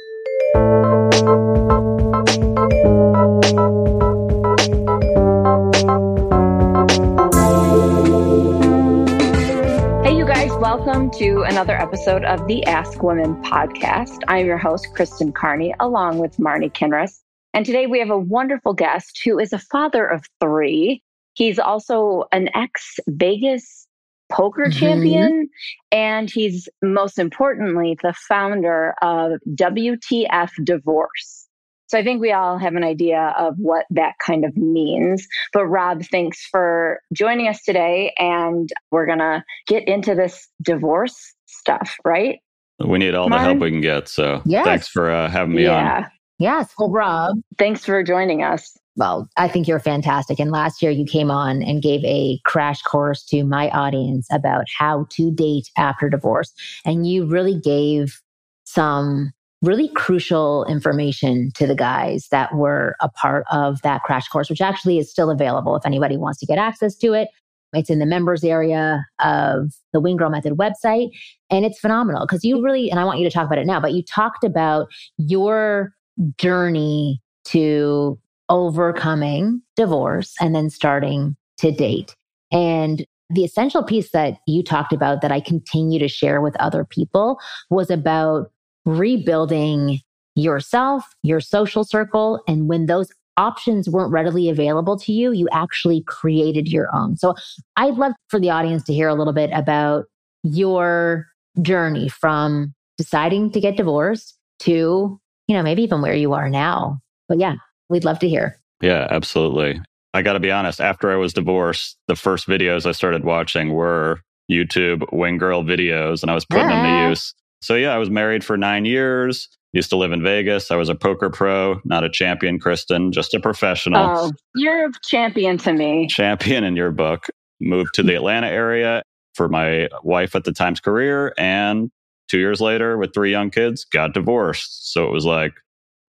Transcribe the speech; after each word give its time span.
Welcome 11.07 11.25
to 11.25 11.43
another 11.43 11.79
episode 11.79 12.25
of 12.25 12.45
the 12.47 12.65
Ask 12.65 13.01
Women 13.01 13.41
podcast. 13.41 14.19
I'm 14.27 14.45
your 14.45 14.57
host, 14.57 14.87
Kristen 14.93 15.31
Carney, 15.31 15.73
along 15.79 16.17
with 16.17 16.35
Marnie 16.35 16.69
Kinrys. 16.69 17.21
And 17.53 17.65
today 17.65 17.87
we 17.87 17.99
have 17.99 18.09
a 18.09 18.17
wonderful 18.17 18.73
guest 18.73 19.21
who 19.23 19.39
is 19.39 19.53
a 19.53 19.57
father 19.57 20.05
of 20.05 20.25
three. 20.41 21.01
He's 21.33 21.59
also 21.59 22.25
an 22.33 22.49
ex 22.53 22.99
Vegas 23.07 23.87
poker 24.29 24.63
mm-hmm. 24.63 24.77
champion. 24.77 25.49
And 25.93 26.29
he's 26.29 26.67
most 26.81 27.19
importantly 27.19 27.97
the 28.03 28.13
founder 28.27 28.93
of 29.01 29.39
WTF 29.51 30.49
Divorce. 30.65 31.46
So 31.87 31.97
I 31.97 32.03
think 32.03 32.21
we 32.21 32.31
all 32.31 32.57
have 32.57 32.75
an 32.75 32.83
idea 32.83 33.33
of 33.37 33.55
what 33.57 33.85
that 33.89 34.15
kind 34.25 34.45
of 34.45 34.55
means. 34.57 35.25
But 35.53 35.65
Rob, 35.65 36.03
thanks 36.11 36.45
for 36.51 36.99
joining 37.13 37.47
us 37.47 37.63
today. 37.63 38.13
And 38.19 38.69
we're 38.91 39.05
going 39.05 39.19
to 39.19 39.43
get 39.67 39.87
into 39.87 40.13
this 40.13 40.47
divorce 40.61 41.15
stuff, 41.45 41.95
right? 42.03 42.39
We 42.85 42.99
need 42.99 43.15
all 43.15 43.29
the 43.29 43.39
help 43.39 43.59
we 43.59 43.71
can 43.71 43.81
get. 43.81 44.07
So 44.07 44.41
yes. 44.45 44.65
thanks 44.65 44.87
for 44.87 45.09
uh, 45.09 45.29
having 45.29 45.55
me 45.55 45.63
yeah. 45.63 45.97
on. 45.97 46.11
Yes. 46.39 46.71
Well, 46.77 46.91
Rob, 46.91 47.37
thanks 47.57 47.83
for 47.83 48.03
joining 48.03 48.43
us. 48.43 48.77
Well, 48.95 49.27
I 49.37 49.47
think 49.47 49.67
you're 49.67 49.79
fantastic. 49.79 50.39
And 50.39 50.51
last 50.51 50.81
year 50.81 50.91
you 50.91 51.05
came 51.05 51.31
on 51.31 51.63
and 51.63 51.81
gave 51.81 52.03
a 52.03 52.39
crash 52.45 52.81
course 52.81 53.23
to 53.25 53.43
my 53.43 53.69
audience 53.69 54.27
about 54.31 54.65
how 54.77 55.07
to 55.11 55.31
date 55.31 55.69
after 55.77 56.09
divorce. 56.09 56.51
And 56.85 57.07
you 57.07 57.25
really 57.25 57.59
gave 57.59 58.21
some 58.65 59.31
really 59.61 59.89
crucial 59.89 60.65
information 60.65 61.51
to 61.55 61.65
the 61.65 61.75
guys 61.75 62.27
that 62.29 62.53
were 62.53 62.95
a 63.01 63.09
part 63.09 63.45
of 63.51 63.81
that 63.81 64.03
crash 64.03 64.27
course, 64.27 64.49
which 64.49 64.61
actually 64.61 64.99
is 64.99 65.09
still 65.09 65.31
available 65.31 65.75
if 65.75 65.85
anybody 65.85 66.17
wants 66.17 66.39
to 66.39 66.45
get 66.45 66.57
access 66.57 66.95
to 66.95 67.13
it. 67.13 67.29
It's 67.73 67.89
in 67.89 67.99
the 67.99 68.05
members 68.05 68.43
area 68.43 69.05
of 69.19 69.73
the 69.93 69.99
Wing 69.99 70.15
Girl 70.15 70.29
Method 70.29 70.53
website. 70.53 71.09
And 71.49 71.65
it's 71.65 71.79
phenomenal 71.79 72.25
because 72.25 72.43
you 72.43 72.63
really, 72.63 72.89
and 72.89 72.99
I 72.99 73.03
want 73.03 73.19
you 73.19 73.25
to 73.27 73.33
talk 73.33 73.45
about 73.45 73.57
it 73.57 73.67
now, 73.67 73.79
but 73.79 73.93
you 73.93 74.03
talked 74.03 74.43
about 74.43 74.87
your 75.17 75.93
journey 76.37 77.21
to 77.45 78.19
overcoming 78.49 79.61
divorce 79.75 80.33
and 80.39 80.55
then 80.55 80.69
starting 80.69 81.35
to 81.57 81.71
date. 81.71 82.15
And 82.51 83.05
the 83.29 83.43
essential 83.43 83.83
piece 83.83 84.11
that 84.11 84.37
you 84.47 84.63
talked 84.63 84.93
about 84.93 85.21
that 85.21 85.31
I 85.31 85.41
continue 85.41 85.99
to 85.99 86.07
share 86.07 86.39
with 86.39 86.55
other 86.57 86.85
people 86.85 87.39
was 87.69 87.89
about 87.89 88.51
rebuilding 88.87 89.99
yourself, 90.35 91.03
your 91.23 91.41
social 91.41 91.83
circle. 91.83 92.41
And 92.47 92.67
when 92.67 92.85
those 92.85 93.11
options 93.35 93.89
weren't 93.89 94.11
readily 94.11 94.49
available 94.49 94.97
to 94.97 95.11
you, 95.11 95.31
you 95.31 95.47
actually 95.51 96.01
created 96.03 96.67
your 96.69 96.93
own. 96.95 97.17
So 97.17 97.35
I'd 97.75 97.95
love 97.95 98.13
for 98.29 98.39
the 98.39 98.49
audience 98.49 98.83
to 98.85 98.93
hear 98.93 99.09
a 99.09 99.13
little 99.13 99.33
bit 99.33 99.51
about 99.53 100.05
your 100.43 101.27
journey 101.61 102.07
from 102.07 102.73
deciding 102.97 103.51
to 103.51 103.59
get 103.59 103.77
divorced 103.77 104.37
to, 104.59 105.19
you 105.47 105.55
know, 105.55 105.61
maybe 105.61 105.83
even 105.83 106.01
where 106.01 106.15
you 106.15 106.33
are 106.33 106.49
now. 106.49 106.99
But 107.27 107.39
yeah, 107.39 107.55
we'd 107.89 108.05
love 108.05 108.19
to 108.19 108.29
hear. 108.29 108.57
Yeah, 108.81 109.07
absolutely. 109.09 109.81
I 110.13 110.21
got 110.21 110.33
to 110.33 110.39
be 110.39 110.51
honest, 110.51 110.79
after 110.79 111.11
I 111.11 111.15
was 111.15 111.33
divorced, 111.33 111.97
the 112.07 112.15
first 112.15 112.47
videos 112.47 112.85
I 112.85 112.91
started 112.91 113.23
watching 113.23 113.73
were 113.73 114.21
YouTube 114.49 115.03
Wing 115.11 115.37
Girl 115.37 115.63
videos, 115.63 116.21
and 116.21 116.31
I 116.31 116.33
was 116.33 116.45
putting 116.45 116.67
them 116.67 116.83
to 116.83 116.89
ah. 116.89 117.09
use. 117.09 117.33
So, 117.61 117.75
yeah, 117.75 117.93
I 117.93 117.97
was 117.97 118.09
married 118.09 118.43
for 118.43 118.57
nine 118.57 118.85
years, 118.85 119.49
used 119.73 119.89
to 119.89 119.97
live 119.97 120.11
in 120.11 120.23
Vegas. 120.23 120.71
I 120.71 120.75
was 120.75 120.89
a 120.89 120.95
poker 120.95 121.29
pro, 121.29 121.79
not 121.85 122.03
a 122.03 122.09
champion, 122.09 122.59
Kristen, 122.59 123.11
just 123.11 123.33
a 123.33 123.39
professional. 123.39 124.01
Oh, 124.01 124.31
you're 124.55 124.87
a 124.87 124.91
champion 125.05 125.57
to 125.59 125.73
me. 125.73 126.07
Champion 126.07 126.63
in 126.63 126.75
your 126.75 126.91
book. 126.91 127.27
Moved 127.59 127.93
to 127.95 128.03
the 128.03 128.15
Atlanta 128.15 128.47
area 128.47 129.03
for 129.35 129.47
my 129.47 129.87
wife 130.03 130.35
at 130.35 130.43
the 130.43 130.51
time's 130.51 130.79
career. 130.79 131.33
And 131.37 131.89
two 132.27 132.39
years 132.39 132.59
later, 132.61 132.97
with 132.97 133.13
three 133.13 133.31
young 133.31 133.49
kids, 133.49 133.85
got 133.85 134.13
divorced. 134.13 134.91
So 134.93 135.07
it 135.07 135.11
was 135.11 135.25
like, 135.25 135.53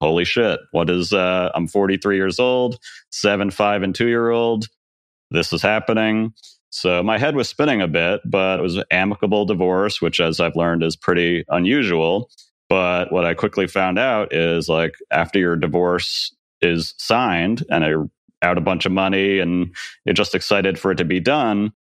holy 0.01 0.25
shit, 0.25 0.61
what 0.73 0.89
is, 0.91 1.13
uh, 1.13 1.51
I'm 1.55 1.67
43 1.67 2.17
years 2.17 2.39
old, 2.39 2.79
seven, 3.11 3.51
five, 3.51 3.83
and 3.83 3.95
two 3.95 4.09
year 4.09 4.31
old. 4.31 4.67
This 5.31 5.53
is 5.53 5.61
happening. 5.61 6.33
So 6.71 7.03
my 7.03 7.19
head 7.19 7.35
was 7.35 7.49
spinning 7.49 7.81
a 7.81 7.89
bit, 7.89 8.21
but 8.25 8.61
it 8.61 8.63
was 8.63 8.77
an 8.77 8.85
amicable 8.91 9.45
divorce, 9.47 10.03
which, 10.03 10.21
as 10.21 10.41
I've 10.41 10.57
learned, 10.57 10.83
is 10.83 10.97
pretty 10.97 11.45
unusual. 11.49 12.31
But 12.69 13.11
what 13.13 13.25
I 13.25 13.35
quickly 13.35 13.67
found 13.67 13.99
out 13.99 14.33
is 14.35 14.69
like 14.69 14.95
after 15.11 15.39
your 15.39 15.57
divorce 15.57 16.35
is 16.61 16.95
signed 16.99 17.65
and 17.71 17.85
you're 17.85 18.11
out 18.43 18.59
a 18.59 18.63
bunch 18.63 18.85
of 18.85 18.93
money 18.93 19.39
and 19.39 19.75
you're 20.05 20.15
just 20.15 20.35
excited 20.35 20.79
for 20.79 20.91
it 20.91 20.97
to 20.97 21.05
be 21.05 21.21
done, 21.21 21.73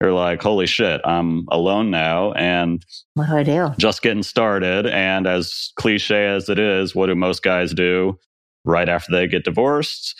you're 0.00 0.12
like, 0.12 0.40
holy 0.40 0.66
shit, 0.66 1.00
I'm 1.04 1.46
alone 1.50 1.90
now. 1.90 2.32
And 2.32 2.84
what 3.14 3.28
do 3.28 3.36
I 3.36 3.42
do? 3.42 3.70
Just 3.78 4.02
getting 4.02 4.22
started. 4.22 4.86
And 4.86 5.26
as 5.26 5.72
cliche 5.74 6.26
as 6.28 6.48
it 6.48 6.60
is, 6.60 6.94
what 6.94 7.06
do 7.06 7.16
most 7.16 7.42
guys 7.42 7.74
do 7.74 8.18
right 8.64 8.88
after 8.88 9.10
they 9.10 9.26
get 9.26 9.44
divorced? 9.44 10.14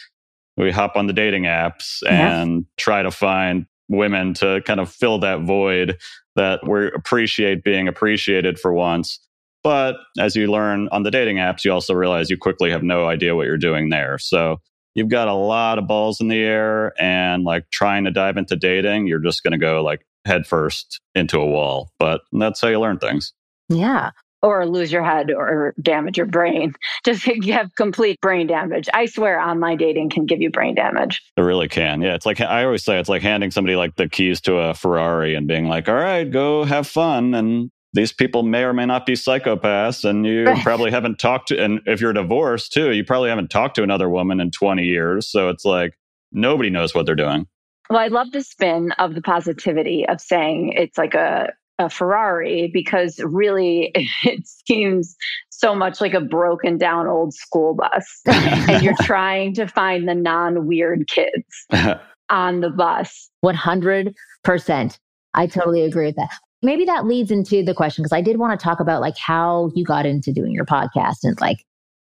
We 0.56 0.72
hop 0.72 0.96
on 0.96 1.06
the 1.06 1.12
dating 1.12 1.44
apps 1.44 2.02
and 2.08 2.52
yeah. 2.52 2.60
try 2.76 3.02
to 3.02 3.12
find 3.12 3.66
women 3.88 4.34
to 4.34 4.62
kind 4.66 4.80
of 4.80 4.90
fill 4.90 5.18
that 5.20 5.40
void 5.42 5.98
that 6.36 6.66
we 6.66 6.86
appreciate 6.88 7.64
being 7.64 7.88
appreciated 7.88 8.58
for 8.58 8.72
once. 8.72 9.18
But 9.64 9.96
as 10.18 10.36
you 10.36 10.50
learn 10.50 10.88
on 10.92 11.02
the 11.02 11.10
dating 11.10 11.36
apps, 11.36 11.64
you 11.64 11.72
also 11.72 11.94
realize 11.94 12.30
you 12.30 12.38
quickly 12.38 12.70
have 12.70 12.82
no 12.82 13.06
idea 13.06 13.34
what 13.34 13.46
you're 13.46 13.56
doing 13.56 13.88
there. 13.88 14.18
So 14.18 14.60
you've 14.94 15.08
got 15.08 15.28
a 15.28 15.34
lot 15.34 15.78
of 15.78 15.88
balls 15.88 16.20
in 16.20 16.28
the 16.28 16.40
air 16.40 16.92
and 17.00 17.44
like 17.44 17.68
trying 17.70 18.04
to 18.04 18.10
dive 18.10 18.36
into 18.36 18.56
dating, 18.56 19.06
you're 19.08 19.18
just 19.18 19.42
going 19.42 19.52
to 19.52 19.58
go 19.58 19.82
like 19.82 20.06
headfirst 20.24 21.00
into 21.14 21.40
a 21.40 21.46
wall. 21.46 21.90
But 21.98 22.20
that's 22.32 22.60
how 22.60 22.68
you 22.68 22.80
learn 22.80 22.98
things. 22.98 23.32
Yeah 23.68 24.10
or 24.42 24.66
lose 24.66 24.92
your 24.92 25.02
head 25.04 25.30
or 25.30 25.74
damage 25.82 26.16
your 26.16 26.26
brain. 26.26 26.74
Just 27.04 27.24
have 27.24 27.74
complete 27.76 28.20
brain 28.20 28.46
damage. 28.46 28.88
I 28.94 29.06
swear 29.06 29.40
online 29.40 29.78
dating 29.78 30.10
can 30.10 30.26
give 30.26 30.40
you 30.40 30.50
brain 30.50 30.74
damage. 30.74 31.22
It 31.36 31.40
really 31.42 31.68
can. 31.68 32.02
Yeah. 32.02 32.14
It's 32.14 32.26
like, 32.26 32.40
I 32.40 32.64
always 32.64 32.84
say, 32.84 32.98
it's 32.98 33.08
like 33.08 33.22
handing 33.22 33.50
somebody 33.50 33.76
like 33.76 33.96
the 33.96 34.08
keys 34.08 34.40
to 34.42 34.56
a 34.58 34.74
Ferrari 34.74 35.34
and 35.34 35.46
being 35.48 35.66
like, 35.66 35.88
all 35.88 35.94
right, 35.94 36.24
go 36.30 36.64
have 36.64 36.86
fun. 36.86 37.34
And 37.34 37.70
these 37.94 38.12
people 38.12 38.42
may 38.42 38.62
or 38.64 38.72
may 38.72 38.86
not 38.86 39.06
be 39.06 39.14
psychopaths 39.14 40.04
and 40.08 40.26
you 40.26 40.44
Right. 40.44 40.62
probably 40.62 40.90
haven't 40.90 41.18
talked 41.18 41.48
to 41.48 41.58
and 41.62 41.80
if 41.86 42.00
you're 42.02 42.12
divorced 42.12 42.70
too 42.72 42.92
you 42.92 43.02
probably 43.02 43.30
haven't 43.30 43.48
talked 43.48 43.76
to 43.76 43.82
another 43.82 44.10
woman 44.10 44.40
in 44.40 44.50
20 44.50 44.84
years 44.84 45.26
so 45.26 45.48
it's 45.48 45.64
like 45.64 45.94
nobody 46.30 46.68
knows 46.68 46.94
what 46.94 47.06
they're 47.06 47.14
doing 47.14 47.46
Well, 47.88 47.98
I 47.98 48.08
love 48.08 48.30
the 48.30 48.42
spin 48.42 48.92
of 48.98 49.14
the 49.14 49.22
positivity 49.22 50.06
of 50.06 50.20
saying 50.20 50.74
it's 50.76 50.98
like 50.98 51.14
a, 51.14 51.50
a 51.78 51.88
Ferrari 51.88 52.70
because 52.72 53.20
really 53.20 53.92
it 54.24 54.46
seems 54.66 55.16
so 55.50 55.74
much 55.74 56.00
like 56.00 56.14
a 56.14 56.20
broken 56.20 56.78
down 56.78 57.06
old 57.06 57.34
school 57.34 57.74
bus. 57.74 58.20
and 58.26 58.82
you're 58.82 58.94
trying 59.02 59.54
to 59.54 59.66
find 59.66 60.08
the 60.08 60.14
non 60.14 60.66
weird 60.66 61.08
kids 61.08 61.66
on 62.30 62.60
the 62.60 62.70
bus. 62.70 63.30
100%. 63.44 64.98
I 65.34 65.46
totally 65.46 65.82
agree 65.82 66.06
with 66.06 66.16
that. 66.16 66.30
Maybe 66.62 66.84
that 66.86 67.06
leads 67.06 67.30
into 67.30 67.62
the 67.62 67.74
question 67.74 68.02
because 68.02 68.12
I 68.12 68.20
did 68.20 68.38
want 68.38 68.58
to 68.58 68.62
talk 68.62 68.80
about 68.80 69.00
like 69.00 69.16
how 69.16 69.70
you 69.76 69.84
got 69.84 70.06
into 70.06 70.32
doing 70.32 70.52
your 70.52 70.64
podcast 70.64 71.18
and 71.22 71.40
like, 71.40 71.58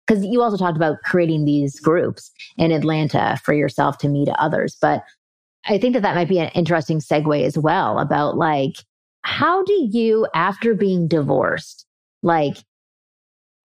because 0.08 0.26
you 0.26 0.42
also 0.42 0.58
talked 0.58 0.78
about 0.78 0.98
creating 1.06 1.46
these 1.46 1.80
groups 1.80 2.32
in 2.58 2.72
Atlanta 2.72 3.40
for 3.44 3.54
yourself 3.54 4.00
to 4.00 4.10
meet 4.10 4.28
others. 4.40 4.76
But 4.82 5.04
I 5.68 5.78
think 5.78 5.94
that 5.94 6.02
that 6.02 6.16
might 6.16 6.30
be 6.30 6.40
an 6.40 6.50
interesting 6.50 7.00
segue 7.00 7.44
as 7.44 7.60
well 7.60 8.00
about 8.00 8.38
like, 8.38 8.78
how 9.24 9.64
do 9.64 9.88
you, 9.92 10.28
after 10.34 10.74
being 10.74 11.08
divorced, 11.08 11.86
like, 12.24 12.58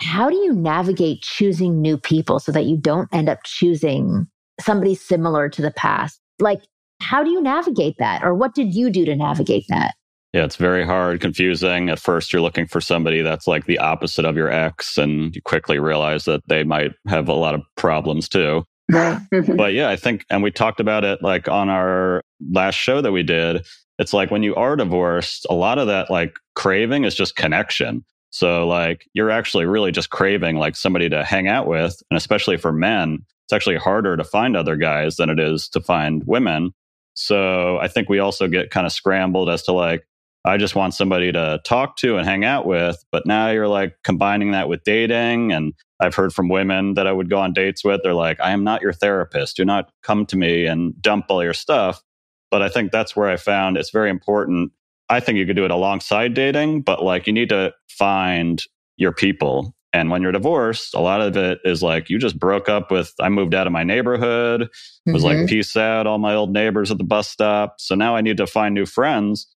how 0.00 0.28
do 0.28 0.36
you 0.36 0.52
navigate 0.52 1.22
choosing 1.22 1.80
new 1.80 1.96
people 1.96 2.38
so 2.38 2.52
that 2.52 2.64
you 2.64 2.76
don't 2.76 3.08
end 3.12 3.28
up 3.28 3.38
choosing 3.44 4.26
somebody 4.60 4.94
similar 4.94 5.48
to 5.48 5.62
the 5.62 5.70
past? 5.70 6.20
Like, 6.38 6.62
how 7.00 7.22
do 7.22 7.30
you 7.30 7.40
navigate 7.40 7.96
that? 7.98 8.22
Or 8.22 8.34
what 8.34 8.54
did 8.54 8.74
you 8.74 8.90
do 8.90 9.04
to 9.04 9.16
navigate 9.16 9.66
that? 9.68 9.94
yeah 10.34 10.44
it's 10.44 10.56
very 10.56 10.84
hard 10.84 11.20
confusing 11.20 11.88
at 11.88 11.98
first 11.98 12.32
you're 12.32 12.42
looking 12.42 12.66
for 12.66 12.80
somebody 12.80 13.22
that's 13.22 13.46
like 13.46 13.64
the 13.64 13.78
opposite 13.78 14.26
of 14.26 14.36
your 14.36 14.50
ex 14.50 14.98
and 14.98 15.34
you 15.34 15.40
quickly 15.40 15.78
realize 15.78 16.26
that 16.26 16.42
they 16.48 16.64
might 16.64 16.92
have 17.06 17.28
a 17.28 17.32
lot 17.32 17.54
of 17.54 17.62
problems 17.76 18.28
too 18.28 18.64
Right. 18.90 19.20
But 19.30 19.46
mm-hmm. 19.46 19.76
yeah, 19.76 19.88
I 19.88 19.96
think, 19.96 20.24
and 20.30 20.42
we 20.42 20.50
talked 20.50 20.80
about 20.80 21.04
it 21.04 21.22
like 21.22 21.48
on 21.48 21.68
our 21.68 22.20
last 22.50 22.74
show 22.74 23.00
that 23.00 23.12
we 23.12 23.22
did. 23.22 23.66
It's 23.98 24.12
like 24.12 24.30
when 24.30 24.42
you 24.42 24.54
are 24.54 24.76
divorced, 24.76 25.46
a 25.48 25.54
lot 25.54 25.78
of 25.78 25.86
that 25.86 26.10
like 26.10 26.36
craving 26.54 27.04
is 27.04 27.14
just 27.14 27.36
connection. 27.36 28.04
So 28.30 28.66
like 28.66 29.06
you're 29.14 29.30
actually 29.30 29.66
really 29.66 29.92
just 29.92 30.10
craving 30.10 30.56
like 30.56 30.76
somebody 30.76 31.08
to 31.08 31.24
hang 31.24 31.48
out 31.48 31.66
with. 31.66 32.02
And 32.10 32.16
especially 32.16 32.56
for 32.56 32.72
men, 32.72 33.24
it's 33.44 33.52
actually 33.52 33.76
harder 33.76 34.16
to 34.16 34.24
find 34.24 34.56
other 34.56 34.76
guys 34.76 35.16
than 35.16 35.30
it 35.30 35.38
is 35.38 35.68
to 35.70 35.80
find 35.80 36.24
women. 36.26 36.72
So 37.14 37.78
I 37.78 37.88
think 37.88 38.08
we 38.08 38.18
also 38.18 38.48
get 38.48 38.70
kind 38.70 38.86
of 38.86 38.92
scrambled 38.92 39.48
as 39.48 39.62
to 39.64 39.72
like, 39.72 40.04
I 40.44 40.56
just 40.58 40.74
want 40.74 40.94
somebody 40.94 41.32
to 41.32 41.60
talk 41.64 41.96
to 41.98 42.16
and 42.18 42.26
hang 42.26 42.44
out 42.44 42.66
with. 42.66 43.02
But 43.10 43.26
now 43.26 43.50
you're 43.50 43.68
like 43.68 43.96
combining 44.04 44.50
that 44.52 44.68
with 44.68 44.84
dating. 44.84 45.52
And 45.52 45.72
I've 46.00 46.14
heard 46.14 46.32
from 46.34 46.48
women 46.48 46.94
that 46.94 47.06
I 47.06 47.12
would 47.12 47.30
go 47.30 47.38
on 47.38 47.52
dates 47.52 47.84
with. 47.84 48.02
They're 48.02 48.12
like, 48.14 48.38
I 48.40 48.50
am 48.50 48.62
not 48.64 48.82
your 48.82 48.92
therapist. 48.92 49.56
Do 49.56 49.64
not 49.64 49.90
come 50.02 50.26
to 50.26 50.36
me 50.36 50.66
and 50.66 51.00
dump 51.00 51.26
all 51.28 51.42
your 51.42 51.54
stuff. 51.54 52.02
But 52.50 52.62
I 52.62 52.68
think 52.68 52.92
that's 52.92 53.16
where 53.16 53.28
I 53.28 53.36
found 53.36 53.76
it's 53.76 53.90
very 53.90 54.10
important. 54.10 54.72
I 55.08 55.20
think 55.20 55.38
you 55.38 55.46
could 55.46 55.56
do 55.56 55.64
it 55.64 55.70
alongside 55.70 56.34
dating, 56.34 56.82
but 56.82 57.02
like 57.02 57.26
you 57.26 57.32
need 57.32 57.48
to 57.50 57.72
find 57.88 58.62
your 58.96 59.12
people. 59.12 59.74
And 59.92 60.10
when 60.10 60.22
you're 60.22 60.32
divorced, 60.32 60.94
a 60.94 61.00
lot 61.00 61.20
of 61.20 61.36
it 61.36 61.58
is 61.64 61.82
like 61.82 62.10
you 62.10 62.18
just 62.18 62.38
broke 62.38 62.68
up 62.68 62.90
with, 62.90 63.12
I 63.20 63.28
moved 63.28 63.54
out 63.54 63.66
of 63.66 63.72
my 63.72 63.84
neighborhood, 63.84 64.68
was 65.06 65.22
Mhm. 65.22 65.40
like, 65.40 65.48
peace 65.48 65.76
out, 65.76 66.06
all 66.06 66.18
my 66.18 66.34
old 66.34 66.52
neighbors 66.52 66.90
at 66.90 66.98
the 66.98 67.04
bus 67.04 67.28
stop. 67.28 67.76
So 67.78 67.94
now 67.94 68.16
I 68.16 68.20
need 68.20 68.36
to 68.38 68.46
find 68.46 68.74
new 68.74 68.86
friends. 68.86 69.46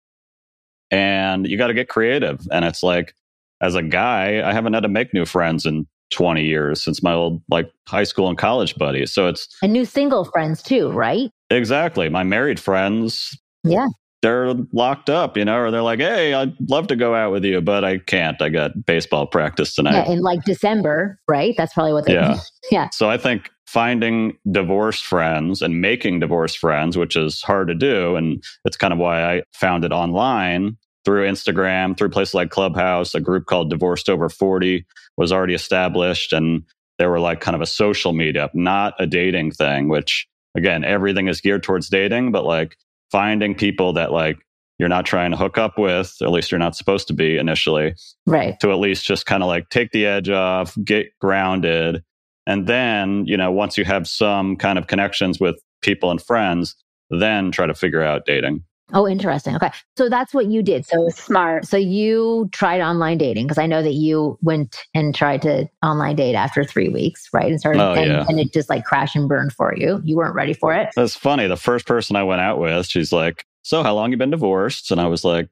And 0.91 1.47
you 1.47 1.59
got 1.59 1.69
to 1.69 1.75
get 1.75 1.89
creative. 1.89 2.47
And 2.51 2.65
it's 2.65 2.83
like, 2.83 3.15
as 3.61 3.75
a 3.75 3.83
guy, 3.83 4.49
I 4.49 4.53
haven't 4.53 4.75
had 4.75 4.85
to 4.85 4.89
make 4.89 5.13
new 5.13 5.25
friends 5.27 5.67
in 5.67 5.87
20 6.11 6.45
years 6.45 6.83
since 6.83 7.03
my 7.03 7.13
old 7.13 7.43
like 7.51 7.71
high 7.87 8.05
school 8.05 8.29
and 8.29 8.39
college 8.39 8.77
buddies. 8.77 9.13
So 9.13 9.27
it's 9.29 9.49
and 9.63 9.73
new 9.73 9.85
single 9.85 10.25
friends 10.25 10.63
too, 10.63 10.91
right? 10.91 11.31
exactly 11.51 12.09
my 12.09 12.23
married 12.23 12.61
friends. 12.61 13.39
Yeah. 13.65 13.87
They're 14.23 14.53
locked 14.73 15.11
up, 15.11 15.37
you 15.37 15.45
know, 15.45 15.59
or 15.59 15.71
they're 15.71 15.83
like, 15.83 16.01
hey, 16.01 16.35
I'd 16.35 16.57
love 16.69 16.89
to 16.89 16.97
go 16.97 17.15
out 17.15 17.31
with 17.31 17.45
you, 17.45 17.61
but 17.61 17.85
I 17.85 17.99
can't. 17.99 18.41
I 18.43 18.49
got 18.49 18.85
baseball 18.85 19.27
practice 19.27 19.75
tonight. 19.75 20.07
Yeah, 20.07 20.13
in 20.13 20.23
like 20.23 20.45
December, 20.45 21.21
right? 21.29 21.55
That's 21.57 21.73
probably 21.73 21.93
what 21.93 22.07
they 22.07 22.15
Yeah. 22.15 22.39
Yeah. 22.71 22.91
So 22.93 23.09
I 23.09 23.17
think 23.17 23.51
finding 23.67 24.37
divorced 24.51 25.05
friends 25.05 25.63
and 25.63 25.81
making 25.81 26.21
divorced 26.21 26.59
friends, 26.59 26.99
which 26.99 27.17
is 27.17 27.43
hard 27.43 27.69
to 27.69 27.75
do. 27.75 28.17
And 28.17 28.43
it's 28.65 28.77
kind 28.77 28.93
of 28.93 28.99
why 28.99 29.23
I 29.23 29.43
found 29.53 29.85
it 29.85 29.93
online 29.93 30.77
through 31.05 31.29
Instagram, 31.29 31.97
through 31.97 32.11
places 32.11 32.35
like 32.35 32.51
Clubhouse, 32.51 33.15
a 33.15 33.21
group 33.21 33.47
called 33.47 33.71
Divorced 33.71 34.09
Over 34.11 34.29
40 34.29 34.85
was 35.17 35.33
already 35.33 35.55
established. 35.55 36.33
And 36.33 36.65
they 36.99 37.07
were 37.07 37.21
like 37.21 37.41
kind 37.41 37.55
of 37.55 37.61
a 37.61 37.67
social 37.67 38.13
meetup, 38.13 38.51
not 38.55 38.95
a 38.99 39.07
dating 39.07 39.53
thing, 39.53 39.89
which 39.89 40.27
again, 40.57 40.85
everything 40.85 41.29
is 41.29 41.41
geared 41.41 41.63
towards 41.63 41.89
dating, 41.89 42.33
but 42.33 42.45
like 42.45 42.77
finding 43.11 43.55
people 43.55 43.93
that 43.95 44.13
like 44.13 44.39
you're 44.79 44.89
not 44.89 45.05
trying 45.07 45.33
to 45.33 45.37
hook 45.37 45.59
up 45.59 45.77
with, 45.77 46.15
or 46.21 46.27
at 46.27 46.33
least 46.33 46.53
you're 46.53 46.59
not 46.59 46.77
supposed 46.77 47.09
to 47.09 47.13
be 47.15 47.37
initially, 47.37 47.95
Right. 48.27 48.59
to 48.61 48.71
at 48.71 48.79
least 48.79 49.05
just 49.05 49.27
kind 49.27 49.43
of 49.43 49.49
like 49.49 49.69
take 49.71 49.91
the 49.91 50.07
edge 50.07 50.31
off, 50.31 50.77
get 50.85 51.09
grounded. 51.21 52.05
And 52.47 52.67
then, 52.67 53.27
you 53.27 53.37
know, 53.37 53.51
once 53.51 53.77
you 53.77 53.85
have 53.85 54.07
some 54.07 54.57
kind 54.57 54.79
of 54.79 54.87
connections 54.87 55.41
with 55.41 55.61
people 55.83 56.11
and 56.11 56.23
friends, 56.23 56.77
then 57.11 57.51
try 57.51 57.67
to 57.67 57.75
figure 57.75 58.03
out 58.03 58.25
dating. 58.25 58.63
Oh, 58.95 59.07
interesting. 59.07 59.55
Okay. 59.57 59.71
So 59.97 60.09
that's 60.09 60.33
what 60.33 60.47
you 60.47 60.63
did. 60.63 60.87
So 60.87 61.09
Smart. 61.11 61.67
so 61.67 61.77
you 61.77 62.49
tried 62.53 62.81
online 62.81 63.19
dating 63.19 63.47
because 63.47 63.59
I 63.59 63.67
know 63.67 63.83
that 63.83 63.93
you 63.95 64.39
went 64.41 64.79
and 64.95 65.15
tried 65.15 65.43
to 65.43 65.69
online 65.83 66.17
date 66.17 66.35
after 66.35 66.65
three 66.65 66.89
weeks, 66.89 67.29
right? 67.33 67.51
And 67.51 67.61
started 67.61 67.81
Oh, 67.83 67.93
and, 67.93 68.11
yeah. 68.11 68.25
and 68.29 68.41
it 68.41 68.53
just 68.53 68.71
like 68.71 68.85
crashed 68.85 69.15
and 69.15 69.29
burned 69.29 69.53
for 69.53 69.75
you. 69.77 70.01
You 70.05 70.17
weren't 70.17 70.35
ready 70.35 70.55
for 70.55 70.73
it. 70.75 70.89
That's 70.97 71.15
funny. 71.15 71.47
The 71.47 71.57
first 71.57 71.87
person 71.87 72.17
I 72.17 72.23
went 72.23 72.41
out 72.41 72.59
with, 72.59 72.87
she's 72.87 73.13
like, 73.13 73.45
So, 73.63 73.83
how 73.83 73.95
long 73.95 74.11
you 74.11 74.17
been 74.17 74.31
divorced? 74.31 74.91
And 74.91 75.01
I 75.01 75.07
was 75.07 75.25
like, 75.25 75.49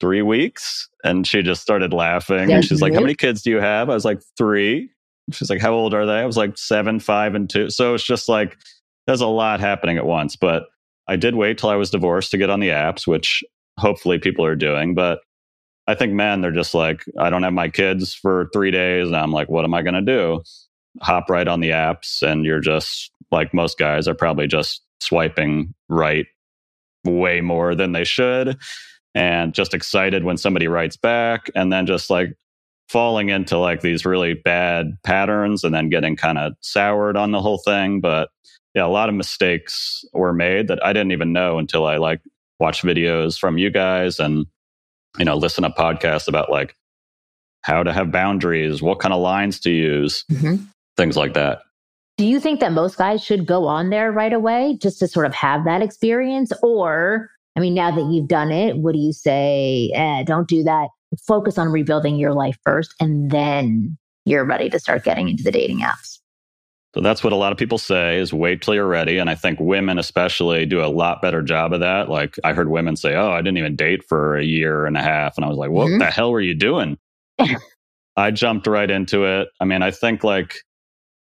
Three 0.00 0.22
weeks. 0.22 0.88
And 1.04 1.26
she 1.26 1.42
just 1.42 1.62
started 1.62 1.92
laughing. 1.92 2.48
Yeah, 2.48 2.56
and 2.56 2.64
she's 2.64 2.82
like, 2.82 2.94
How 2.94 3.00
many 3.00 3.14
kids 3.14 3.42
do 3.42 3.50
you 3.50 3.60
have? 3.60 3.88
I 3.88 3.94
was 3.94 4.04
like, 4.04 4.20
Three. 4.36 4.90
She's 5.30 5.48
like, 5.50 5.60
How 5.60 5.72
old 5.72 5.94
are 5.94 6.06
they? 6.06 6.14
I 6.18 6.26
was 6.26 6.36
like, 6.36 6.58
Seven, 6.58 6.98
five, 6.98 7.34
and 7.36 7.48
two. 7.48 7.70
So 7.70 7.94
it's 7.94 8.02
just 8.04 8.28
like, 8.28 8.56
there's 9.06 9.20
a 9.20 9.26
lot 9.28 9.60
happening 9.60 9.96
at 9.96 10.06
once. 10.06 10.34
But 10.34 10.64
I 11.10 11.16
did 11.16 11.34
wait 11.34 11.58
till 11.58 11.70
I 11.70 11.74
was 11.74 11.90
divorced 11.90 12.30
to 12.30 12.38
get 12.38 12.50
on 12.50 12.60
the 12.60 12.68
apps, 12.68 13.04
which 13.04 13.42
hopefully 13.80 14.20
people 14.20 14.44
are 14.44 14.54
doing. 14.54 14.94
But 14.94 15.18
I 15.88 15.96
think 15.96 16.12
men, 16.12 16.40
they're 16.40 16.52
just 16.52 16.72
like, 16.72 17.02
I 17.18 17.30
don't 17.30 17.42
have 17.42 17.52
my 17.52 17.68
kids 17.68 18.14
for 18.14 18.48
three 18.52 18.70
days. 18.70 19.08
And 19.08 19.16
I'm 19.16 19.32
like, 19.32 19.48
what 19.48 19.64
am 19.64 19.74
I 19.74 19.82
going 19.82 19.94
to 19.94 20.02
do? 20.02 20.42
Hop 21.02 21.28
right 21.28 21.48
on 21.48 21.58
the 21.58 21.70
apps. 21.70 22.22
And 22.22 22.44
you're 22.44 22.60
just 22.60 23.10
like 23.32 23.52
most 23.52 23.76
guys 23.76 24.06
are 24.06 24.14
probably 24.14 24.46
just 24.46 24.82
swiping 25.00 25.74
right 25.88 26.26
way 27.04 27.40
more 27.40 27.74
than 27.74 27.90
they 27.90 28.04
should. 28.04 28.56
And 29.12 29.52
just 29.52 29.74
excited 29.74 30.22
when 30.22 30.36
somebody 30.36 30.68
writes 30.68 30.96
back. 30.96 31.50
And 31.56 31.72
then 31.72 31.86
just 31.86 32.08
like 32.08 32.36
falling 32.88 33.30
into 33.30 33.58
like 33.58 33.80
these 33.80 34.06
really 34.06 34.34
bad 34.34 34.96
patterns 35.02 35.64
and 35.64 35.74
then 35.74 35.88
getting 35.88 36.14
kind 36.14 36.38
of 36.38 36.52
soured 36.60 37.16
on 37.16 37.32
the 37.32 37.42
whole 37.42 37.58
thing. 37.58 38.00
But 38.00 38.28
yeah, 38.74 38.84
a 38.84 38.88
lot 38.88 39.08
of 39.08 39.14
mistakes 39.14 40.04
were 40.12 40.32
made 40.32 40.68
that 40.68 40.84
I 40.84 40.92
didn't 40.92 41.12
even 41.12 41.32
know 41.32 41.58
until 41.58 41.86
I 41.86 41.96
like 41.96 42.20
watched 42.58 42.84
videos 42.84 43.38
from 43.38 43.58
you 43.58 43.70
guys 43.70 44.18
and 44.20 44.46
you 45.18 45.24
know 45.24 45.36
listen 45.36 45.62
to 45.64 45.70
podcasts 45.70 46.28
about 46.28 46.50
like 46.50 46.76
how 47.62 47.82
to 47.82 47.92
have 47.92 48.10
boundaries, 48.12 48.80
what 48.80 49.00
kind 49.00 49.12
of 49.12 49.20
lines 49.20 49.60
to 49.60 49.70
use, 49.70 50.24
Mhm. 50.30 50.66
things 50.96 51.16
like 51.16 51.34
that. 51.34 51.60
Do 52.16 52.26
you 52.26 52.38
think 52.40 52.60
that 52.60 52.72
most 52.72 52.96
guys 52.98 53.24
should 53.24 53.46
go 53.46 53.66
on 53.66 53.90
there 53.90 54.12
right 54.12 54.32
away 54.32 54.76
just 54.80 54.98
to 55.00 55.08
sort 55.08 55.26
of 55.26 55.34
have 55.34 55.64
that 55.64 55.82
experience? 55.82 56.52
Or, 56.62 57.30
I 57.56 57.60
mean, 57.60 57.74
now 57.74 57.90
that 57.90 58.04
you've 58.12 58.28
done 58.28 58.50
it, 58.50 58.76
what 58.78 58.92
do 58.94 58.98
you 59.00 59.12
say? 59.12 59.90
Eh, 59.94 60.22
don't 60.24 60.48
do 60.48 60.62
that. 60.62 60.88
Focus 61.26 61.58
on 61.58 61.68
rebuilding 61.68 62.16
your 62.16 62.32
life 62.34 62.56
first, 62.64 62.94
and 63.00 63.30
then 63.30 63.96
you're 64.26 64.44
ready 64.44 64.70
to 64.70 64.78
start 64.78 65.02
getting 65.02 65.28
into 65.28 65.42
the 65.42 65.50
dating 65.50 65.80
apps. 65.80 66.19
So 66.94 67.00
that's 67.00 67.22
what 67.22 67.32
a 67.32 67.36
lot 67.36 67.52
of 67.52 67.58
people 67.58 67.78
say 67.78 68.18
is 68.18 68.32
wait 68.32 68.62
till 68.62 68.74
you're 68.74 68.86
ready. 68.86 69.18
And 69.18 69.30
I 69.30 69.36
think 69.36 69.60
women 69.60 69.98
especially 69.98 70.66
do 70.66 70.84
a 70.84 70.86
lot 70.88 71.22
better 71.22 71.40
job 71.40 71.72
of 71.72 71.80
that. 71.80 72.08
Like 72.08 72.34
I 72.42 72.52
heard 72.52 72.68
women 72.68 72.96
say, 72.96 73.14
Oh, 73.14 73.30
I 73.30 73.38
didn't 73.42 73.58
even 73.58 73.76
date 73.76 74.02
for 74.08 74.36
a 74.36 74.42
year 74.44 74.86
and 74.86 74.96
a 74.96 75.02
half. 75.02 75.36
And 75.36 75.44
I 75.44 75.48
was 75.48 75.56
like, 75.58 75.70
what 75.70 75.88
Mhm. 75.88 75.98
the 76.00 76.06
hell 76.06 76.32
were 76.32 76.40
you 76.40 76.54
doing? 76.54 76.98
I 78.16 78.30
jumped 78.32 78.66
right 78.66 78.90
into 78.90 79.24
it. 79.24 79.48
I 79.60 79.64
mean, 79.64 79.82
I 79.82 79.92
think 79.92 80.24
like, 80.24 80.56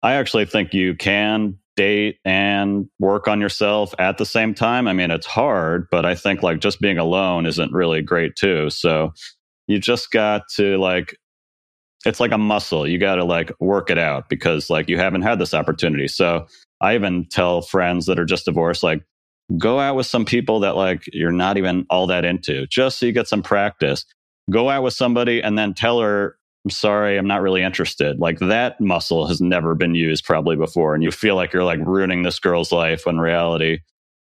I 0.01 0.15
actually 0.15 0.45
think 0.45 0.73
you 0.73 0.95
can 0.95 1.57
date 1.75 2.17
and 2.25 2.87
work 2.99 3.27
on 3.27 3.39
yourself 3.39 3.93
at 3.99 4.17
the 4.17 4.25
same 4.25 4.53
time. 4.53 4.87
I 4.87 4.93
mean, 4.93 5.11
it's 5.11 5.25
hard, 5.25 5.87
but 5.91 6.05
I 6.05 6.15
think 6.15 6.43
like 6.43 6.59
just 6.59 6.81
being 6.81 6.97
alone 6.97 7.45
isn't 7.45 7.71
really 7.71 8.01
great 8.01 8.35
too. 8.35 8.69
So 8.69 9.13
you 9.67 9.79
just 9.79 10.11
got 10.11 10.43
to 10.55 10.77
like, 10.77 11.15
it's 12.05 12.19
like 12.19 12.31
a 12.31 12.37
muscle. 12.37 12.87
You 12.87 12.97
got 12.97 13.15
to 13.15 13.23
like 13.23 13.51
work 13.59 13.89
it 13.89 13.97
out 13.97 14.29
because 14.29 14.69
like 14.69 14.89
you 14.89 14.97
haven't 14.97 15.21
had 15.21 15.39
this 15.39 15.53
opportunity. 15.53 16.07
So 16.07 16.47
I 16.81 16.95
even 16.95 17.25
tell 17.29 17.61
friends 17.61 18.05
that 18.07 18.19
are 18.19 18.25
just 18.25 18.45
divorced, 18.45 18.83
like, 18.83 19.03
go 19.57 19.79
out 19.79 19.95
with 19.95 20.05
some 20.05 20.25
people 20.25 20.61
that 20.61 20.75
like 20.75 21.03
you're 21.13 21.31
not 21.31 21.57
even 21.57 21.85
all 21.89 22.07
that 22.07 22.25
into, 22.25 22.65
just 22.67 22.99
so 22.99 23.05
you 23.05 23.11
get 23.11 23.27
some 23.27 23.43
practice. 23.43 24.05
go 24.49 24.69
out 24.69 24.83
with 24.83 24.93
somebody 24.93 25.41
and 25.41 25.57
then 25.57 25.73
tell 25.73 25.99
her, 26.01 26.37
I'm 26.65 26.71
sorry, 26.71 27.17
I'm 27.17 27.27
not 27.27 27.41
really 27.41 27.61
interested. 27.61 28.19
Like 28.19 28.39
that 28.39 28.79
muscle 28.81 29.27
has 29.27 29.41
never 29.41 29.75
been 29.75 29.95
used 29.95 30.25
probably 30.25 30.55
before. 30.55 30.95
And 30.95 31.03
you 31.03 31.11
feel 31.11 31.35
like 31.35 31.53
you're 31.53 31.63
like 31.63 31.79
ruining 31.79 32.23
this 32.23 32.39
girl's 32.39 32.71
life 32.71 33.05
when 33.05 33.19
reality, 33.19 33.79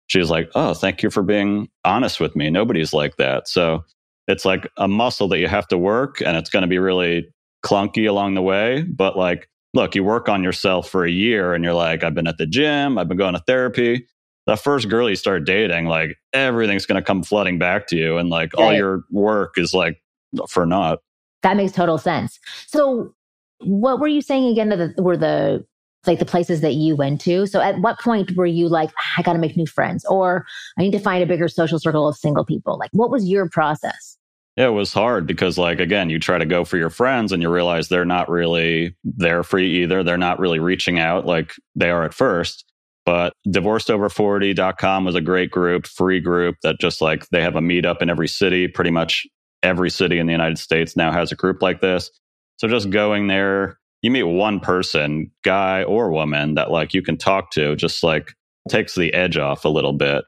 she's 0.09 0.31
like, 0.31 0.51
Oh, 0.55 0.75
thank 0.75 1.03
you 1.03 1.11
for 1.11 1.23
being 1.23 1.69
honest 1.85 2.21
with 2.21 2.37
me. 2.37 2.51
Nobody's 2.51 2.93
like 2.93 3.17
that. 3.17 3.49
So 3.49 3.85
it's 4.29 4.45
like 4.45 4.69
a 4.77 4.89
muscle 4.89 5.29
that 5.29 5.39
you 5.39 5.49
have 5.49 5.69
to 5.69 5.79
work 5.79 6.21
and 6.21 6.37
it's 6.37 6.51
going 6.51 6.63
to 6.63 6.69
be 6.69 6.79
really 6.79 7.29
clunky 7.63 8.09
along 8.09 8.35
the 8.35 8.43
way. 8.43 8.83
But 8.83 9.17
like, 9.17 9.49
look, 9.75 9.95
you 9.95 10.05
work 10.05 10.29
on 10.29 10.43
yourself 10.43 10.89
for 10.89 11.05
a 11.05 11.11
year 11.11 11.55
and 11.55 11.65
you're 11.65 11.75
like, 11.75 12.05
I've 12.05 12.15
been 12.15 12.27
at 12.27 12.39
the 12.39 12.47
gym, 12.47 12.99
I've 12.99 13.09
been 13.09 13.19
going 13.19 13.35
to 13.35 13.43
therapy. 13.47 14.07
The 14.47 14.57
first 14.57 14.89
girl 14.89 15.09
you 15.09 15.17
start 15.17 15.45
dating, 15.45 15.87
like 15.87 16.17
everything's 16.33 16.85
going 16.85 17.01
to 17.01 17.05
come 17.05 17.23
flooding 17.23 17.59
back 17.59 17.87
to 17.89 17.97
you. 17.97 18.19
And 18.19 18.29
like 18.29 18.53
right. 18.55 18.65
all 18.65 18.73
your 18.75 19.05
work 19.11 19.57
is 19.57 19.73
like 19.73 20.03
for 20.49 20.67
naught. 20.67 20.99
That 21.43 21.57
makes 21.57 21.73
total 21.73 21.99
sense. 21.99 22.39
So, 22.67 23.15
what 23.61 24.01
were 24.01 24.09
you 24.09 24.23
saying 24.23 24.51
again? 24.51 24.69
That 24.71 24.95
were 25.01 25.17
the 25.17 25.65
like 26.07 26.19
the 26.19 26.25
places 26.25 26.61
that 26.63 26.75
you 26.75 26.97
went 26.97 27.21
to? 27.23 27.47
So, 27.47 27.61
at 27.61 27.81
what 27.81 28.01
point 28.01 28.37
were 28.37 28.47
you 28.47 28.69
like, 28.69 28.91
ah, 28.99 29.15
I 29.19 29.23
got 29.23 29.35
to 29.35 29.39
make 29.39 29.57
new 29.57 29.67
friends, 29.67 30.05
or 30.07 30.45
I 30.79 30.83
need 30.83 30.93
to 30.93 30.99
find 30.99 31.23
a 31.23 31.27
bigger 31.27 31.49
social 31.49 31.79
circle 31.79 32.09
of 32.09 32.17
single 32.17 32.45
people? 32.45 32.79
Like, 32.79 32.91
what 32.93 33.11
was 33.11 33.29
your 33.29 33.49
process? 33.49 34.19
It 34.57 34.73
was 34.73 34.93
hard 34.93 35.27
because, 35.27 35.57
like, 35.57 35.81
again, 35.81 36.11
you 36.11 36.19
try 36.19 36.37
to 36.37 36.45
go 36.45 36.65
for 36.65 36.77
your 36.77 36.91
friends 36.91 37.33
and 37.33 37.43
you 37.43 37.49
realize 37.49 37.89
they're 37.89 38.05
not 38.05 38.29
really 38.29 38.95
there 39.03 39.43
for 39.43 39.59
you 39.59 39.83
either. 39.83 40.03
They're 40.03 40.19
not 40.19 40.39
really 40.39 40.59
reaching 40.59 40.99
out 40.99 41.25
like 41.25 41.55
they 41.75 41.91
are 41.91 42.05
at 42.05 42.13
first. 42.13 42.67
But 43.05 43.33
divorcedover40.com 43.49 45.05
was 45.05 45.15
a 45.15 45.21
great 45.21 45.51
group, 45.51 45.87
free 45.87 46.21
group 46.21 46.57
that 46.63 46.79
just 46.81 47.01
like 47.01 47.27
they 47.31 47.43
have 47.43 47.57
a 47.57 47.61
meetup 47.61 48.03
in 48.03 48.11
every 48.11 48.29
city. 48.29 48.69
Pretty 48.69 48.91
much 48.91 49.27
every 49.63 49.91
city 49.91 50.19
in 50.19 50.27
the 50.27 50.33
United 50.33 50.59
States 50.59 50.97
now 50.97 51.11
has 51.13 51.33
a 51.33 51.37
group 51.37 51.63
like 51.63 51.81
this. 51.81 52.11
So 52.59 52.69
just 52.69 52.91
going 52.91 53.27
there, 53.27 53.79
you 54.03 54.11
meet 54.11 54.25
one 54.25 54.61
person, 54.61 55.31
guy 55.43 55.83
or 55.83 56.11
woman, 56.11 56.55
that 56.55 56.71
like 56.71 56.95
you 56.95 57.03
can 57.03 57.17
talk 57.17 57.51
to, 57.53 57.75
just 57.75 58.03
like 58.03 58.35
takes 58.69 58.95
the 58.95 59.13
edge 59.15 59.37
off 59.37 59.65
a 59.65 59.69
little 59.69 59.93
bit. 59.93 60.25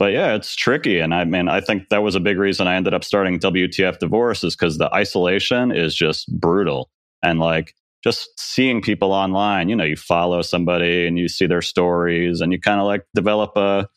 But 0.00 0.12
yeah, 0.12 0.34
it's 0.34 0.56
tricky. 0.56 0.98
And 0.98 1.14
I 1.14 1.24
mean, 1.24 1.48
I 1.48 1.60
think 1.60 1.90
that 1.90 2.02
was 2.02 2.14
a 2.14 2.20
big 2.20 2.38
reason 2.38 2.66
I 2.66 2.74
ended 2.74 2.94
up 2.94 3.04
starting 3.04 3.38
WTF 3.38 3.98
Divorce 3.98 4.42
is 4.42 4.56
because 4.56 4.78
the 4.78 4.92
isolation 4.94 5.70
is 5.70 5.94
just 5.94 6.26
brutal. 6.40 6.88
And 7.22 7.38
like 7.38 7.74
just 8.02 8.30
seeing 8.40 8.80
people 8.80 9.12
online, 9.12 9.68
you 9.68 9.76
know, 9.76 9.84
you 9.84 9.96
follow 9.96 10.40
somebody 10.40 11.06
and 11.06 11.18
you 11.18 11.28
see 11.28 11.46
their 11.46 11.60
stories 11.60 12.40
and 12.40 12.50
you 12.50 12.58
kind 12.58 12.80
of 12.80 12.86
like 12.86 13.04
develop 13.14 13.52
a 13.58 13.90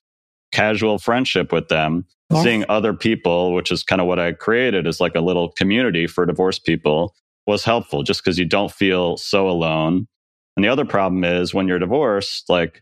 casual 0.51 1.00
friendship 1.00 1.53
with 1.53 1.69
them. 1.69 2.05
Seeing 2.41 2.65
other 2.67 2.93
people, 2.93 3.53
which 3.53 3.72
is 3.72 3.83
kind 3.83 4.01
of 4.01 4.07
what 4.07 4.17
I 4.17 4.31
created, 4.31 4.88
is 4.88 5.00
like 5.00 5.13
a 5.15 5.22
little 5.22 5.51
community 5.51 6.07
for 6.07 6.25
divorced 6.25 6.65
people 6.65 7.15
was 7.45 7.63
helpful 7.63 8.01
just 8.01 8.24
because 8.24 8.39
you 8.39 8.45
don't 8.45 8.72
feel 8.72 9.17
so 9.17 9.48
alone. 9.48 10.07
And 10.57 10.65
the 10.65 10.69
other 10.69 10.83
problem 10.83 11.24
is 11.24 11.53
when 11.53 11.67
you're 11.67 11.77
divorced, 11.77 12.50
like 12.50 12.81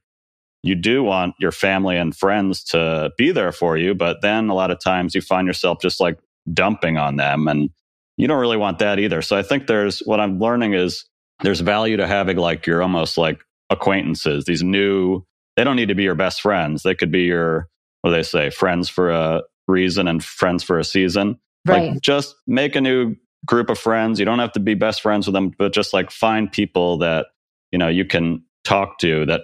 you 0.64 0.76
do 0.76 1.04
want 1.04 1.34
your 1.40 1.52
family 1.52 1.98
and 1.98 2.16
friends 2.16 2.64
to 2.66 3.12
be 3.18 3.32
there 3.32 3.52
for 3.52 3.78
you, 3.78 3.96
but 3.96 4.22
then 4.22 4.50
a 4.50 4.54
lot 4.54 4.72
of 4.72 4.80
times 4.80 5.16
you 5.16 5.22
find 5.22 5.48
yourself 5.48 5.80
just 5.82 6.00
like 6.00 6.20
dumping 6.54 6.98
on 6.98 7.16
them 7.16 7.48
and 7.48 7.70
you 8.18 8.28
don't 8.28 8.40
really 8.40 8.58
want 8.58 8.80
that 8.80 9.00
either. 9.00 9.22
So 9.22 9.36
I 9.36 9.42
think 9.42 9.68
there's 9.68 10.00
what 10.00 10.20
I'm 10.20 10.40
learning 10.40 10.74
is 10.74 11.06
there's 11.42 11.62
value 11.62 11.98
to 11.98 12.06
having 12.06 12.38
like 12.38 12.68
your 12.68 12.84
almost 12.84 13.18
like 13.18 13.42
acquaintances, 13.72 14.46
these 14.46 14.62
new, 14.62 15.24
they 15.56 15.64
don't 15.64 15.76
need 15.76 15.88
to 15.88 15.96
be 15.96 16.04
your 16.04 16.16
best 16.16 16.42
friends. 16.42 16.84
They 16.84 16.94
could 16.94 17.12
be 17.12 17.24
your, 17.24 17.68
what 18.02 18.12
do 18.12 18.16
they 18.16 18.24
say, 18.24 18.50
friends 18.52 18.90
for 18.90 19.10
a 19.10 19.42
reason 19.68 20.08
and 20.08 20.24
friends 20.24 20.64
for 20.64 20.78
a 20.78 20.84
season. 20.84 21.40
Right. 21.66 21.94
Like 21.94 22.02
just 22.02 22.36
make 22.46 22.76
a 22.76 22.82
new 22.82 23.16
group 23.46 23.70
of 23.70 23.80
friends. 23.80 24.20
You 24.20 24.26
don't 24.26 24.40
have 24.40 24.52
to 24.54 24.60
be 24.60 24.76
best 24.76 25.02
friends 25.02 25.26
with 25.26 25.34
them, 25.34 25.54
but 25.58 25.74
just 25.74 25.94
like 25.94 26.12
find 26.12 26.52
people 26.52 27.00
that, 27.00 27.28
you 27.72 27.80
know, 27.80 27.88
you 27.88 28.06
can 28.06 28.44
talk 28.64 29.00
to 29.00 29.26
that 29.26 29.42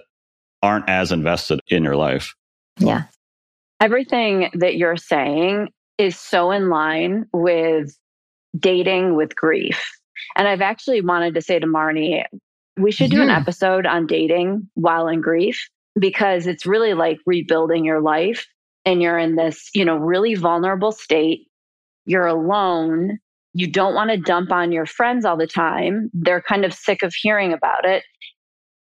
aren't 0.62 0.88
as 0.88 1.12
invested 1.12 1.60
in 1.68 1.84
your 1.84 1.96
life. 1.96 2.34
Yeah. 2.78 3.04
Everything 3.80 4.50
that 4.54 4.76
you're 4.76 4.96
saying 4.96 5.68
is 5.98 6.18
so 6.18 6.50
in 6.50 6.68
line 6.68 7.26
with 7.32 7.96
dating 8.58 9.16
with 9.16 9.36
grief. 9.36 9.84
And 10.36 10.48
I've 10.48 10.60
actually 10.60 11.00
wanted 11.00 11.34
to 11.34 11.42
say 11.42 11.58
to 11.58 11.66
Marnie, 11.66 12.24
we 12.76 12.92
should 12.92 13.10
do 13.10 13.22
an 13.22 13.30
episode 13.30 13.86
on 13.86 14.06
dating 14.06 14.68
while 14.74 15.08
in 15.08 15.20
grief 15.20 15.68
because 15.98 16.46
it's 16.46 16.66
really 16.66 16.94
like 16.94 17.18
rebuilding 17.26 17.84
your 17.84 18.00
life 18.00 18.46
and 18.84 19.02
you're 19.02 19.18
in 19.18 19.36
this, 19.36 19.70
you 19.74 19.84
know, 19.84 19.96
really 19.96 20.34
vulnerable 20.34 20.92
state. 20.92 21.48
You're 22.06 22.26
alone. 22.26 23.18
You 23.54 23.66
don't 23.66 23.94
want 23.94 24.10
to 24.10 24.16
dump 24.16 24.52
on 24.52 24.72
your 24.72 24.86
friends 24.86 25.24
all 25.24 25.36
the 25.36 25.46
time. 25.46 26.10
They're 26.14 26.42
kind 26.42 26.64
of 26.64 26.72
sick 26.72 27.02
of 27.02 27.12
hearing 27.14 27.52
about 27.52 27.84
it. 27.84 28.04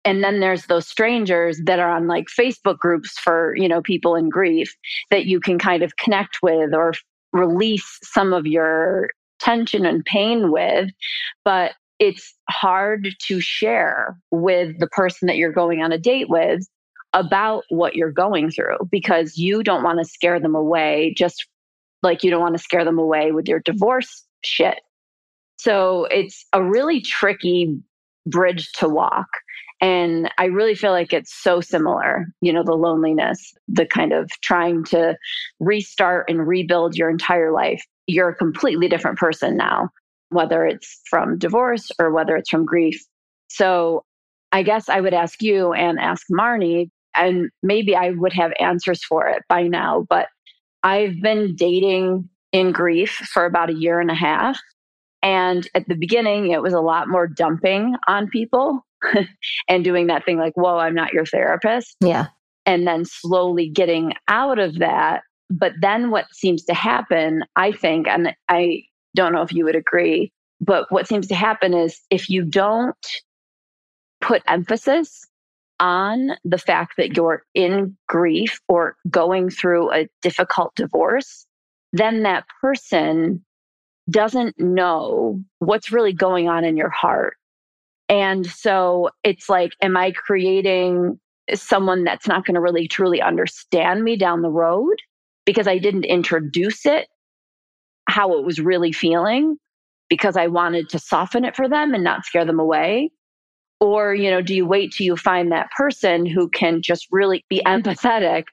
And 0.05 0.25
then 0.25 0.41
there's 0.41 0.67
those 0.67 0.87
strangers 0.87 1.61
that 1.65 1.79
are 1.79 1.91
on 1.91 2.09
like 2.09 2.27
Facebook 2.27 2.79
groups 2.79 3.19
for, 3.19 3.55
you 3.57 3.69
know, 3.69 3.81
people 3.81 4.17
in 4.17 4.29
grief 4.29 4.75
that 5.11 5.27
you 5.27 5.41
can 5.41 5.59
kind 5.59 5.83
of 5.83 5.97
connect 5.97 6.39
with 6.43 6.75
or 6.75 6.95
release 7.33 7.99
some 8.03 8.33
of 8.33 8.47
your 8.47 9.09
tension 9.39 9.87
and 9.87 10.05
pain 10.05 10.51
with. 10.51 10.91
But 11.45 11.73
it's 11.99 12.35
hard 12.51 13.09
to 13.29 13.41
share 13.41 14.19
with 14.33 14.79
the 14.81 14.89
person 14.89 15.27
that 15.29 15.37
you're 15.37 15.53
going 15.53 15.83
on 15.83 15.93
a 15.93 15.99
date 15.99 16.29
with 16.29 16.67
about 17.13 17.65
what 17.69 17.95
you're 17.95 18.11
going 18.11 18.51
through 18.51 18.79
because 18.91 19.37
you 19.37 19.63
don't 19.63 19.85
want 19.85 19.99
to 19.99 20.05
scare 20.05 20.41
them 20.41 20.55
away 20.55 21.15
just 21.17 21.47
like 22.03 22.25
you 22.25 22.31
don't 22.31 22.41
want 22.41 22.57
to 22.57 22.63
scare 22.63 22.85
them 22.85 22.99
away 22.99 23.31
with 23.31 23.47
your 23.47 23.61
divorce 23.61 24.27
shit. 24.43 24.81
So 25.59 26.07
it's 26.07 26.45
a 26.53 26.63
really 26.63 27.01
tricky 27.01 27.79
bridge 28.27 28.73
to 28.79 28.89
walk. 28.89 29.29
And 29.83 30.31
I 30.39 30.45
really 30.45 30.77
feel 30.77 30.93
like 30.93 31.13
it's 31.13 31.35
so 31.35 31.61
similar, 31.61 32.27
you 32.41 32.53
know, 32.53 32.63
the 32.63 32.77
loneliness, 32.77 33.53
the 33.67 33.85
kind 33.85 34.13
of 34.13 34.31
trying 34.41 34.85
to 34.85 35.17
restart 35.59 36.31
and 36.31 36.47
rebuild 36.47 36.97
your 36.97 37.11
entire 37.11 37.53
life. 37.53 37.83
You're 38.07 38.29
a 38.29 38.35
completely 38.35 38.89
different 38.89 39.19
person 39.19 39.57
now, 39.57 39.91
whether 40.29 40.65
it's 40.65 41.01
from 41.11 41.37
divorce 41.37 41.91
or 41.99 42.13
whether 42.13 42.37
it's 42.37 42.49
from 42.49 42.65
grief. 42.65 43.05
So 43.49 44.05
I 44.53 44.63
guess 44.63 44.89
I 44.89 45.01
would 45.01 45.15
ask 45.15 45.43
you 45.43 45.73
and 45.73 45.99
ask 45.99 46.29
Marnie, 46.33 46.89
and 47.15 47.51
maybe 47.65 47.97
I 47.97 48.11
would 48.11 48.33
have 48.35 48.53
answers 48.61 49.03
for 49.03 49.27
it 49.27 49.43
by 49.49 49.65
now, 49.65 50.07
but 50.09 50.29
I've 50.85 51.21
been 51.21 51.57
dating 51.57 52.29
in 52.53 52.71
grief 52.71 53.11
for 53.33 53.47
about 53.47 53.71
a 53.71 53.75
year 53.75 53.99
and 53.99 54.13
a 54.13 54.15
half. 54.15 54.61
And 55.23 55.69
at 55.75 55.89
the 55.89 55.97
beginning, 55.97 56.53
it 56.53 56.63
was 56.63 56.73
a 56.73 56.81
lot 56.81 57.09
more 57.09 57.27
dumping 57.27 57.97
on 58.07 58.29
people 58.29 58.85
and 59.69 59.85
doing 59.85 60.07
that 60.09 60.25
thing 60.25 60.39
like, 60.39 60.55
whoa, 60.55 60.79
I'm 60.79 60.95
not 60.95 61.13
your 61.13 61.27
therapist. 61.27 61.97
Yeah. 62.01 62.27
And 62.67 62.87
then 62.87 63.05
slowly 63.05 63.69
getting 63.69 64.13
out 64.29 64.59
of 64.59 64.79
that. 64.79 65.23
But 65.51 65.73
then 65.81 66.11
what 66.11 66.27
seems 66.33 66.65
to 66.65 66.75
happen, 66.75 67.43
I 67.57 67.73
think, 67.73 68.09
and 68.09 68.35
I 68.49 68.85
don't 69.15 69.33
know 69.33 69.43
if 69.43 69.53
you 69.53 69.65
would 69.65 69.77
agree, 69.77 70.33
but 70.61 70.91
what 70.91 71.07
seems 71.07 71.27
to 71.27 71.35
happen 71.35 71.75
is 71.75 72.01
if 72.11 72.31
you 72.31 72.45
don't 72.45 72.97
put 74.21 74.43
emphasis 74.47 75.27
on 75.81 76.31
the 76.45 76.59
fact 76.59 76.95
that 76.97 77.17
you're 77.17 77.43
in 77.55 77.97
grief 78.09 78.61
or 78.69 78.97
going 79.11 79.51
through 79.51 79.93
a 79.93 80.09
difficult 80.23 80.73
divorce, 80.77 81.45
then 81.93 82.23
that 82.23 82.45
person 82.61 83.45
doesn't 84.09 84.59
know 84.59 85.41
what's 85.59 85.91
really 85.91 86.13
going 86.13 86.49
on 86.49 86.65
in 86.65 86.77
your 86.77 86.91
heart. 86.91 87.35
And 88.13 88.47
so 88.47 89.09
it's 89.25 89.49
like, 89.49 89.73
am 89.81 89.97
I 89.97 90.13
creating 90.13 91.19
someone 91.55 92.05
that's 92.05 92.29
not 92.29 92.45
going 92.45 92.55
to 92.55 92.61
really 92.61 92.87
truly 92.87 93.23
understand 93.23 94.05
me 94.05 94.17
down 94.17 94.43
the 94.43 94.51
road? 94.51 94.97
Because 95.47 95.67
I 95.67 95.79
didn't 95.79 96.05
introduce 96.05 96.85
it 96.85 97.09
how 98.09 98.37
it 98.37 98.45
was 98.45 98.61
really 98.61 98.93
feeling 98.93 99.57
because 100.11 100.37
I 100.37 100.47
wanted 100.47 100.91
to 100.91 100.99
soften 100.99 101.47
it 101.47 101.57
for 101.57 101.71
them 101.71 101.95
and 101.95 102.05
not 102.05 102.27
scare 102.27 102.45
them 102.45 102.61
away? 102.61 103.11
Or, 103.81 104.15
you 104.15 104.31
know, 104.31 104.43
do 104.43 104.55
you 104.55 104.67
wait 104.67 104.93
till 104.93 105.07
you 105.07 105.17
find 105.17 105.51
that 105.51 105.71
person 105.71 106.27
who 106.27 106.51
can 106.51 106.83
just 106.83 107.09
really 107.11 107.47
be 107.49 107.63
mm-hmm. 107.65 107.89
empathetic 107.89 108.45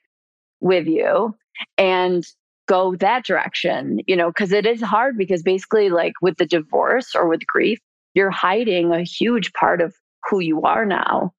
with 0.60 0.86
you 0.86 1.36
and 1.76 2.24
go 2.66 2.96
that 2.96 3.26
direction, 3.26 4.00
you 4.06 4.16
know, 4.16 4.28
because 4.28 4.52
it 4.52 4.64
is 4.64 4.80
hard 4.80 5.18
because 5.18 5.42
basically, 5.42 5.90
like 5.90 6.14
with 6.22 6.38
the 6.38 6.46
divorce 6.46 7.14
or 7.14 7.28
with 7.28 7.46
grief, 7.46 7.78
you're 8.14 8.30
hiding 8.30 8.92
a 8.92 9.02
huge 9.02 9.52
part 9.52 9.80
of 9.80 9.94
who 10.28 10.40
you 10.40 10.62
are 10.62 10.84
now. 10.84 11.32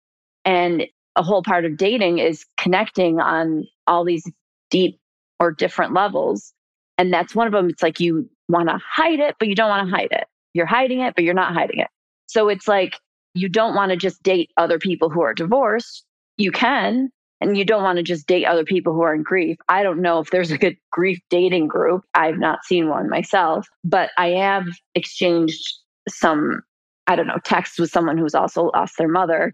And 0.46 0.88
a 1.16 1.24
whole 1.24 1.44
part 1.44 1.66
of 1.66 1.78
dating 1.78 2.20
is 2.20 2.46
connecting 2.58 3.20
on 3.20 3.68
all 3.88 4.06
these 4.06 4.30
deep 4.70 5.00
or 5.40 5.51
different 5.51 5.94
levels. 5.94 6.54
And 6.98 7.13
that's 7.13 7.36
one 7.36 7.48
of 7.48 7.54
them. 7.54 7.70
It's 7.70 7.84
like 7.84 8.00
you 8.00 8.30
want 8.48 8.70
to 8.70 8.80
hide 8.84 9.20
it, 9.20 9.36
but 9.40 9.48
you 9.48 9.56
don't 9.56 9.70
want 9.70 9.90
to 9.90 9.96
hide 9.96 10.12
it. 10.12 10.25
You're 10.54 10.66
hiding 10.66 11.01
it, 11.01 11.16
but 11.16 11.24
you're 11.24 11.34
not 11.34 11.54
hiding 11.54 11.80
it. 11.80 11.88
So 12.28 12.50
it's 12.50 12.68
like 12.68 12.98
you 13.34 13.50
don't 13.50 13.75
want 13.75 13.92
to 13.92 13.98
just 13.98 14.22
date 14.24 14.51
other 14.58 14.80
people 14.80 15.10
who 15.10 15.22
are 15.22 15.34
divorced. 15.34 16.06
You 16.38 16.51
can, 16.51 17.10
and 17.40 17.58
you 17.58 17.66
don't 17.66 17.84
want 17.84 17.98
to 17.98 18.04
just 18.04 18.28
date 18.28 18.46
other 18.46 18.63
people 18.63 18.94
who 18.94 19.01
are 19.01 19.16
in 19.16 19.24
grief. 19.24 19.58
I 19.68 19.84
don't 19.84 20.01
know 20.01 20.20
if 20.20 20.30
there's 20.30 20.51
a 20.51 20.58
good 20.58 20.78
grief 20.92 21.20
dating 21.30 21.68
group. 21.68 22.04
I've 22.13 22.38
not 22.38 22.63
seen 22.63 22.88
one 22.88 23.10
myself, 23.10 23.68
but 23.84 24.12
I 24.18 24.30
have 24.30 24.66
exchanged 24.96 25.74
some, 26.08 26.62
I 27.08 27.15
don't 27.15 27.27
know, 27.27 27.39
texts 27.43 27.79
with 27.79 27.91
someone 27.91 28.17
who's 28.17 28.36
also 28.36 28.72
lost 28.74 28.98
their 28.98 29.08
mother. 29.08 29.53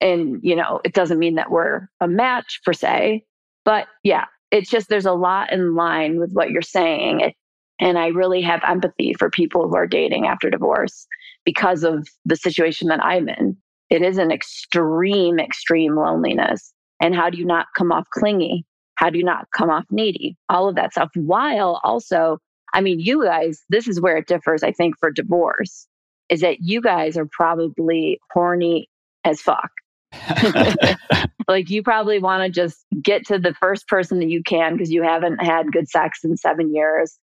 And, 0.00 0.40
you 0.42 0.54
know, 0.54 0.80
it 0.84 0.94
doesn't 0.94 1.18
mean 1.18 1.34
that 1.36 1.50
we're 1.50 1.88
a 2.00 2.08
match 2.08 2.60
per 2.64 2.72
se, 2.72 3.24
but 3.64 3.88
yeah, 4.04 4.26
it's 4.50 4.70
just 4.70 4.88
there's 4.88 5.06
a 5.06 5.12
lot 5.12 5.52
in 5.52 5.74
line 5.74 6.18
with 6.18 6.32
what 6.32 6.50
you're 6.50 6.62
saying. 6.62 7.32
And 7.80 7.98
I 7.98 8.08
really 8.08 8.40
have 8.42 8.60
empathy 8.66 9.14
for 9.14 9.30
people 9.30 9.68
who 9.68 9.76
are 9.76 9.86
dating 9.86 10.26
after 10.26 10.50
divorce 10.50 11.06
because 11.44 11.84
of 11.84 12.08
the 12.24 12.36
situation 12.36 12.88
that 12.88 13.04
I'm 13.04 13.28
in. 13.28 13.56
It 13.90 14.02
is 14.02 14.18
an 14.18 14.30
extreme, 14.30 15.38
extreme 15.38 15.96
loneliness. 15.96 16.72
And 17.00 17.14
how 17.14 17.30
do 17.30 17.38
you 17.38 17.44
not 17.44 17.66
come 17.76 17.92
off 17.92 18.06
clingy? 18.12 18.64
How 18.96 19.10
do 19.10 19.18
you 19.18 19.24
not 19.24 19.46
come 19.56 19.70
off 19.70 19.84
needy? 19.90 20.36
All 20.48 20.68
of 20.68 20.74
that 20.74 20.92
stuff. 20.92 21.10
While 21.14 21.80
also, 21.84 22.38
I 22.74 22.80
mean, 22.80 23.00
you 23.00 23.24
guys, 23.24 23.62
this 23.68 23.88
is 23.88 24.00
where 24.00 24.16
it 24.16 24.26
differs, 24.26 24.62
I 24.62 24.72
think, 24.72 24.98
for 24.98 25.10
divorce, 25.10 25.86
is 26.28 26.40
that 26.40 26.60
you 26.60 26.80
guys 26.80 27.16
are 27.16 27.28
probably 27.30 28.20
horny 28.32 28.88
as 29.24 29.40
fuck. 29.40 29.70
like 31.48 31.70
you 31.70 31.82
probably 31.82 32.18
want 32.18 32.42
to 32.42 32.50
just 32.50 32.84
get 33.02 33.26
to 33.26 33.38
the 33.38 33.54
first 33.54 33.88
person 33.88 34.18
that 34.20 34.28
you 34.28 34.42
can 34.42 34.74
because 34.74 34.90
you 34.90 35.02
haven't 35.02 35.38
had 35.38 35.72
good 35.72 35.88
sex 35.88 36.20
in 36.24 36.36
seven 36.36 36.74
years. 36.74 37.18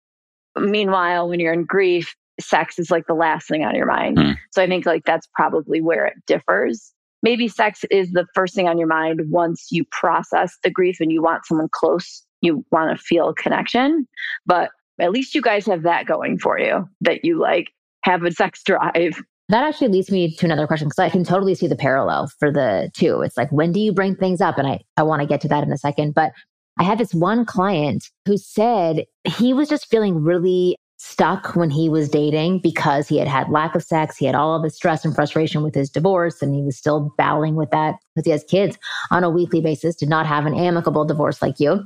Meanwhile, 0.57 1.29
when 1.29 1.41
you're 1.41 1.53
in 1.53 1.65
grief, 1.65 2.15
sex 2.41 2.79
is 2.79 2.91
like 2.91 3.07
the 3.07 3.15
last 3.15 3.49
thing 3.49 3.65
on 3.65 3.75
your 3.75 3.87
mind. 3.87 4.19
Mm. 4.19 4.37
So 4.53 4.63
I 4.63 4.67
think 4.67 4.87
like 4.87 5.05
that's 5.05 5.29
probably 5.35 5.81
where 5.81 6.07
it 6.07 6.15
differs. 6.27 6.93
Maybe 7.23 7.49
sex 7.49 7.85
is 7.91 8.13
the 8.13 8.27
first 8.35 8.55
thing 8.55 8.69
on 8.69 8.79
your 8.79 8.89
mind 8.89 9.21
once 9.29 9.69
you 9.71 9.85
process 9.91 10.57
the 10.63 10.71
grief 10.71 11.01
and 11.01 11.13
you 11.13 11.23
want 11.23 11.45
someone 11.45 11.69
close, 11.71 12.25
you 12.41 12.65
want 12.71 12.97
to 12.97 13.03
feel 13.03 13.35
connection. 13.35 14.09
But 14.47 14.71
at 15.00 15.12
least 15.12 15.35
you 15.35 15.42
guys 15.42 15.66
have 15.66 15.83
that 15.83 16.07
going 16.07 16.38
for 16.38 16.59
you 16.59 16.88
that 17.00 17.25
you 17.25 17.38
like 17.38 17.73
have 18.02 18.25
a 18.25 18.30
sex 18.30 18.62
drive. 18.62 19.21
That 19.49 19.64
actually 19.64 19.88
leads 19.88 20.11
me 20.11 20.35
to 20.37 20.47
another 20.47 20.66
question 20.66 20.87
because 20.88 21.00
I 21.00 21.11
can 21.11 21.25
totally 21.25 21.57
see 21.57 21.66
the 21.66 21.76
parallel 21.76 22.30
for 22.38 22.52
the 22.52 22.90
two. 22.95 23.21
It's 23.23 23.37
like, 23.37 23.50
when 23.50 23.73
do 23.73 23.80
you 23.80 23.92
bring 23.92 24.14
things 24.14 24.40
up? 24.40 24.59
And 24.59 24.66
I, 24.66 24.80
I 24.97 25.02
want 25.02 25.23
to 25.23 25.26
get 25.26 25.40
to 25.40 25.49
that 25.49 25.64
in 25.64 25.73
a 25.73 25.78
second. 25.78 26.14
But 26.14 26.33
I 26.78 26.85
had 26.85 26.99
this 26.99 27.12
one 27.12 27.45
client 27.45 28.09
who 28.26 28.38
said 28.38 29.04
he 29.25 29.52
was 29.52 29.69
just 29.69 29.90
feeling 29.90 30.23
really 30.23 30.76
stuck 30.99 31.57
when 31.57 31.71
he 31.71 31.88
was 31.88 32.09
dating 32.09 32.61
because 32.61 33.09
he 33.09 33.16
had 33.16 33.26
had 33.26 33.49
lack 33.49 33.75
of 33.75 33.83
sex. 33.83 34.16
He 34.16 34.26
had 34.26 34.35
all 34.35 34.54
of 34.54 34.62
the 34.62 34.71
stress 34.71 35.04
and 35.04 35.14
frustration 35.14 35.62
with 35.62 35.75
his 35.75 35.90
divorce, 35.90 36.42
and 36.42 36.54
he 36.54 36.62
was 36.62 36.76
still 36.76 37.12
battling 37.16 37.57
with 37.57 37.71
that 37.71 37.97
because 38.14 38.26
he 38.26 38.30
has 38.30 38.45
kids 38.45 38.78
on 39.11 39.25
a 39.25 39.30
weekly 39.30 39.61
basis, 39.61 39.97
did 39.97 40.11
not 40.11 40.26
have 40.26 40.47
an 40.47 40.54
amicable 40.54 41.04
divorce 41.04 41.42
like 41.42 41.59
you. 41.59 41.83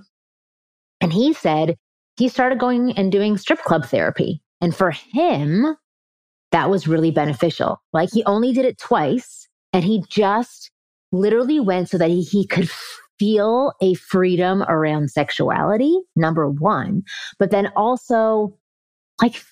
And 1.00 1.12
he 1.12 1.33
said 1.33 1.76
he 2.16 2.28
started 2.28 2.59
going 2.59 2.92
and 2.92 3.11
doing 3.11 3.37
strip 3.37 3.62
club 3.62 3.87
therapy. 3.87 4.40
And 4.61 4.75
for 4.75 4.90
him, 4.90 5.76
that 6.52 6.71
was 6.71 6.87
really 6.87 7.11
beneficial. 7.11 7.83
Like 7.92 8.11
he 8.12 8.25
only 8.25 8.52
did 8.52 8.64
it 8.64 8.78
twice, 8.78 9.49
and 9.73 9.85
he 9.85 10.04
just 10.09 10.71
literally 11.12 11.61
went 11.61 11.88
so 11.88 11.99
that 11.99 12.11
he, 12.11 12.23
he 12.23 12.47
could 12.47 12.71
feel 13.18 13.73
a 13.80 13.94
freedom 13.94 14.62
around 14.64 15.11
sexuality, 15.11 15.97
number 16.16 16.49
one, 16.49 17.02
but 17.38 17.50
then 17.50 17.68
also 17.76 18.56
like 19.23 19.42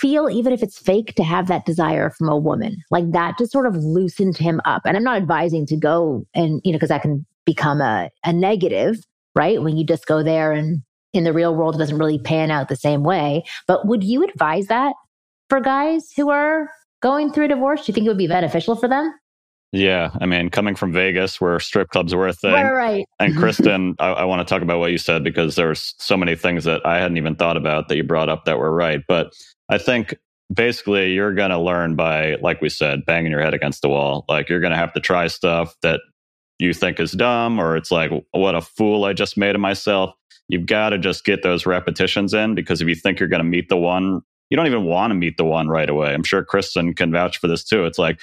feel 0.00 0.28
even 0.28 0.52
if 0.52 0.62
it's 0.62 0.78
fake 0.78 1.14
to 1.14 1.22
have 1.22 1.46
that 1.46 1.64
desire 1.64 2.10
from 2.10 2.28
a 2.28 2.36
woman 2.36 2.76
like 2.90 3.08
that 3.12 3.38
just 3.38 3.52
sort 3.52 3.66
of 3.66 3.76
loosened 3.76 4.36
him 4.36 4.60
up 4.64 4.82
and 4.84 4.96
i'm 4.96 5.04
not 5.04 5.16
advising 5.16 5.64
to 5.64 5.76
go 5.76 6.26
and 6.34 6.60
you 6.64 6.72
know 6.72 6.76
because 6.76 6.88
that 6.88 7.02
can 7.02 7.24
become 7.46 7.80
a, 7.80 8.10
a 8.24 8.32
negative 8.32 8.96
right 9.36 9.62
when 9.62 9.76
you 9.76 9.86
just 9.86 10.06
go 10.06 10.20
there 10.20 10.50
and 10.50 10.82
in 11.12 11.24
the 11.24 11.32
real 11.32 11.54
world 11.54 11.74
it 11.74 11.78
doesn't 11.78 11.98
really 11.98 12.18
pan 12.18 12.50
out 12.50 12.68
the 12.68 12.76
same 12.76 13.02
way 13.02 13.42
but 13.66 13.86
would 13.86 14.04
you 14.04 14.24
advise 14.24 14.66
that 14.66 14.94
for 15.48 15.60
guys 15.60 16.10
who 16.16 16.30
are 16.30 16.70
going 17.00 17.32
through 17.32 17.44
a 17.44 17.48
divorce 17.48 17.84
do 17.84 17.90
you 17.90 17.94
think 17.94 18.06
it 18.06 18.10
would 18.10 18.18
be 18.18 18.26
beneficial 18.26 18.76
for 18.76 18.88
them 18.88 19.12
yeah, 19.74 20.10
I 20.20 20.26
mean, 20.26 20.50
coming 20.50 20.74
from 20.74 20.92
Vegas, 20.92 21.40
where 21.40 21.58
strip 21.58 21.88
clubs 21.88 22.14
were 22.14 22.28
a 22.28 22.34
thing, 22.34 22.52
right, 22.52 22.70
right. 22.70 23.06
and 23.18 23.34
Kristen, 23.38 23.96
I, 23.98 24.08
I 24.08 24.24
want 24.24 24.46
to 24.46 24.54
talk 24.54 24.62
about 24.62 24.78
what 24.80 24.92
you 24.92 24.98
said 24.98 25.24
because 25.24 25.56
there's 25.56 25.94
so 25.98 26.14
many 26.14 26.36
things 26.36 26.64
that 26.64 26.84
I 26.84 26.98
hadn't 26.98 27.16
even 27.16 27.36
thought 27.36 27.56
about 27.56 27.88
that 27.88 27.96
you 27.96 28.04
brought 28.04 28.28
up 28.28 28.44
that 28.44 28.58
were 28.58 28.70
right. 28.70 29.00
But 29.08 29.32
I 29.70 29.78
think 29.78 30.14
basically 30.52 31.14
you're 31.14 31.32
going 31.32 31.50
to 31.50 31.58
learn 31.58 31.96
by, 31.96 32.36
like 32.42 32.60
we 32.60 32.68
said, 32.68 33.06
banging 33.06 33.32
your 33.32 33.40
head 33.40 33.54
against 33.54 33.80
the 33.80 33.88
wall. 33.88 34.26
Like 34.28 34.50
you're 34.50 34.60
going 34.60 34.72
to 34.72 34.76
have 34.76 34.92
to 34.92 35.00
try 35.00 35.26
stuff 35.28 35.74
that 35.80 36.00
you 36.58 36.74
think 36.74 37.00
is 37.00 37.12
dumb, 37.12 37.58
or 37.58 37.74
it's 37.74 37.90
like, 37.90 38.10
what 38.32 38.54
a 38.54 38.60
fool 38.60 39.04
I 39.04 39.14
just 39.14 39.38
made 39.38 39.54
of 39.54 39.62
myself. 39.62 40.14
You've 40.52 40.66
got 40.66 40.90
to 40.90 40.98
just 40.98 41.24
get 41.24 41.42
those 41.42 41.64
repetitions 41.64 42.34
in 42.34 42.54
because 42.54 42.82
if 42.82 42.88
you 42.88 42.94
think 42.94 43.18
you're 43.18 43.28
going 43.28 43.42
to 43.42 43.48
meet 43.48 43.68
the 43.68 43.76
one 43.76 44.22
you 44.52 44.56
don't 44.56 44.66
even 44.66 44.84
want 44.84 45.12
to 45.12 45.14
meet 45.14 45.38
the 45.38 45.46
one 45.46 45.68
right 45.68 45.88
away. 45.88 46.12
I'm 46.12 46.24
sure 46.24 46.44
Kristen 46.44 46.92
can 46.92 47.10
vouch 47.10 47.38
for 47.38 47.48
this 47.48 47.64
too. 47.64 47.86
It's 47.86 47.98
like 47.98 48.20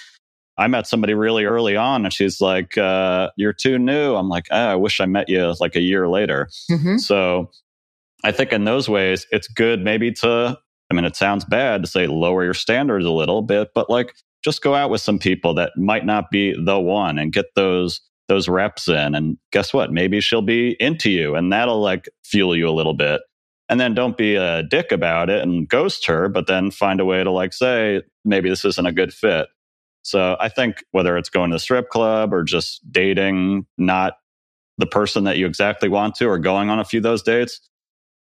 I 0.59 0.67
met 0.67 0.85
somebody 0.85 1.15
really 1.15 1.45
early 1.45 1.75
on 1.75 2.05
and 2.05 2.13
she's 2.13 2.39
like, 2.39 2.77
uh, 2.77 3.31
You're 3.35 3.51
too 3.51 3.79
new. 3.79 4.13
I'm 4.13 4.29
like, 4.29 4.45
oh, 4.51 4.55
I 4.55 4.75
wish 4.75 4.99
I 4.99 5.07
met 5.07 5.27
you 5.27 5.55
like 5.59 5.75
a 5.75 5.81
year 5.81 6.07
later. 6.07 6.47
Mm-hmm. 6.69 6.97
So 6.97 7.49
I 8.23 8.31
think 8.31 8.53
in 8.53 8.65
those 8.65 8.87
ways, 8.87 9.25
it's 9.31 9.47
good 9.47 9.83
maybe 9.83 10.11
to, 10.11 10.55
I 10.91 10.93
mean, 10.93 11.05
it 11.05 11.15
sounds 11.15 11.45
bad 11.45 11.81
to 11.81 11.89
say 11.89 12.05
lower 12.05 12.43
your 12.43 12.53
standards 12.53 13.05
a 13.05 13.11
little 13.11 13.41
bit, 13.41 13.69
but 13.73 13.89
like 13.89 14.13
just 14.43 14.61
go 14.61 14.75
out 14.75 14.91
with 14.91 15.01
some 15.01 15.17
people 15.17 15.55
that 15.55 15.71
might 15.77 16.05
not 16.05 16.29
be 16.29 16.53
the 16.63 16.79
one 16.79 17.17
and 17.17 17.33
get 17.33 17.55
those 17.55 18.01
those 18.29 18.47
reps 18.47 18.87
in 18.87 19.15
and 19.15 19.37
guess 19.51 19.73
what? 19.73 19.91
Maybe 19.91 20.21
she'll 20.21 20.41
be 20.41 20.77
into 20.79 21.11
you 21.11 21.35
and 21.35 21.51
that'll 21.51 21.81
like 21.81 22.07
fuel 22.23 22.55
you 22.55 22.69
a 22.69 22.71
little 22.71 22.93
bit. 22.93 23.21
And 23.67 23.79
then 23.79 23.93
don't 23.93 24.17
be 24.17 24.35
a 24.35 24.63
dick 24.63 24.91
about 24.91 25.29
it 25.29 25.41
and 25.41 25.67
ghost 25.67 26.05
her 26.07 26.29
but 26.29 26.47
then 26.47 26.71
find 26.71 27.01
a 27.01 27.05
way 27.05 27.23
to 27.23 27.31
like 27.31 27.53
say 27.53 28.01
maybe 28.23 28.49
this 28.49 28.63
isn't 28.63 28.85
a 28.85 28.93
good 28.93 29.13
fit. 29.13 29.47
So 30.03 30.37
I 30.39 30.47
think 30.49 30.83
whether 30.91 31.17
it's 31.17 31.29
going 31.29 31.49
to 31.51 31.55
the 31.55 31.59
strip 31.59 31.89
club 31.89 32.33
or 32.33 32.43
just 32.43 32.81
dating 32.91 33.65
not 33.77 34.13
the 34.77 34.87
person 34.87 35.25
that 35.25 35.37
you 35.37 35.45
exactly 35.45 35.89
want 35.89 36.15
to 36.15 36.27
or 36.27 36.39
going 36.39 36.69
on 36.69 36.79
a 36.79 36.85
few 36.85 36.99
of 36.99 37.03
those 37.03 37.21
dates, 37.21 37.59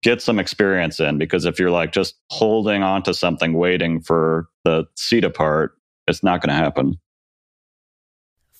get 0.02 0.22
some 0.22 0.38
experience 0.38 1.00
in 1.00 1.18
because 1.18 1.44
if 1.44 1.58
you're 1.58 1.70
like 1.70 1.92
just 1.92 2.14
holding 2.30 2.82
on 2.82 3.02
to 3.02 3.12
something 3.12 3.54
waiting 3.54 4.00
for 4.00 4.48
the 4.64 4.84
seat 4.96 5.24
apart, 5.24 5.72
it's 6.06 6.22
not 6.22 6.40
going 6.40 6.56
to 6.56 6.62
happen. 6.62 6.96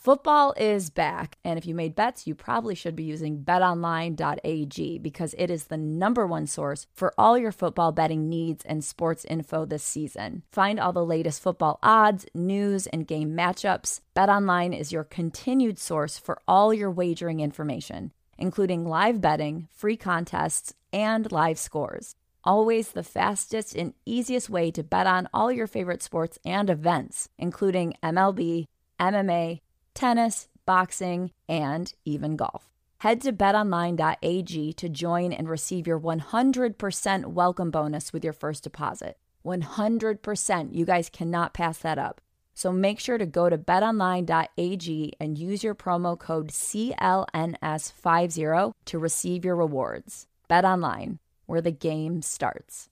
Football 0.07 0.55
is 0.57 0.89
back, 0.89 1.37
and 1.43 1.59
if 1.59 1.67
you 1.67 1.75
made 1.75 1.97
bets, 1.97 2.29
you 2.29 2.37
probably 2.37 2.77
should 2.77 2.95
be 2.95 3.03
using 3.03 3.43
betonline.ag 3.43 4.99
because 4.99 5.35
it 5.37 5.51
is 5.51 5.65
the 5.65 5.77
number 5.77 6.25
one 6.29 6.47
source 6.47 6.87
for 6.95 7.13
all 7.19 7.37
your 7.37 7.51
football 7.51 7.91
betting 7.91 8.29
needs 8.29 8.65
and 8.67 8.85
sports 8.85 9.25
info 9.25 9.65
this 9.65 9.83
season. 9.83 10.45
Find 10.53 10.79
all 10.79 10.93
the 10.93 11.05
latest 11.05 11.43
football 11.43 11.81
odds, 11.83 12.25
news, 12.35 12.87
and 12.87 13.05
game 13.05 13.37
matchups. 13.37 14.01
BetOnline 14.15 14.79
is 14.79 14.93
your 14.93 15.03
continued 15.03 15.81
source 15.81 16.19
for 16.19 16.41
all 16.47 16.73
your 16.73 16.89
wagering 16.89 17.41
information, 17.41 18.13
including 18.39 18.85
live 18.85 19.21
betting, 19.21 19.67
free 19.73 19.97
contests, 19.97 20.73
and 20.93 21.33
live 21.33 21.59
scores. 21.59 22.15
Always 22.45 22.93
the 22.93 23.03
fastest 23.03 23.75
and 23.75 23.93
easiest 24.05 24.49
way 24.49 24.71
to 24.71 24.85
bet 24.85 25.09
on 25.09 25.29
all 25.35 25.51
your 25.51 25.67
favorite 25.67 26.05
sports 26.05 26.39
and 26.45 26.71
events, 26.71 27.29
including 27.39 27.95
MLB, 28.05 28.67
MMA, 29.01 29.59
tennis, 29.97 30.47
boxing, 30.65 31.33
and 31.49 31.93
even 32.05 32.37
golf. 32.37 32.71
Head 32.99 33.21
to 33.23 33.33
betonline.ag 33.33 34.73
to 34.75 34.89
join 34.89 35.33
and 35.33 35.49
receive 35.49 35.85
your 35.87 35.99
100% 35.99 37.27
welcome 37.27 37.73
bonus 37.73 38.13
with 38.13 38.23
your 38.23 38.33
first 38.33 38.63
deposit. 38.63 39.19
100%. 39.45 40.75
You 40.75 40.85
guys 40.85 41.11
cannot 41.11 41.55
pass 41.55 41.79
that 41.79 41.99
up. 41.99 42.21
So 42.55 42.71
make 42.73 43.01
sure 43.01 43.19
to 43.19 43.27
go 43.27 43.51
to 43.51 43.59
betonline.ag 43.59 45.13
and 45.21 45.39
use 45.39 45.63
your 45.63 45.75
promo 45.75 46.19
code 46.19 46.49
CLNS50 46.49 48.73
to 48.87 48.99
receive 48.99 49.45
your 49.45 49.57
rewards. 49.57 50.27
BetOnline, 50.49 51.19
where 51.45 51.61
the 51.61 51.71
game 51.71 52.23
starts. 52.23 52.89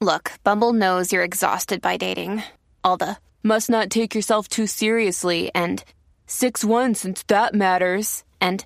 Look, 0.00 0.32
Bumble 0.42 0.72
knows 0.72 1.12
you're 1.12 1.22
exhausted 1.22 1.80
by 1.80 1.96
dating. 1.96 2.42
All 2.82 2.96
the 2.96 3.18
must 3.42 3.70
not 3.70 3.88
take 3.88 4.16
yourself 4.16 4.48
too 4.48 4.66
seriously 4.66 5.52
and 5.54 5.84
6 6.26 6.64
1 6.64 6.94
since 6.94 7.22
that 7.24 7.54
matters. 7.54 8.24
And 8.40 8.64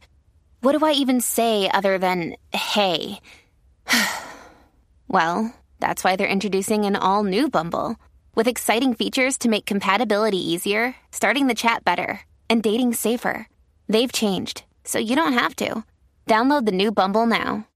what 0.60 0.78
do 0.78 0.84
I 0.84 0.92
even 0.92 1.20
say 1.20 1.68
other 1.68 1.98
than 1.98 2.36
hey? 2.52 3.20
well, 5.08 5.54
that's 5.78 6.04
why 6.04 6.16
they're 6.16 6.26
introducing 6.26 6.84
an 6.84 6.96
all 6.96 7.24
new 7.24 7.48
Bumble 7.48 7.96
with 8.34 8.48
exciting 8.48 8.94
features 8.94 9.38
to 9.38 9.48
make 9.48 9.66
compatibility 9.66 10.38
easier, 10.38 10.94
starting 11.10 11.46
the 11.46 11.54
chat 11.54 11.84
better, 11.84 12.20
and 12.48 12.62
dating 12.62 12.94
safer. 12.94 13.46
They've 13.88 14.12
changed, 14.12 14.64
so 14.84 14.98
you 14.98 15.16
don't 15.16 15.32
have 15.32 15.56
to. 15.56 15.84
Download 16.26 16.64
the 16.64 16.72
new 16.72 16.92
Bumble 16.92 17.26
now. 17.26 17.66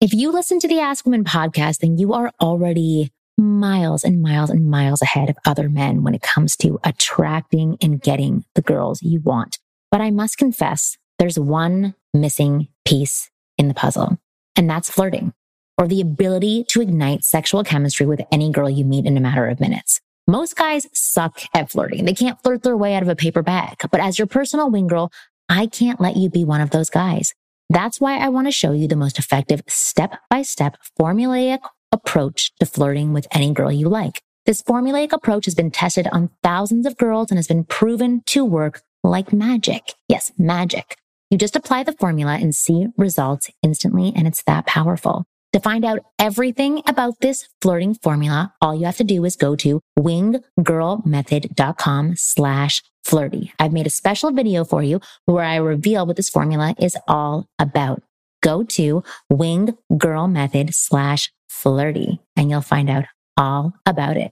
If 0.00 0.12
you 0.12 0.32
listen 0.32 0.58
to 0.58 0.68
the 0.68 0.80
Ask 0.80 1.06
Women 1.06 1.24
podcast, 1.24 1.78
then 1.78 1.96
you 1.96 2.12
are 2.12 2.30
already 2.40 3.10
miles 3.36 4.04
and 4.04 4.22
miles 4.22 4.50
and 4.50 4.70
miles 4.70 5.02
ahead 5.02 5.30
of 5.30 5.36
other 5.46 5.68
men 5.68 6.02
when 6.02 6.14
it 6.14 6.22
comes 6.22 6.56
to 6.56 6.78
attracting 6.84 7.76
and 7.80 8.00
getting 8.00 8.44
the 8.54 8.62
girls 8.62 9.02
you 9.02 9.20
want. 9.20 9.58
But 9.90 10.00
I 10.00 10.10
must 10.10 10.38
confess, 10.38 10.96
there's 11.18 11.38
one 11.38 11.94
missing 12.12 12.68
piece 12.84 13.30
in 13.58 13.68
the 13.68 13.74
puzzle, 13.74 14.18
and 14.56 14.68
that's 14.68 14.90
flirting 14.90 15.32
or 15.78 15.88
the 15.88 16.00
ability 16.00 16.64
to 16.68 16.80
ignite 16.80 17.24
sexual 17.24 17.64
chemistry 17.64 18.06
with 18.06 18.20
any 18.30 18.50
girl 18.50 18.70
you 18.70 18.84
meet 18.84 19.06
in 19.06 19.16
a 19.16 19.20
matter 19.20 19.46
of 19.46 19.60
minutes. 19.60 20.00
Most 20.26 20.56
guys 20.56 20.86
suck 20.92 21.42
at 21.52 21.70
flirting. 21.70 22.04
They 22.04 22.14
can't 22.14 22.40
flirt 22.42 22.62
their 22.62 22.76
way 22.76 22.94
out 22.94 23.02
of 23.02 23.08
a 23.08 23.16
paper 23.16 23.42
bag. 23.42 23.76
But 23.90 24.00
as 24.00 24.18
your 24.18 24.26
personal 24.26 24.70
wing 24.70 24.86
girl, 24.86 25.10
I 25.48 25.66
can't 25.66 26.00
let 26.00 26.16
you 26.16 26.30
be 26.30 26.44
one 26.44 26.60
of 26.60 26.70
those 26.70 26.88
guys. 26.88 27.34
That's 27.68 28.00
why 28.00 28.18
I 28.18 28.28
want 28.28 28.46
to 28.46 28.52
show 28.52 28.72
you 28.72 28.88
the 28.88 28.96
most 28.96 29.18
effective 29.18 29.62
step 29.68 30.18
by 30.30 30.42
step 30.42 30.76
formulaic 30.98 31.58
approach 31.94 32.52
to 32.60 32.66
flirting 32.66 33.14
with 33.14 33.26
any 33.32 33.54
girl 33.54 33.72
you 33.72 33.88
like. 33.88 34.20
This 34.44 34.62
formulaic 34.62 35.12
approach 35.12 35.46
has 35.46 35.54
been 35.54 35.70
tested 35.70 36.06
on 36.12 36.28
thousands 36.42 36.84
of 36.84 36.98
girls 36.98 37.30
and 37.30 37.38
has 37.38 37.46
been 37.46 37.64
proven 37.64 38.22
to 38.26 38.44
work 38.44 38.82
like 39.02 39.32
magic. 39.32 39.94
Yes, 40.08 40.30
magic. 40.36 40.98
You 41.30 41.38
just 41.38 41.56
apply 41.56 41.84
the 41.84 41.92
formula 41.92 42.34
and 42.34 42.54
see 42.54 42.88
results 42.98 43.50
instantly, 43.62 44.12
and 44.14 44.26
it's 44.26 44.42
that 44.42 44.66
powerful. 44.66 45.24
To 45.54 45.60
find 45.60 45.84
out 45.84 46.00
everything 46.18 46.82
about 46.86 47.20
this 47.20 47.48
flirting 47.62 47.94
formula, 47.94 48.52
all 48.60 48.74
you 48.74 48.86
have 48.86 48.96
to 48.96 49.04
do 49.04 49.24
is 49.24 49.36
go 49.36 49.54
to 49.56 49.80
winggirlmethod.com 49.98 52.16
slash 52.16 52.82
flirty. 53.04 53.52
I've 53.58 53.72
made 53.72 53.86
a 53.86 53.90
special 53.90 54.30
video 54.32 54.64
for 54.64 54.82
you 54.82 55.00
where 55.26 55.44
I 55.44 55.56
reveal 55.56 56.06
what 56.06 56.16
this 56.16 56.28
formula 56.28 56.74
is 56.80 56.96
all 57.06 57.46
about. 57.58 58.02
Go 58.42 58.64
to 58.64 59.04
winggirlmethod 59.32 60.74
slash 60.74 61.30
flirty 61.64 62.20
and 62.36 62.50
you'll 62.50 62.60
find 62.60 62.90
out 62.90 63.06
all 63.38 63.72
about 63.86 64.18
it. 64.18 64.30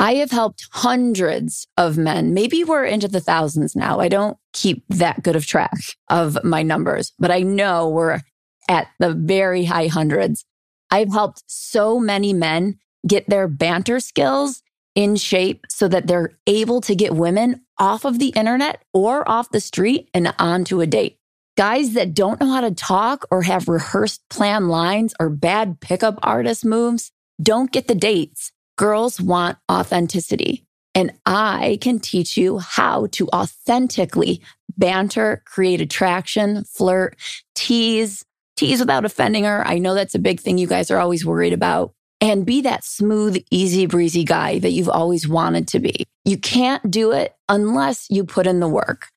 I 0.00 0.16
have 0.16 0.32
helped 0.32 0.66
hundreds 0.72 1.68
of 1.76 1.96
men. 1.96 2.34
Maybe 2.34 2.64
we're 2.64 2.84
into 2.84 3.08
the 3.08 3.20
thousands 3.20 3.74
now. 3.74 4.00
I 4.00 4.08
don't 4.08 4.36
keep 4.52 4.84
that 4.88 5.22
good 5.22 5.36
of 5.36 5.46
track 5.46 5.78
of 6.10 6.42
my 6.44 6.62
numbers, 6.62 7.12
but 7.18 7.30
I 7.30 7.40
know 7.40 7.88
we're 7.88 8.20
at 8.68 8.88
the 8.98 9.12
very 9.12 9.64
high 9.64 9.86
hundreds. 9.86 10.44
I've 10.90 11.12
helped 11.12 11.44
so 11.46 12.00
many 12.00 12.32
men 12.32 12.78
get 13.06 13.28
their 13.28 13.46
banter 13.46 14.00
skills 14.00 14.62
in 14.96 15.14
shape 15.14 15.66
so 15.68 15.86
that 15.86 16.08
they're 16.08 16.32
able 16.48 16.80
to 16.80 16.96
get 16.96 17.14
women 17.14 17.64
off 17.78 18.04
of 18.04 18.18
the 18.18 18.30
internet 18.30 18.82
or 18.92 19.28
off 19.28 19.50
the 19.50 19.60
street 19.60 20.10
and 20.12 20.34
onto 20.38 20.80
a 20.80 20.86
date. 20.86 21.17
Guys 21.58 21.94
that 21.94 22.14
don't 22.14 22.38
know 22.38 22.52
how 22.52 22.60
to 22.60 22.70
talk 22.70 23.26
or 23.32 23.42
have 23.42 23.66
rehearsed 23.66 24.22
plan 24.30 24.68
lines 24.68 25.12
or 25.18 25.28
bad 25.28 25.80
pickup 25.80 26.16
artist 26.22 26.64
moves 26.64 27.10
don't 27.42 27.72
get 27.72 27.88
the 27.88 27.96
dates. 27.96 28.52
Girls 28.76 29.20
want 29.20 29.58
authenticity. 29.68 30.64
And 30.94 31.12
I 31.26 31.78
can 31.80 31.98
teach 31.98 32.36
you 32.36 32.58
how 32.60 33.06
to 33.06 33.26
authentically 33.30 34.40
banter, 34.76 35.42
create 35.46 35.80
attraction, 35.80 36.62
flirt, 36.62 37.16
tease, 37.56 38.24
tease 38.56 38.78
without 38.78 39.04
offending 39.04 39.42
her. 39.42 39.66
I 39.66 39.78
know 39.78 39.94
that's 39.94 40.14
a 40.14 40.20
big 40.20 40.38
thing 40.38 40.58
you 40.58 40.68
guys 40.68 40.92
are 40.92 41.00
always 41.00 41.26
worried 41.26 41.52
about. 41.52 41.92
And 42.20 42.46
be 42.46 42.60
that 42.60 42.84
smooth, 42.84 43.36
easy 43.50 43.86
breezy 43.86 44.22
guy 44.22 44.60
that 44.60 44.70
you've 44.70 44.88
always 44.88 45.26
wanted 45.26 45.66
to 45.68 45.80
be. 45.80 46.04
You 46.24 46.38
can't 46.38 46.88
do 46.88 47.10
it 47.10 47.34
unless 47.48 48.06
you 48.10 48.22
put 48.22 48.46
in 48.46 48.60
the 48.60 48.68
work. 48.68 49.08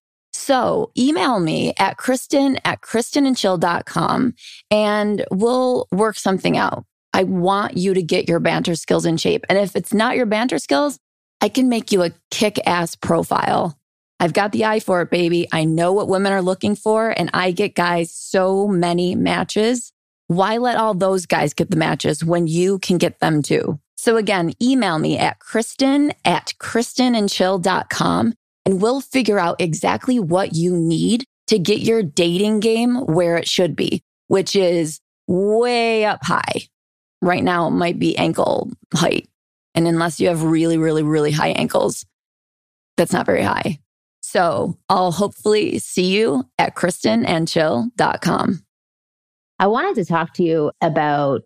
So 0.42 0.92
email 0.98 1.40
me 1.40 1.74
at 1.78 1.98
Kristen 1.98 2.58
at 2.66 2.82
KristenandChill.com 2.82 4.34
and 4.72 5.26
we'll 5.32 5.88
work 5.92 6.18
something 6.18 6.58
out. 6.58 6.86
I 7.14 7.24
want 7.24 7.78
you 7.78 7.94
to 7.94 8.02
get 8.02 8.28
your 8.28 8.40
banter 8.40 8.76
skills 8.76 9.06
in 9.06 9.18
shape. 9.18 9.46
And 9.50 9.58
if 9.58 9.76
it's 9.76 9.94
not 9.94 10.16
your 10.16 10.26
banter 10.26 10.58
skills, 10.58 10.98
I 11.42 11.50
can 11.50 11.70
make 11.70 11.92
you 11.92 12.04
a 12.04 12.12
kick 12.30 12.60
ass 12.66 12.96
profile 12.96 13.78
I've 14.22 14.34
got 14.34 14.52
the 14.52 14.66
eye 14.66 14.80
for 14.80 15.02
it, 15.02 15.10
baby. 15.10 15.48
I 15.52 15.64
know 15.64 15.94
what 15.94 16.08
women 16.08 16.32
are 16.32 16.44
looking 16.44 16.76
for, 16.76 17.10
and 17.10 17.32
I 17.34 17.50
get 17.50 17.74
guys 17.74 18.12
so 18.12 18.68
many 18.68 19.16
matches. 19.16 19.92
Why 20.28 20.58
let 20.58 20.78
all 20.78 20.94
those 20.94 21.26
guys 21.26 21.56
get 21.56 21.72
the 21.72 21.76
matches 21.76 22.24
when 22.24 22.46
you 22.46 22.78
can 22.78 23.00
get 23.00 23.20
them 23.20 23.42
too? 23.42 23.80
So 23.98 24.18
again, 24.18 24.54
email 24.62 25.00
me 25.00 25.18
at 25.18 25.40
Kristen 25.40 26.14
at 26.24 26.54
KristenandChill.com 26.60 28.36
and 28.66 28.82
we'll 28.82 29.02
figure 29.02 29.40
out 29.40 29.60
exactly 29.60 30.20
what 30.20 30.56
you 30.56 30.76
need 30.76 31.26
to 31.48 31.60
get 31.60 31.80
your 31.80 32.04
dating 32.04 32.60
game 32.60 32.96
where 33.06 33.38
it 33.38 33.48
should 33.48 33.76
be, 33.76 34.04
which 34.28 34.56
is 34.56 35.00
way 35.28 36.06
up 36.06 36.20
high. 36.24 36.68
Right 37.22 37.44
now, 37.44 37.68
it 37.68 37.72
might 37.72 38.00
be 38.00 38.18
ankle 38.18 38.72
height. 38.94 39.28
And 39.76 39.88
unless 39.88 40.20
you 40.20 40.28
have 40.28 40.44
really, 40.44 40.78
really, 40.78 41.04
really 41.04 41.32
high 41.32 41.50
ankles, 41.50 42.06
that's 42.98 43.14
not 43.14 43.26
very 43.26 43.44
high. 43.44 43.80
So 44.22 44.78
I'll 44.90 45.12
hopefully 45.12 45.80
see 45.80 46.16
you 46.16 46.46
at 46.58 46.76
kristenandchill.com. 46.76 48.64
I 49.60 49.68
wanted 49.68 49.96
to 49.96 50.06
talk 50.06 50.34
to 50.36 50.44
you 50.44 50.72
about 50.82 51.42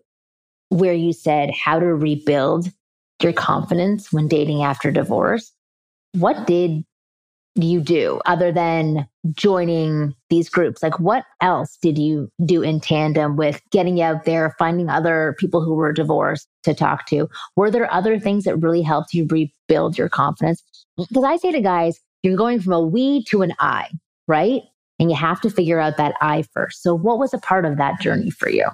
where 0.68 0.94
you 0.94 1.12
said 1.12 1.50
how 1.50 1.78
to 1.78 1.86
rebuild 1.86 2.70
your 3.22 3.32
confidence 3.32 4.12
when 4.12 4.28
dating 4.28 4.62
after 4.62 4.90
divorce. 4.90 5.52
What 6.12 6.46
did 6.46 6.84
you 7.64 7.80
do 7.80 8.20
other 8.26 8.52
than 8.52 9.06
joining 9.32 10.14
these 10.30 10.48
groups? 10.48 10.82
Like, 10.82 10.98
what 11.00 11.24
else 11.40 11.78
did 11.80 11.98
you 11.98 12.28
do 12.44 12.62
in 12.62 12.80
tandem 12.80 13.36
with 13.36 13.60
getting 13.70 14.00
out 14.02 14.24
there, 14.24 14.54
finding 14.58 14.88
other 14.88 15.36
people 15.38 15.62
who 15.62 15.74
were 15.74 15.92
divorced 15.92 16.48
to 16.64 16.74
talk 16.74 17.06
to? 17.06 17.28
Were 17.56 17.70
there 17.70 17.92
other 17.92 18.18
things 18.18 18.44
that 18.44 18.56
really 18.56 18.82
helped 18.82 19.14
you 19.14 19.26
rebuild 19.30 19.96
your 19.96 20.08
confidence? 20.08 20.62
Because 20.96 21.24
I 21.24 21.36
say 21.36 21.52
to 21.52 21.60
guys, 21.60 22.00
you're 22.22 22.36
going 22.36 22.60
from 22.60 22.72
a 22.72 22.80
we 22.80 23.24
to 23.24 23.42
an 23.42 23.54
I, 23.58 23.88
right? 24.26 24.62
And 24.98 25.10
you 25.10 25.16
have 25.16 25.40
to 25.42 25.50
figure 25.50 25.78
out 25.78 25.96
that 25.98 26.14
I 26.20 26.44
first. 26.52 26.82
So, 26.82 26.94
what 26.94 27.18
was 27.18 27.34
a 27.34 27.38
part 27.38 27.64
of 27.64 27.76
that 27.76 28.00
journey 28.00 28.30
for 28.30 28.48
you? 28.48 28.66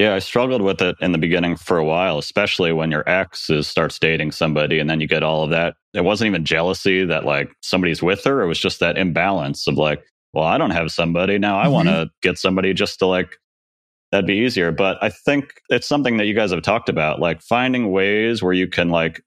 Yeah, 0.00 0.14
I 0.14 0.18
struggled 0.18 0.62
with 0.62 0.80
it 0.80 0.96
in 1.02 1.12
the 1.12 1.18
beginning 1.18 1.56
for 1.56 1.76
a 1.76 1.84
while, 1.84 2.16
especially 2.16 2.72
when 2.72 2.90
your 2.90 3.06
ex 3.06 3.50
is, 3.50 3.66
starts 3.66 3.98
dating 3.98 4.32
somebody 4.32 4.78
and 4.78 4.88
then 4.88 4.98
you 4.98 5.06
get 5.06 5.22
all 5.22 5.44
of 5.44 5.50
that. 5.50 5.74
It 5.92 6.04
wasn't 6.04 6.28
even 6.28 6.42
jealousy 6.42 7.04
that 7.04 7.26
like 7.26 7.52
somebody's 7.60 8.02
with 8.02 8.24
her. 8.24 8.40
It 8.40 8.46
was 8.46 8.58
just 8.58 8.80
that 8.80 8.96
imbalance 8.96 9.66
of 9.66 9.74
like, 9.74 10.02
well, 10.32 10.46
I 10.46 10.56
don't 10.56 10.70
have 10.70 10.90
somebody. 10.90 11.36
Now 11.36 11.58
I 11.58 11.64
mm-hmm. 11.64 11.72
want 11.74 11.88
to 11.88 12.08
get 12.22 12.38
somebody 12.38 12.72
just 12.72 12.98
to 13.00 13.06
like, 13.06 13.36
that'd 14.10 14.26
be 14.26 14.36
easier. 14.38 14.72
But 14.72 14.96
I 15.02 15.10
think 15.10 15.60
it's 15.68 15.86
something 15.86 16.16
that 16.16 16.24
you 16.24 16.32
guys 16.32 16.50
have 16.50 16.62
talked 16.62 16.88
about, 16.88 17.20
like 17.20 17.42
finding 17.42 17.92
ways 17.92 18.42
where 18.42 18.54
you 18.54 18.68
can 18.68 18.88
like 18.88 19.22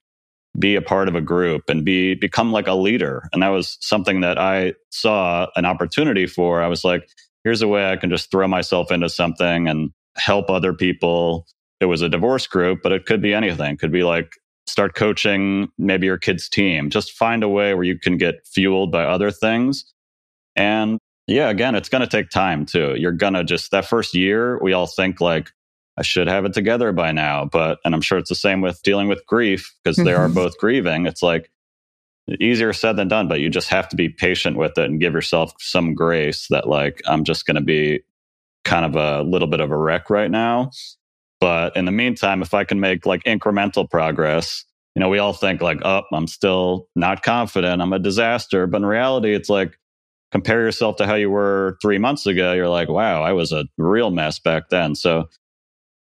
be 0.57 0.75
a 0.75 0.81
part 0.81 1.07
of 1.07 1.13
a 1.13 1.21
group 1.21 1.69
and 1.69 1.85
be 1.85 2.15
become 2.15 2.51
like 2.51 2.67
a 2.67 2.73
leader 2.73 3.27
and 3.33 3.41
that 3.41 3.49
was 3.49 3.75
something 3.81 4.21
that 4.21 4.37
i 4.37 4.71
saw 4.91 5.47
an 5.55 5.65
opportunity 5.65 6.27
for 6.27 6.61
i 6.61 6.67
was 6.67 6.83
like 6.83 7.09
here's 7.43 7.63
a 7.63 7.67
way 7.67 7.91
i 7.91 7.95
can 7.95 8.11
just 8.11 8.29
throw 8.29 8.47
myself 8.47 8.91
into 8.91 9.09
something 9.09 9.67
and 9.67 9.89
help 10.17 10.49
other 10.49 10.73
people 10.73 11.45
it 11.79 11.85
was 11.85 12.01
a 12.01 12.09
divorce 12.09 12.47
group 12.47 12.79
but 12.83 12.91
it 12.91 13.05
could 13.05 13.21
be 13.21 13.33
anything 13.33 13.73
it 13.73 13.79
could 13.79 13.91
be 13.91 14.03
like 14.03 14.33
start 14.65 14.95
coaching 14.95 15.69
maybe 15.77 16.05
your 16.05 16.17
kid's 16.17 16.47
team 16.47 16.89
just 16.89 17.11
find 17.11 17.43
a 17.43 17.49
way 17.49 17.73
where 17.73 17.83
you 17.83 17.97
can 17.97 18.17
get 18.17 18.45
fueled 18.45 18.91
by 18.91 19.03
other 19.03 19.31
things 19.31 19.85
and 20.55 20.99
yeah 21.27 21.49
again 21.49 21.75
it's 21.75 21.89
going 21.89 22.01
to 22.01 22.07
take 22.07 22.29
time 22.29 22.65
too 22.65 22.95
you're 22.97 23.11
going 23.11 23.33
to 23.33 23.43
just 23.43 23.71
that 23.71 23.85
first 23.85 24.13
year 24.13 24.59
we 24.61 24.73
all 24.73 24.87
think 24.87 25.19
like 25.19 25.51
I 25.97 26.01
should 26.01 26.27
have 26.27 26.45
it 26.45 26.53
together 26.53 26.91
by 26.91 27.11
now. 27.11 27.45
But, 27.45 27.79
and 27.85 27.93
I'm 27.93 28.01
sure 28.01 28.17
it's 28.17 28.29
the 28.29 28.35
same 28.35 28.61
with 28.61 28.81
dealing 28.83 29.07
with 29.07 29.25
grief 29.25 29.73
because 29.83 29.97
mm-hmm. 29.97 30.05
they 30.05 30.13
are 30.13 30.25
mm-hmm. 30.25 30.35
both 30.35 30.57
grieving. 30.57 31.05
It's 31.05 31.21
like 31.21 31.51
easier 32.39 32.73
said 32.73 32.95
than 32.95 33.07
done, 33.07 33.27
but 33.27 33.41
you 33.41 33.49
just 33.49 33.69
have 33.69 33.87
to 33.89 33.95
be 33.95 34.09
patient 34.09 34.57
with 34.57 34.77
it 34.77 34.85
and 34.85 34.99
give 34.99 35.13
yourself 35.13 35.53
some 35.59 35.93
grace 35.93 36.47
that, 36.49 36.67
like, 36.67 37.01
I'm 37.05 37.23
just 37.23 37.45
going 37.45 37.55
to 37.55 37.61
be 37.61 38.01
kind 38.63 38.85
of 38.85 38.95
a 38.95 39.27
little 39.27 39.47
bit 39.47 39.59
of 39.59 39.71
a 39.71 39.77
wreck 39.77 40.09
right 40.09 40.31
now. 40.31 40.71
But 41.39 41.75
in 41.75 41.85
the 41.85 41.91
meantime, 41.91 42.41
if 42.41 42.53
I 42.53 42.63
can 42.63 42.79
make 42.79 43.05
like 43.05 43.23
incremental 43.23 43.89
progress, 43.89 44.63
you 44.95 44.99
know, 44.99 45.09
we 45.09 45.19
all 45.19 45.33
think 45.33 45.61
like, 45.61 45.79
oh, 45.83 46.03
I'm 46.11 46.27
still 46.27 46.87
not 46.95 47.23
confident. 47.23 47.81
I'm 47.81 47.93
a 47.93 47.99
disaster. 47.99 48.67
But 48.67 48.77
in 48.77 48.85
reality, 48.85 49.33
it's 49.33 49.49
like, 49.49 49.77
compare 50.31 50.61
yourself 50.61 50.95
to 50.97 51.05
how 51.05 51.15
you 51.15 51.29
were 51.29 51.77
three 51.81 51.97
months 51.97 52.25
ago. 52.25 52.53
You're 52.53 52.69
like, 52.69 52.89
wow, 52.89 53.21
I 53.21 53.33
was 53.33 53.51
a 53.51 53.65
real 53.77 54.09
mess 54.09 54.39
back 54.39 54.69
then. 54.69 54.95
So 54.95 55.29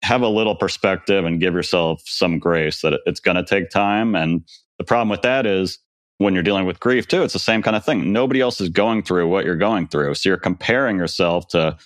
have 0.02 0.22
a 0.22 0.28
little 0.28 0.54
perspective 0.54 1.24
and 1.24 1.40
give 1.40 1.54
yourself 1.54 2.02
some 2.04 2.38
grace 2.38 2.82
that 2.82 3.00
it's 3.06 3.20
going 3.20 3.36
to 3.36 3.44
take 3.44 3.70
time. 3.70 4.14
And 4.14 4.42
the 4.78 4.84
problem 4.84 5.08
with 5.08 5.22
that 5.22 5.46
is 5.46 5.78
when 6.18 6.34
you're 6.34 6.42
dealing 6.42 6.66
with 6.66 6.78
grief 6.78 7.08
too, 7.08 7.22
it's 7.22 7.32
the 7.32 7.38
same 7.38 7.62
kind 7.62 7.74
of 7.74 7.84
thing. 7.84 8.12
Nobody 8.12 8.40
else 8.40 8.60
is 8.60 8.68
going 8.68 9.02
through 9.02 9.28
what 9.28 9.44
you're 9.44 9.56
going 9.56 9.88
through. 9.88 10.14
So 10.14 10.28
you're 10.28 10.36
comparing 10.36 10.98
yourself 10.98 11.48
to 11.48 11.76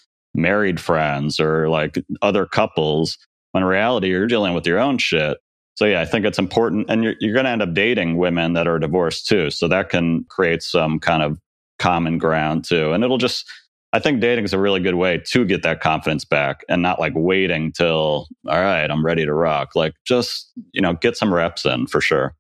married 0.41 0.81
friends 0.81 1.39
or 1.41 1.69
like 1.69 2.03
other 2.23 2.47
couples. 2.47 3.19
When 3.53 3.63
in 3.63 3.69
reality, 3.69 4.09
you're 4.09 4.27
dealing 4.27 4.55
with 4.55 4.67
your 4.67 4.79
own 4.79 4.99
shit. 4.99 5.39
So 5.75 5.85
yeah, 5.85 6.01
I 6.01 6.05
think 6.05 6.27
it's 6.27 6.39
important. 6.39 6.87
And 6.89 7.05
you're, 7.05 7.15
you're 7.21 7.35
going 7.35 7.45
to 7.45 7.51
end 7.51 7.63
up 7.63 7.73
dating 7.73 8.17
women 8.17 8.55
that 8.55 8.67
are 8.67 8.79
divorced 8.79 9.27
too. 9.27 9.51
So 9.51 9.69
that 9.69 9.91
can 9.91 10.25
create 10.29 10.63
some 10.63 10.99
kind 10.99 11.23
of 11.23 11.39
common 11.79 12.19
ground 12.19 12.65
too. 12.65 12.93
And 12.93 13.05
it'll 13.05 13.19
just, 13.19 13.49
I 13.93 14.01
think 14.01 14.21
dating 14.21 14.45
is 14.45 14.53
a 14.53 14.59
really 14.59 14.81
good 14.81 14.97
way 14.97 15.23
to 15.29 15.45
get 15.45 15.63
that 15.63 15.81
confidence 15.81 16.25
back 16.25 16.65
and 16.69 16.83
not 16.83 17.01
like 17.01 17.13
waiting 17.15 17.73
till, 17.73 18.27
all 18.47 18.61
right, 18.61 18.91
I'm 18.91 19.05
ready 19.05 19.25
to 19.25 19.33
rock. 19.33 19.75
Like 19.75 19.95
just, 20.05 20.51
you 20.73 20.83
know, 20.83 20.95
get 20.95 21.17
some 21.17 21.33
reps 21.33 21.65
in 21.65 21.87
for 21.87 22.01
sure. 22.01 22.35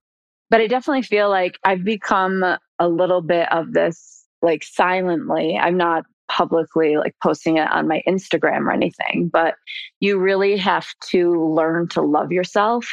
But 0.51 0.61
I 0.61 0.67
definitely 0.67 1.03
feel 1.03 1.31
like 1.31 1.59
I've 1.65 1.85
become 1.85 2.43
a 2.79 2.89
little 2.89 3.23
bit 3.23 3.51
of 3.53 3.73
this 3.73 4.27
like 4.43 4.63
silently. 4.65 5.57
I'm 5.57 5.77
not 5.77 6.05
publicly 6.29 6.97
like 6.97 7.14
posting 7.23 7.57
it 7.57 7.71
on 7.71 7.88
my 7.88 8.03
Instagram 8.07 8.67
or 8.67 8.73
anything, 8.73 9.29
but 9.33 9.55
you 10.01 10.19
really 10.19 10.57
have 10.57 10.87
to 11.11 11.53
learn 11.53 11.88
to 11.88 12.03
love 12.03 12.33
yourself. 12.33 12.87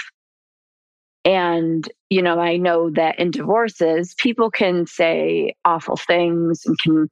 And, 1.24 1.90
you 2.10 2.22
know, 2.22 2.40
I 2.40 2.58
know 2.58 2.92
that 2.92 3.20
in 3.20 3.32
divorces, 3.32 4.14
people 4.18 4.52
can 4.52 4.86
say 4.86 5.56
awful 5.66 5.98
things 5.98 6.62
and 6.66 6.78
can 6.80 7.10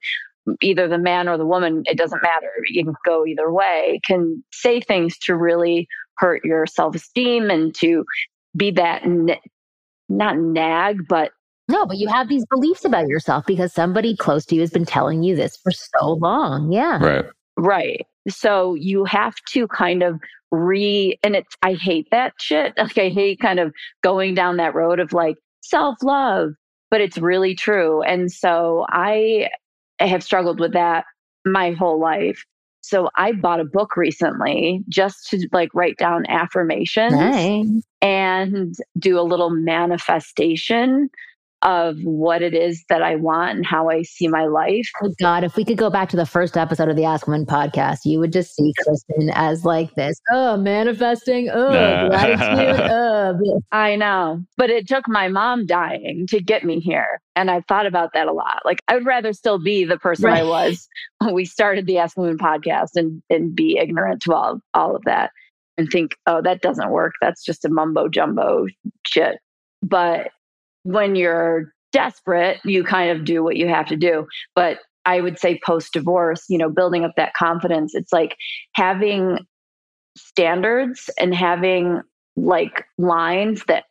either 0.62 0.88
the 0.88 0.97
man 0.97 1.27
or 1.27 1.38
the 1.38 1.45
woman, 1.45 1.83
it 1.86 1.97
doesn't 1.97 2.21
matter. 2.21 2.51
You 2.69 2.83
can 2.83 2.93
go 3.05 3.25
either 3.25 3.51
way, 3.51 3.99
can 4.05 4.43
say 4.51 4.81
things 4.81 5.17
to 5.19 5.36
really 5.36 5.88
hurt 6.17 6.43
your 6.45 6.65
self 6.67 6.95
esteem 6.95 7.49
and 7.49 7.73
to 7.75 8.05
be 8.55 8.71
that 8.71 9.03
not 10.09 10.38
nag, 10.38 11.07
but 11.07 11.31
no, 11.67 11.86
but 11.86 11.97
you 11.97 12.08
have 12.10 12.28
these 12.28 12.45
beliefs 12.45 12.84
about 12.84 13.08
yourself 13.08 13.45
because 13.45 13.73
somebody 13.73 14.15
close 14.15 14.45
to 14.47 14.56
you 14.56 14.62
has 14.62 14.71
been 14.71 14.86
telling 14.86 15.23
you 15.23 15.36
this 15.36 15.56
for 15.58 15.71
so 15.71 16.13
long. 16.13 16.71
Yeah. 16.71 17.04
Right. 17.04 17.26
Right. 17.58 18.08
So 18.30 18.73
you 18.76 19.06
have 19.06 19.36
to 19.49 19.67
kind 19.67 20.04
of 20.04 20.19
re, 20.52 21.17
and 21.23 21.36
it's, 21.36 21.56
I 21.62 21.73
hate 21.73 22.08
that 22.12 22.34
shit. 22.39 22.73
Like, 22.78 22.97
I 22.97 23.10
hate 23.10 23.39
kind 23.39 23.60
of 23.60 23.73
going 24.02 24.34
down 24.36 24.58
that 24.58 24.76
road 24.76 24.99
of 24.99 25.13
like 25.13 25.38
self 25.62 25.95
love, 26.04 26.52
but 26.91 27.02
it's 27.02 27.17
really 27.17 27.56
true. 27.56 28.02
And 28.02 28.32
so 28.32 28.86
I 28.89 29.49
have 29.99 30.23
struggled 30.23 30.60
with 30.60 30.73
that 30.73 31.06
my 31.45 31.71
whole 31.71 31.99
life. 31.99 32.43
So 32.82 33.10
I 33.15 33.32
bought 33.32 33.62
a 33.62 33.65
book 33.65 33.95
recently 33.95 34.84
just 34.89 35.30
to 35.30 35.47
like 35.54 35.69
write 35.73 35.97
down 35.97 36.26
affirmations 36.28 37.13
Nice. 37.13 37.82
and 38.02 38.76
do 38.99 39.17
a 39.17 39.21
little 39.23 39.49
manifestation 39.49 41.10
of 41.63 41.97
what 42.04 42.41
it 42.41 42.54
is 42.54 42.84
that 42.89 43.02
I 43.02 43.15
want 43.15 43.56
and 43.58 43.65
how 43.65 43.89
I 43.89 44.04
see 44.04 44.28
my 44.28 44.45
life. 44.45 44.88
Oh 45.02 45.13
God, 45.19 45.43
if 45.43 45.56
we 45.56 45.63
could 45.65 45.78
go 45.78 45.89
back 45.89 46.10
to 46.10 46.17
the 46.17 46.26
first 46.26 46.58
episode 46.58 46.89
of 46.89 46.95
the 46.95 47.06
Ask 47.06 47.26
Women 47.28 47.45
podcast, 47.45 47.99
you 48.06 48.19
would 48.19 48.34
just 48.34 48.56
see 48.56 48.73
Kristen 48.84 49.30
as 49.34 49.63
like 49.65 49.93
this. 49.95 50.19
Oh, 50.32 50.58
manifesting. 50.58 51.49
Oh, 51.49 51.71
Nah. 51.71 52.10
gratitude. 52.10 52.89
Oh. 53.04 53.62
I 53.71 53.95
know, 53.95 54.43
but 54.58 54.69
it 54.69 54.88
took 54.88 55.08
my 55.08 55.28
mom 55.28 55.65
dying 55.65 56.28
to 56.28 56.41
get 56.41 56.63
me 56.63 56.80
here. 56.80 57.19
And 57.36 57.49
I've 57.49 57.65
thought 57.65 57.86
about 57.86 58.12
that 58.13 58.28
a 58.28 58.34
lot. 58.34 58.62
Like, 58.65 58.80
I 58.88 58.95
would 58.95 59.06
rather 59.06 59.34
still 59.34 59.58
be 59.58 59.86
the 59.86 59.97
person 59.97 60.30
I 60.30 60.43
was 60.43 60.88
when 61.19 61.34
we 61.34 61.45
started 61.45 61.88
the 61.88 61.97
Ask 61.97 62.17
Women 62.17 62.38
podcast 62.38 62.89
and, 62.95 63.21
and 63.30 63.56
be 63.56 63.78
ignorant 63.78 64.21
to 64.23 64.34
all, 64.34 64.60
all 64.73 64.95
of 64.95 65.04
that 65.06 65.32
and 65.78 65.89
think, 65.89 66.15
oh, 66.28 66.41
that 66.41 66.62
doesn't 66.62 66.91
work. 66.91 67.13
That's 67.21 67.43
just 67.43 67.65
a 67.65 67.69
mumbo 67.69 68.08
jumbo 68.10 68.67
shit. 69.08 69.38
But 69.82 70.30
when 70.83 71.15
you're 71.15 71.73
desperate, 71.91 72.59
you 72.63 72.83
kind 72.83 73.11
of 73.11 73.25
do 73.25 73.43
what 73.43 73.55
you 73.55 73.67
have 73.67 73.87
to 73.87 73.95
do. 73.95 74.27
But 74.55 74.79
I 75.05 75.21
would 75.21 75.39
say 75.39 75.59
post 75.65 75.93
divorce, 75.93 76.45
you 76.49 76.57
know, 76.57 76.69
building 76.69 77.03
up 77.03 77.11
that 77.17 77.33
confidence, 77.33 77.93
it's 77.93 78.13
like 78.13 78.37
having 78.75 79.39
standards 80.17 81.09
and 81.19 81.33
having 81.33 82.01
like 82.35 82.85
lines 82.97 83.63
that 83.67 83.85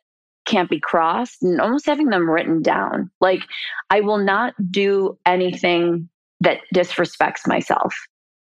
can't 0.45 0.69
be 0.69 0.79
crossed 0.79 1.41
and 1.41 1.61
almost 1.61 1.85
having 1.85 2.09
them 2.09 2.29
written 2.29 2.61
down. 2.61 3.09
Like, 3.21 3.41
I 3.89 4.01
will 4.01 4.17
not 4.17 4.53
do 4.69 5.17
anything 5.25 6.09
that 6.41 6.59
disrespects 6.75 7.47
myself, 7.47 7.95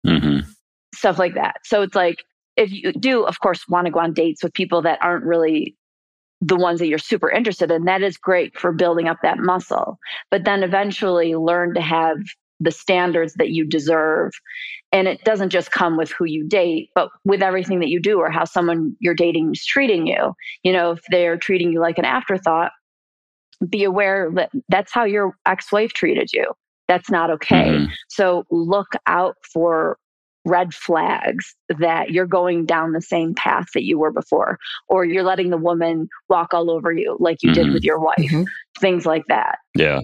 hmm 0.06 0.40
stuff 0.94 1.18
like 1.18 1.34
that. 1.34 1.56
So 1.64 1.82
it's 1.82 1.94
like, 1.94 2.22
if 2.56 2.70
you 2.70 2.92
do, 2.92 3.24
of 3.24 3.40
course, 3.40 3.64
want 3.66 3.86
to 3.86 3.90
go 3.90 3.98
on 3.98 4.12
dates 4.12 4.42
with 4.42 4.52
people 4.52 4.82
that 4.82 4.98
aren't 5.02 5.24
really 5.24 5.74
the 6.42 6.56
ones 6.56 6.80
that 6.80 6.88
you're 6.88 6.98
super 6.98 7.30
interested 7.30 7.70
in, 7.70 7.84
that 7.84 8.02
is 8.02 8.16
great 8.18 8.58
for 8.58 8.72
building 8.72 9.08
up 9.08 9.18
that 9.22 9.38
muscle. 9.38 9.98
But 10.30 10.44
then 10.44 10.64
eventually 10.64 11.36
learn 11.36 11.72
to 11.74 11.80
have 11.80 12.16
the 12.58 12.72
standards 12.72 13.34
that 13.34 13.50
you 13.50 13.64
deserve. 13.64 14.32
And 14.90 15.08
it 15.08 15.22
doesn't 15.24 15.50
just 15.50 15.70
come 15.70 15.96
with 15.96 16.10
who 16.10 16.24
you 16.24 16.46
date, 16.46 16.90
but 16.94 17.10
with 17.24 17.42
everything 17.42 17.80
that 17.80 17.88
you 17.88 18.00
do 18.00 18.18
or 18.18 18.30
how 18.30 18.44
someone 18.44 18.94
you're 19.00 19.14
dating 19.14 19.52
is 19.52 19.64
treating 19.64 20.06
you. 20.06 20.34
You 20.64 20.72
know, 20.72 20.92
if 20.92 21.00
they're 21.10 21.38
treating 21.38 21.72
you 21.72 21.80
like 21.80 21.98
an 21.98 22.04
afterthought, 22.04 22.72
be 23.68 23.84
aware 23.84 24.30
that 24.34 24.50
that's 24.68 24.92
how 24.92 25.04
your 25.04 25.34
ex 25.46 25.70
wife 25.70 25.92
treated 25.92 26.32
you. 26.32 26.52
That's 26.88 27.10
not 27.10 27.30
okay. 27.30 27.70
Mhm. 27.70 27.88
So 28.08 28.44
look 28.50 28.88
out 29.06 29.36
for 29.52 29.96
red 30.44 30.74
flags 30.74 31.54
that 31.78 32.10
you're 32.10 32.26
going 32.26 32.66
down 32.66 32.92
the 32.92 33.00
same 33.00 33.34
path 33.34 33.66
that 33.74 33.84
you 33.84 33.98
were 33.98 34.10
before, 34.12 34.58
or 34.88 35.04
you're 35.04 35.22
letting 35.22 35.50
the 35.50 35.56
woman 35.56 36.08
walk 36.28 36.52
all 36.52 36.70
over 36.70 36.92
you 36.92 37.16
like 37.20 37.38
you 37.42 37.52
did 37.52 37.66
Mhm. 37.66 37.72
with 37.74 37.84
your 37.84 37.98
wife, 38.00 38.16
Mhm. 38.18 38.46
things 38.80 39.06
like 39.06 39.24
that. 39.28 39.58
Yeah. 39.76 40.00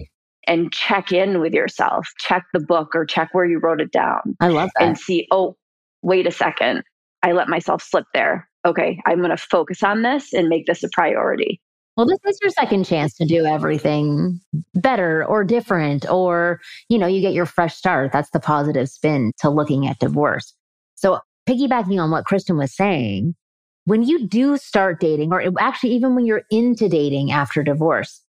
And 0.47 0.71
check 0.71 1.11
in 1.11 1.39
with 1.41 1.53
yourself, 1.53 2.07
check 2.19 2.45
the 2.53 2.59
book 2.59 2.95
or 2.95 3.05
check 3.05 3.29
where 3.33 3.45
you 3.45 3.59
wrote 3.59 3.81
it 3.81 3.91
down 3.91 4.35
I 4.39 4.47
love 4.47 4.69
that. 4.77 4.83
and 4.85 4.97
see, 4.97 5.27
oh, 5.31 5.57
wait 6.01 6.25
a 6.25 6.31
second, 6.31 6.83
I 7.21 7.33
let 7.33 7.49
myself 7.49 7.83
slip 7.83 8.05
there. 8.13 8.47
Okay, 8.65 8.99
I'm 9.05 9.19
going 9.19 9.29
to 9.29 9.37
focus 9.37 9.83
on 9.83 10.01
this 10.01 10.33
and 10.33 10.47
make 10.49 10.65
this 10.65 10.83
a 10.83 10.89
priority. 10.93 11.61
Well, 11.99 12.07
this 12.07 12.19
is 12.25 12.39
your 12.41 12.51
second 12.51 12.85
chance 12.85 13.13
to 13.15 13.25
do 13.25 13.45
everything 13.45 14.39
better 14.73 15.25
or 15.25 15.43
different, 15.43 16.09
or, 16.09 16.61
you 16.87 16.97
know, 16.97 17.07
you 17.07 17.19
get 17.19 17.33
your 17.33 17.45
fresh 17.45 17.75
start. 17.75 18.13
That's 18.13 18.29
the 18.29 18.39
positive 18.39 18.87
spin 18.87 19.33
to 19.39 19.49
looking 19.49 19.85
at 19.85 19.99
divorce. 19.99 20.53
So, 20.95 21.19
piggybacking 21.45 22.01
on 22.01 22.09
what 22.09 22.23
Kristen 22.23 22.55
was 22.55 22.73
saying, 22.73 23.35
when 23.83 24.03
you 24.03 24.25
do 24.25 24.55
start 24.55 25.01
dating, 25.01 25.33
or 25.33 25.43
actually, 25.59 25.91
even 25.91 26.15
when 26.15 26.25
you're 26.25 26.43
into 26.49 26.87
dating 26.87 27.33
after 27.33 27.63
divorce, 27.63 28.23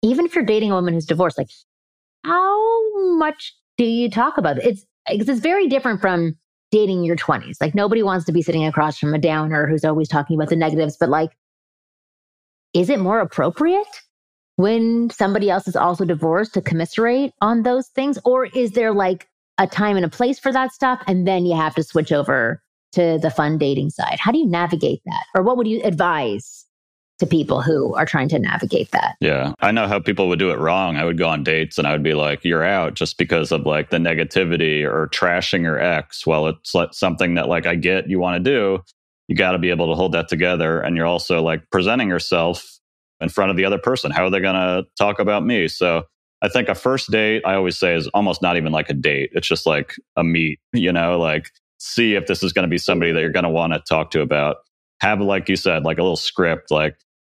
even 0.00 0.24
if 0.24 0.34
you're 0.34 0.42
dating 0.42 0.70
a 0.70 0.74
woman 0.76 0.94
who's 0.94 1.04
divorced, 1.04 1.36
like, 1.36 1.50
how 2.24 3.18
much 3.18 3.54
do 3.76 3.84
you 3.84 4.08
talk 4.08 4.38
about 4.38 4.56
it? 4.56 4.64
It's, 4.64 4.86
because 5.06 5.28
it's 5.28 5.40
very 5.40 5.68
different 5.68 6.00
from 6.00 6.34
dating 6.70 7.04
your 7.04 7.16
20s. 7.16 7.58
Like, 7.60 7.74
nobody 7.74 8.02
wants 8.02 8.24
to 8.24 8.32
be 8.32 8.40
sitting 8.40 8.64
across 8.64 8.96
from 8.96 9.12
a 9.12 9.18
downer 9.18 9.66
who's 9.66 9.84
always 9.84 10.08
talking 10.08 10.34
about 10.34 10.48
the 10.48 10.56
negatives, 10.56 10.96
but 10.98 11.10
like, 11.10 11.32
is 12.76 12.90
it 12.90 13.00
more 13.00 13.20
appropriate 13.20 13.86
when 14.56 15.08
somebody 15.08 15.48
else 15.48 15.66
is 15.66 15.76
also 15.76 16.04
divorced 16.04 16.52
to 16.54 16.60
commiserate 16.60 17.32
on 17.40 17.62
those 17.62 17.88
things? 17.88 18.18
Or 18.24 18.46
is 18.46 18.72
there 18.72 18.92
like 18.92 19.26
a 19.56 19.66
time 19.66 19.96
and 19.96 20.04
a 20.04 20.10
place 20.10 20.38
for 20.38 20.52
that 20.52 20.72
stuff? 20.72 21.02
And 21.06 21.26
then 21.26 21.46
you 21.46 21.56
have 21.56 21.74
to 21.76 21.82
switch 21.82 22.12
over 22.12 22.62
to 22.92 23.18
the 23.20 23.30
fun 23.30 23.56
dating 23.56 23.90
side. 23.90 24.18
How 24.20 24.30
do 24.30 24.38
you 24.38 24.46
navigate 24.46 25.00
that? 25.06 25.24
Or 25.34 25.42
what 25.42 25.56
would 25.56 25.66
you 25.66 25.80
advise 25.84 26.66
to 27.18 27.26
people 27.26 27.62
who 27.62 27.94
are 27.94 28.04
trying 28.04 28.28
to 28.28 28.38
navigate 28.38 28.90
that? 28.90 29.16
Yeah. 29.20 29.54
I 29.60 29.72
know 29.72 29.88
how 29.88 29.98
people 29.98 30.28
would 30.28 30.38
do 30.38 30.50
it 30.50 30.58
wrong. 30.58 30.98
I 30.98 31.04
would 31.04 31.16
go 31.16 31.28
on 31.28 31.44
dates 31.44 31.78
and 31.78 31.88
I 31.88 31.92
would 31.92 32.02
be 32.02 32.12
like, 32.12 32.44
you're 32.44 32.62
out 32.62 32.92
just 32.92 33.16
because 33.16 33.52
of 33.52 33.64
like 33.64 33.88
the 33.88 33.96
negativity 33.96 34.84
or 34.84 35.08
trashing 35.08 35.62
your 35.62 35.80
ex. 35.80 36.26
Well, 36.26 36.46
it's 36.48 36.74
like 36.74 36.92
something 36.92 37.36
that 37.36 37.48
like 37.48 37.64
I 37.64 37.74
get 37.74 38.10
you 38.10 38.18
want 38.18 38.44
to 38.44 38.50
do. 38.50 38.84
You 39.28 39.36
got 39.36 39.52
to 39.52 39.58
be 39.58 39.70
able 39.70 39.88
to 39.88 39.94
hold 39.94 40.12
that 40.12 40.28
together. 40.28 40.80
And 40.80 40.96
you're 40.96 41.06
also 41.06 41.42
like 41.42 41.68
presenting 41.70 42.08
yourself 42.08 42.64
in 43.20 43.28
front 43.28 43.50
of 43.50 43.56
the 43.56 43.64
other 43.64 43.78
person. 43.78 44.10
How 44.10 44.24
are 44.24 44.30
they 44.30 44.40
going 44.40 44.54
to 44.54 44.84
talk 44.98 45.18
about 45.18 45.44
me? 45.44 45.68
So 45.68 46.04
I 46.42 46.48
think 46.48 46.68
a 46.68 46.74
first 46.74 47.10
date, 47.10 47.42
I 47.44 47.54
always 47.54 47.78
say, 47.78 47.94
is 47.94 48.08
almost 48.08 48.42
not 48.42 48.56
even 48.56 48.72
like 48.72 48.90
a 48.90 48.94
date. 48.94 49.30
It's 49.32 49.48
just 49.48 49.66
like 49.66 49.96
a 50.16 50.24
meet, 50.24 50.60
you 50.72 50.92
know, 50.92 51.18
like 51.18 51.50
see 51.78 52.14
if 52.14 52.26
this 52.26 52.42
is 52.42 52.52
going 52.52 52.64
to 52.64 52.70
be 52.70 52.78
somebody 52.78 53.12
that 53.12 53.20
you're 53.20 53.30
going 53.30 53.44
to 53.44 53.50
want 53.50 53.72
to 53.72 53.80
talk 53.80 54.10
to 54.12 54.20
about. 54.20 54.58
Have, 55.00 55.20
like 55.20 55.48
you 55.48 55.56
said, 55.56 55.84
like 55.84 55.98
a 55.98 56.02
little 56.02 56.16
script, 56.16 56.70
like, 56.70 56.96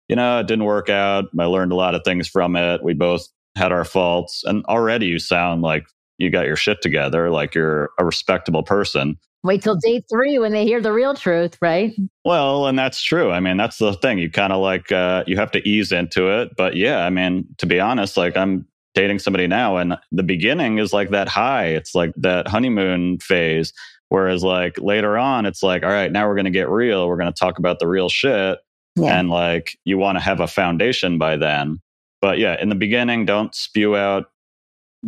you 0.08 0.16
know, 0.16 0.40
it 0.40 0.48
didn't 0.48 0.66
work 0.66 0.90
out. 0.90 1.26
I 1.40 1.46
learned 1.46 1.72
a 1.72 1.76
lot 1.76 1.96
of 1.96 2.04
things 2.06 2.28
from 2.28 2.56
it. 2.56 2.84
We 2.84 2.94
both 2.94 3.28
had 3.56 3.72
our 3.72 3.84
faults. 3.84 4.44
And 4.46 4.64
already 4.66 5.08
you 5.08 5.18
sound 5.18 5.64
like 5.64 5.88
you 6.20 6.30
got 6.30 6.46
your 6.46 6.56
shit 6.56 6.82
together, 6.82 7.32
like 7.32 7.56
you're 7.56 7.90
a 8.00 8.06
respectable 8.06 8.64
person. 8.64 9.18
Wait 9.44 9.62
till 9.62 9.76
day 9.76 10.04
three 10.10 10.40
when 10.40 10.52
they 10.52 10.66
hear 10.66 10.82
the 10.82 10.92
real 10.92 11.14
truth, 11.14 11.58
right? 11.62 11.96
Well, 12.26 12.68
and 12.68 12.78
that's 12.78 13.02
true. 13.02 13.32
I 13.32 13.40
mean, 13.40 13.58
that's 13.58 13.78
the 13.78 13.94
thing. 13.94 14.18
You 14.18 14.30
kind 14.30 14.52
of 14.52 14.62
like, 14.62 14.92
uh, 14.92 15.24
you 15.28 15.38
have 15.38 15.52
to 15.52 15.68
ease 15.68 15.92
into 15.92 16.28
it. 16.28 16.56
But 16.58 16.76
yeah, 16.76 17.06
I 17.06 17.10
mean, 17.10 17.46
to 17.60 17.66
be 17.66 17.80
honest, 17.80 18.18
like 18.18 18.36
I'm 18.36 18.68
dating 18.94 19.20
somebody 19.20 19.48
now 19.48 19.78
and 19.78 19.96
the 20.12 20.24
beginning 20.24 20.80
is 20.80 20.92
like 20.92 21.12
that 21.12 21.28
high. 21.28 21.68
It's 21.68 21.94
like 21.94 22.12
that 22.18 22.48
honeymoon 22.48 23.20
phase. 23.20 23.72
Whereas 24.10 24.44
like 24.44 24.80
later 24.80 25.18
on, 25.18 25.46
it's 25.46 25.62
like, 25.62 25.84
all 25.84 25.90
right, 25.90 26.12
now 26.12 26.28
we're 26.28 26.36
going 26.36 26.46
to 26.46 26.52
get 26.52 26.70
real. 26.70 27.08
We're 27.08 27.18
going 27.18 27.32
to 27.32 27.40
talk 27.40 27.60
about 27.60 27.80
the 27.80 27.88
real 27.88 28.10
shit. 28.10 28.60
Yeah. 28.96 29.20
And 29.20 29.30
like 29.30 29.78
you 29.86 29.98
want 29.98 30.18
to 30.18 30.24
have 30.24 30.40
a 30.40 30.48
foundation 30.48 31.18
by 31.18 31.38
then. 31.38 31.80
But 32.22 32.40
yeah, 32.40 32.60
in 32.60 32.70
the 32.70 32.76
beginning, 32.76 33.26
don't 33.26 33.54
spew 33.54 33.96
out 33.96 34.26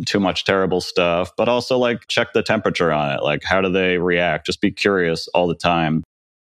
too 0.06 0.20
much 0.20 0.44
terrible 0.44 0.80
stuff, 0.80 1.32
but 1.36 1.48
also 1.48 1.78
like 1.78 2.06
check 2.08 2.32
the 2.32 2.42
temperature 2.42 2.92
on 2.92 3.16
it. 3.16 3.22
Like, 3.22 3.42
how 3.44 3.60
do 3.60 3.70
they 3.70 3.98
react? 3.98 4.46
Just 4.46 4.60
be 4.60 4.70
curious 4.70 5.28
all 5.28 5.46
the 5.46 5.54
time 5.54 6.02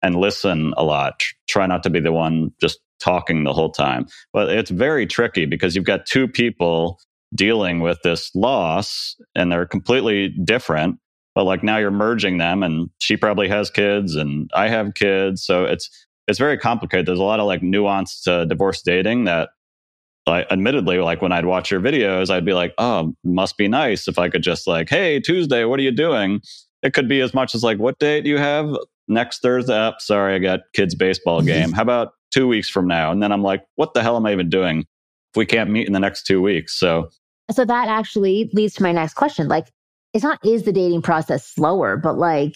and 0.02 0.16
listen 0.16 0.74
a 0.78 0.84
lot. 0.84 1.20
Tr- 1.20 1.36
Try 1.48 1.66
not 1.66 1.84
to 1.84 1.90
be 1.90 2.00
the 2.00 2.12
one 2.12 2.52
just 2.62 2.80
talking 3.00 3.44
the 3.44 3.54
whole 3.54 3.72
time. 3.72 4.08
But 4.34 4.50
it's 4.50 4.70
very 4.70 5.08
tricky 5.08 5.46
because 5.46 5.76
you've 5.76 5.86
got 5.86 6.06
two 6.06 6.28
people 6.28 7.00
dealing 7.34 7.80
with 7.80 8.00
this 8.04 8.34
loss 8.36 9.16
and 9.36 9.52
they're 9.52 9.66
completely 9.66 10.30
different. 10.30 10.98
But 11.36 11.46
like 11.46 11.64
now 11.64 11.78
you're 11.78 11.92
merging 11.92 12.38
them 12.38 12.64
and 12.64 12.90
she 13.00 13.16
probably 13.16 13.48
has 13.50 13.70
kids 13.70 14.16
and 14.16 14.50
I 14.54 14.68
have 14.68 14.94
kids. 14.94 15.44
So 15.46 15.66
it's 15.66 15.90
it's 16.28 16.40
very 16.40 16.58
complicated. 16.58 17.06
There's 17.06 17.20
a 17.20 17.24
lot 17.24 17.40
of 17.40 17.48
like 17.48 17.64
nuance 17.64 18.22
to 18.24 18.46
divorce 18.46 18.82
dating 18.82 19.26
that 19.26 19.50
I, 20.30 20.46
admittedly, 20.52 21.00
like 21.00 21.22
when 21.22 21.32
I'd 21.32 21.46
watch 21.46 21.72
your 21.72 21.80
videos, 21.80 22.30
I'd 22.30 22.46
be 22.46 22.54
like, 22.54 22.74
oh, 22.78 23.14
must 23.24 23.58
be 23.58 23.68
nice 23.68 24.08
if 24.08 24.20
I 24.20 24.30
could 24.30 24.44
just 24.44 24.68
like, 24.68 24.90
hey, 24.90 25.20
Tuesday, 25.20 25.66
what 25.66 25.80
are 25.80 25.84
you 25.84 25.92
doing? 25.92 26.42
It 26.84 26.94
could 26.94 27.10
be 27.10 27.22
as 27.22 27.34
much 27.34 27.56
as 27.56 27.64
like, 27.64 27.78
what 27.78 28.00
date 28.00 28.22
do 28.22 28.30
you 28.30 28.38
have 28.38 28.76
next 29.08 29.42
Thursday? 29.42 29.74
Oh, 29.74 29.94
sorry, 30.00 30.36
I 30.36 30.40
got 30.40 30.62
kids' 30.74 30.96
baseball 30.96 31.40
mm-hmm. 31.40 31.48
game. 31.48 31.72
How 31.72 31.82
about 31.82 32.14
two 32.32 32.48
weeks 32.48 32.70
from 32.70 32.88
now? 32.88 33.12
And 33.12 33.22
then 33.22 33.32
I'm 33.32 33.44
like, 33.44 33.64
what 33.76 33.94
the 33.94 34.02
hell 34.02 34.16
am 34.16 34.26
I 34.26 34.32
even 34.32 34.50
doing 34.50 34.80
if 34.80 35.38
we 35.38 35.46
can't 35.46 35.70
meet 35.70 35.88
in 35.88 35.94
the 35.94 36.00
next 36.00 36.24
two 36.24 36.42
weeks? 36.42 36.78
So, 36.78 37.10
so 37.52 37.66
that 37.66 37.88
actually 37.88 38.50
leads 38.54 38.76
to 38.76 38.84
my 38.84 38.92
next 38.92 39.16
question. 39.16 39.48
Like, 39.48 39.68
it's 40.14 40.24
not 40.24 40.44
is 40.46 40.64
the 40.64 40.72
dating 40.72 41.02
process 41.02 41.46
slower, 41.46 41.98
but 41.98 42.18
like, 42.18 42.56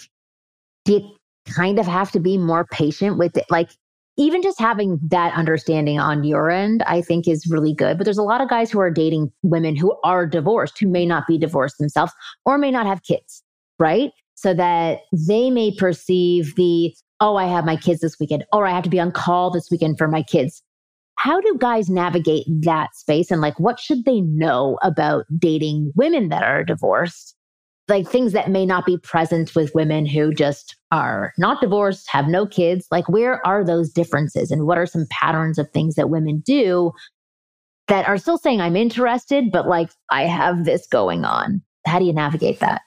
do 0.86 0.93
you 0.93 1.15
kind 1.51 1.79
of 1.79 1.86
have 1.86 2.12
to 2.12 2.19
be 2.19 2.38
more 2.38 2.65
patient 2.65 3.17
with 3.17 3.38
it? 3.38 3.45
Like, 3.49 3.69
even 4.17 4.41
just 4.43 4.60
having 4.60 4.99
that 5.08 5.34
understanding 5.34 5.99
on 5.99 6.23
your 6.23 6.52
end, 6.52 6.84
I 6.84 7.02
think 7.02 7.28
is 7.28 7.47
really 7.47 7.73
good. 7.73 7.97
But 7.97 8.06
there's 8.06 8.17
a 8.17 8.23
lot 8.23 8.41
of 8.41 8.49
guys 8.49 8.69
who 8.71 8.80
are 8.80 8.91
dating 8.91 9.32
women 9.41 9.76
who 9.76 9.95
are 10.04 10.28
divorced, 10.28 10.80
who 10.80 10.88
may 10.88 11.06
not 11.06 11.26
be 11.28 11.38
divorced 11.38 11.78
themselves 11.80 12.13
or 12.45 12.58
may 12.58 12.69
not 12.69 12.86
have 12.86 13.04
kids, 13.04 13.43
right? 13.80 14.12
So 14.36 14.54
that 14.54 14.99
they 15.12 15.49
may 15.49 15.76
perceive 15.76 16.56
the, 16.56 16.95
oh, 17.19 17.38
I 17.38 17.45
have 17.45 17.65
my 17.65 17.76
kids 17.76 18.02
this 18.02 18.19
weekend, 18.19 18.45
or 18.54 18.67
I 18.67 18.71
have 18.71 18.84
to 18.84 18.89
be 18.89 18.99
on 18.99 19.12
call 19.12 19.49
this 19.49 19.71
weekend 19.71 19.97
for 19.97 20.08
my 20.08 20.21
kids. 20.21 20.62
How 21.15 21.39
do 21.39 21.58
guys 21.58 21.89
navigate 21.89 22.45
that 22.63 22.95
space? 22.95 23.32
And 23.32 23.41
like, 23.41 23.60
what 23.60 23.80
should 23.80 24.06
they 24.06 24.21
know 24.21 24.78
about 24.84 25.26
dating 25.39 25.91
women 25.95 26.30
that 26.30 26.43
are 26.43 26.63
divorced 26.63 27.36
like 27.87 28.07
things 28.07 28.31
that 28.33 28.49
may 28.49 28.65
not 28.65 28.85
be 28.85 28.97
present 28.97 29.55
with 29.55 29.75
women 29.75 30.05
who 30.05 30.33
just 30.33 30.75
are 30.91 31.33
not 31.37 31.59
divorced, 31.59 32.07
have 32.09 32.27
no 32.27 32.45
kids. 32.45 32.87
Like, 32.91 33.09
where 33.09 33.45
are 33.45 33.63
those 33.63 33.91
differences? 33.91 34.51
And 34.51 34.65
what 34.65 34.77
are 34.77 34.85
some 34.85 35.05
patterns 35.09 35.57
of 35.57 35.69
things 35.71 35.95
that 35.95 36.09
women 36.09 36.41
do 36.45 36.91
that 37.89 38.07
are 38.07 38.17
still 38.17 38.37
saying, 38.37 38.61
I'm 38.61 38.77
interested, 38.77 39.51
but 39.51 39.67
like, 39.67 39.89
I 40.09 40.23
have 40.23 40.63
this 40.63 40.87
going 40.87 41.25
on? 41.25 41.61
How 41.85 41.99
do 41.99 42.05
you 42.05 42.13
navigate 42.13 42.61
that? 42.61 42.81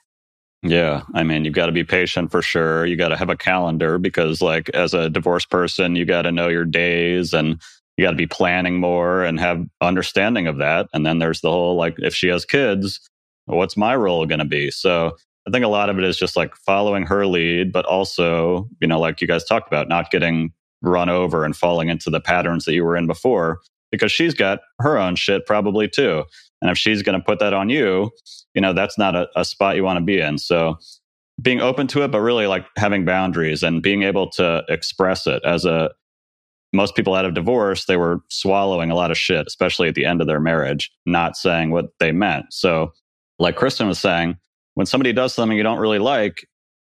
Yeah. 0.63 1.03
I 1.13 1.21
mean, 1.21 1.45
you've 1.45 1.53
got 1.53 1.67
to 1.67 1.71
be 1.71 1.83
patient 1.83 2.31
for 2.31 2.41
sure. 2.41 2.85
You 2.85 2.95
got 2.95 3.09
to 3.09 3.17
have 3.17 3.29
a 3.29 3.37
calendar 3.37 3.99
because, 3.99 4.41
like, 4.41 4.69
as 4.69 4.95
a 4.95 5.11
divorced 5.11 5.51
person, 5.51 5.95
you 5.95 6.03
got 6.03 6.23
to 6.23 6.31
know 6.31 6.47
your 6.47 6.65
days 6.65 7.33
and 7.33 7.61
you 7.95 8.05
got 8.05 8.11
to 8.11 8.17
be 8.17 8.25
planning 8.25 8.79
more 8.79 9.23
and 9.23 9.39
have 9.39 9.63
understanding 9.81 10.47
of 10.47 10.57
that. 10.57 10.87
And 10.93 11.05
then 11.05 11.19
there's 11.19 11.41
the 11.41 11.51
whole, 11.51 11.75
like, 11.75 11.95
if 11.99 12.15
she 12.15 12.27
has 12.29 12.43
kids, 12.43 12.99
what's 13.55 13.77
my 13.77 13.95
role 13.95 14.25
going 14.25 14.39
to 14.39 14.45
be? 14.45 14.69
So 14.71 15.15
I 15.47 15.51
think 15.51 15.63
a 15.63 15.69
lot 15.69 15.89
of 15.89 15.97
it 15.97 16.03
is 16.03 16.17
just 16.17 16.35
like 16.35 16.55
following 16.55 17.05
her 17.05 17.25
lead, 17.25 17.71
but 17.71 17.85
also, 17.85 18.69
you 18.81 18.87
know, 18.87 18.99
like 18.99 19.21
you 19.21 19.27
guys 19.27 19.45
talked 19.45 19.67
about, 19.67 19.87
not 19.87 20.11
getting 20.11 20.51
run 20.81 21.09
over 21.09 21.45
and 21.45 21.55
falling 21.55 21.89
into 21.89 22.09
the 22.09 22.19
patterns 22.19 22.65
that 22.65 22.73
you 22.73 22.83
were 22.83 22.97
in 22.97 23.07
before, 23.07 23.59
because 23.91 24.11
she's 24.11 24.33
got 24.33 24.59
her 24.79 24.97
own 24.97 25.15
shit 25.15 25.45
probably 25.45 25.87
too. 25.87 26.23
And 26.61 26.69
if 26.69 26.77
she's 26.77 27.01
going 27.01 27.17
to 27.17 27.23
put 27.23 27.39
that 27.39 27.53
on 27.53 27.69
you, 27.69 28.11
you 28.53 28.61
know, 28.61 28.73
that's 28.73 28.97
not 28.97 29.15
a, 29.15 29.29
a 29.35 29.45
spot 29.45 29.75
you 29.75 29.83
want 29.83 29.97
to 29.97 30.03
be 30.03 30.19
in. 30.19 30.37
So 30.37 30.77
being 31.41 31.61
open 31.61 31.87
to 31.87 32.03
it, 32.03 32.09
but 32.09 32.19
really 32.21 32.47
like 32.47 32.65
having 32.77 33.05
boundaries 33.05 33.63
and 33.63 33.81
being 33.81 34.03
able 34.03 34.29
to 34.31 34.63
express 34.67 35.27
it 35.27 35.41
as 35.45 35.65
a, 35.65 35.91
most 36.73 36.95
people 36.95 37.15
out 37.15 37.25
of 37.25 37.33
divorce, 37.33 37.85
they 37.85 37.95
were 37.95 38.19
swallowing 38.29 38.91
a 38.91 38.95
lot 38.95 39.11
of 39.11 39.17
shit, 39.17 39.47
especially 39.47 39.87
at 39.87 39.95
the 39.95 40.05
end 40.05 40.19
of 40.19 40.27
their 40.27 40.39
marriage, 40.41 40.91
not 41.05 41.37
saying 41.37 41.71
what 41.71 41.91
they 41.99 42.11
meant. 42.11 42.47
So 42.51 42.91
like 43.39 43.55
Kristen 43.55 43.87
was 43.87 43.99
saying, 43.99 44.37
when 44.75 44.85
somebody 44.85 45.13
does 45.13 45.33
something 45.33 45.57
you 45.57 45.63
don't 45.63 45.79
really 45.79 45.99
like, 45.99 46.47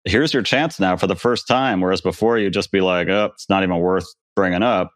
here's 0.04 0.32
your 0.32 0.42
chance 0.42 0.80
now 0.80 0.96
for 0.96 1.06
the 1.06 1.16
first 1.16 1.46
time. 1.46 1.80
Whereas 1.80 2.00
before 2.00 2.38
you'd 2.38 2.52
just 2.52 2.72
be 2.72 2.80
like, 2.80 3.08
oh, 3.08 3.30
it's 3.34 3.48
not 3.48 3.62
even 3.62 3.78
worth 3.78 4.06
bringing 4.36 4.62
up. 4.62 4.92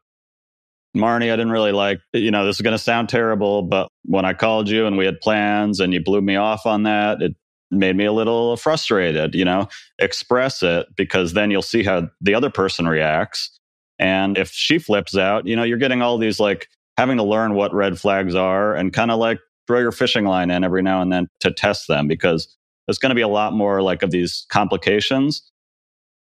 Marni, 0.97 1.33
I 1.33 1.37
didn't 1.37 1.51
really 1.51 1.73
like, 1.73 2.01
you 2.13 2.31
know, 2.31 2.47
this 2.47 2.57
is 2.57 2.61
going 2.61 2.73
to 2.73 2.79
sound 2.79 3.09
terrible, 3.09 3.63
but 3.63 3.89
when 4.05 4.25
I 4.25 4.33
called 4.33 4.69
you 4.69 4.87
and 4.87 4.97
we 4.97 5.05
had 5.05 5.21
plans 5.21 5.81
and 5.81 5.93
you 5.93 6.03
blew 6.03 6.21
me 6.21 6.37
off 6.37 6.67
on 6.67 6.85
that, 6.85 7.21
it 7.21 7.35
made 7.71 7.97
me 7.97 8.05
a 8.05 8.13
little 8.13 8.57
frustrated, 8.57 9.35
you 9.35 9.45
know, 9.45 9.69
express 9.99 10.63
it 10.63 10.87
because 10.97 11.33
then 11.33 11.51
you'll 11.51 11.63
see 11.63 11.83
how 11.83 12.09
the 12.21 12.35
other 12.35 12.51
person 12.51 12.87
reacts. 12.87 13.59
And 13.99 14.39
if 14.39 14.51
she 14.51 14.79
flips 14.79 15.17
out, 15.17 15.47
you 15.47 15.57
know, 15.57 15.65
you're 15.65 15.79
getting 15.79 16.01
all 16.01 16.17
these 16.17 16.39
like 16.39 16.69
having 16.97 17.17
to 17.17 17.25
learn 17.25 17.55
what 17.55 17.75
red 17.75 17.99
flags 17.99 18.35
are 18.37 18.75
and 18.75 18.93
kind 18.93 19.11
of 19.11 19.19
like 19.19 19.41
throw 19.67 19.81
your 19.81 19.93
fishing 19.93 20.25
line 20.25 20.51
in 20.51 20.65
every 20.65 20.83
now 20.83 21.01
and 21.01 21.13
then 21.13 21.29
to 21.41 21.51
test 21.51 21.89
them 21.89 22.09
because 22.09 22.57
there's 22.87 22.99
going 22.99 23.11
to 23.11 23.15
be 23.15 23.23
a 23.23 23.29
lot 23.29 23.53
more 23.53 23.83
like 23.83 24.03
of 24.03 24.11
these 24.11 24.47
complications. 24.51 25.51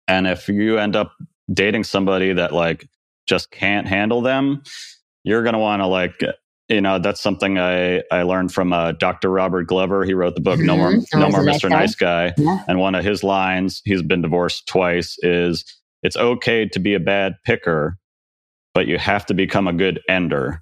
And 0.07 0.27
if 0.27 0.47
you 0.47 0.77
end 0.77 0.95
up 0.95 1.13
dating 1.51 1.83
somebody 1.83 2.33
that 2.33 2.53
like 2.53 2.87
just 3.27 3.51
can't 3.51 3.87
handle 3.87 4.21
them, 4.21 4.63
you're 5.23 5.43
going 5.43 5.53
to 5.53 5.59
want 5.59 5.81
to 5.81 5.87
like, 5.87 6.21
you 6.69 6.81
know, 6.81 6.99
that's 6.99 7.21
something 7.21 7.57
I, 7.57 8.03
I 8.11 8.23
learned 8.23 8.53
from 8.53 8.73
uh, 8.73 8.93
Dr. 8.93 9.29
Robert 9.29 9.67
Glover. 9.67 10.03
He 10.05 10.13
wrote 10.13 10.35
the 10.35 10.41
book 10.41 10.57
mm-hmm. 10.57 10.67
No 10.67 10.77
More, 10.77 10.93
No 11.13 11.29
More 11.29 11.43
Mr. 11.43 11.69
Nice 11.69 11.95
Guy. 11.95 12.25
Nice 12.25 12.35
guy. 12.35 12.43
Yeah. 12.43 12.63
And 12.67 12.79
one 12.79 12.95
of 12.95 13.03
his 13.03 13.23
lines, 13.23 13.81
he's 13.85 14.01
been 14.01 14.21
divorced 14.21 14.67
twice, 14.67 15.17
is 15.21 15.65
it's 16.03 16.17
okay 16.17 16.67
to 16.67 16.79
be 16.79 16.93
a 16.93 16.99
bad 16.99 17.35
picker, 17.45 17.97
but 18.73 18.87
you 18.87 18.97
have 18.97 19.25
to 19.27 19.33
become 19.33 19.67
a 19.67 19.73
good 19.73 20.01
ender. 20.09 20.61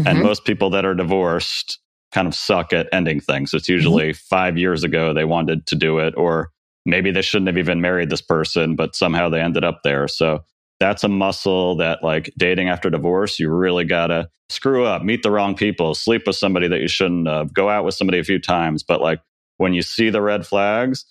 Mm-hmm. 0.00 0.08
And 0.08 0.22
most 0.22 0.44
people 0.44 0.70
that 0.70 0.84
are 0.84 0.94
divorced 0.94 1.78
kind 2.16 2.26
of 2.26 2.34
suck 2.34 2.72
at 2.72 2.88
ending 2.92 3.20
things. 3.20 3.52
It's 3.52 3.68
usually 3.68 4.08
mm-hmm. 4.08 4.26
five 4.30 4.56
years 4.56 4.84
ago 4.84 5.12
they 5.12 5.26
wanted 5.26 5.66
to 5.66 5.76
do 5.76 5.98
it, 5.98 6.14
or 6.16 6.50
maybe 6.86 7.10
they 7.10 7.20
shouldn't 7.20 7.48
have 7.48 7.58
even 7.58 7.82
married 7.82 8.08
this 8.08 8.22
person, 8.22 8.74
but 8.74 8.96
somehow 8.96 9.28
they 9.28 9.42
ended 9.42 9.64
up 9.64 9.80
there. 9.84 10.08
So 10.08 10.42
that's 10.80 11.04
a 11.04 11.08
muscle 11.08 11.76
that, 11.76 12.02
like 12.02 12.32
dating 12.38 12.70
after 12.70 12.88
divorce, 12.88 13.38
you 13.38 13.50
really 13.50 13.84
got 13.84 14.06
to 14.06 14.30
screw 14.48 14.86
up, 14.86 15.02
meet 15.02 15.22
the 15.22 15.30
wrong 15.30 15.54
people, 15.54 15.94
sleep 15.94 16.22
with 16.26 16.36
somebody 16.36 16.68
that 16.68 16.80
you 16.80 16.88
shouldn't 16.88 17.28
have, 17.28 17.52
go 17.52 17.68
out 17.68 17.84
with 17.84 17.94
somebody 17.94 18.18
a 18.18 18.24
few 18.24 18.38
times. 18.38 18.82
But 18.82 19.02
like 19.02 19.20
when 19.58 19.74
you 19.74 19.82
see 19.82 20.08
the 20.08 20.22
red 20.22 20.46
flags, 20.46 21.04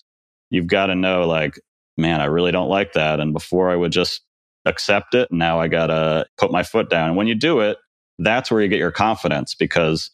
you've 0.49 0.67
got 0.67 0.87
to 0.87 0.95
know, 0.95 1.27
like, 1.27 1.59
man, 1.97 2.19
I 2.19 2.25
really 2.25 2.51
don't 2.51 2.69
like 2.69 2.93
that. 2.93 3.19
And 3.19 3.31
before 3.31 3.69
I 3.69 3.75
would 3.75 3.91
just 3.91 4.21
accept 4.65 5.13
it, 5.13 5.31
now 5.31 5.59
I 5.59 5.67
got 5.67 5.87
to 5.87 6.25
put 6.39 6.51
my 6.51 6.63
foot 6.63 6.89
down. 6.89 7.09
And 7.09 7.17
when 7.17 7.27
you 7.27 7.35
do 7.35 7.59
it, 7.59 7.77
that's 8.17 8.49
where 8.49 8.61
you 8.61 8.69
get 8.69 8.79
your 8.79 8.91
confidence 8.91 9.53
because 9.53 10.09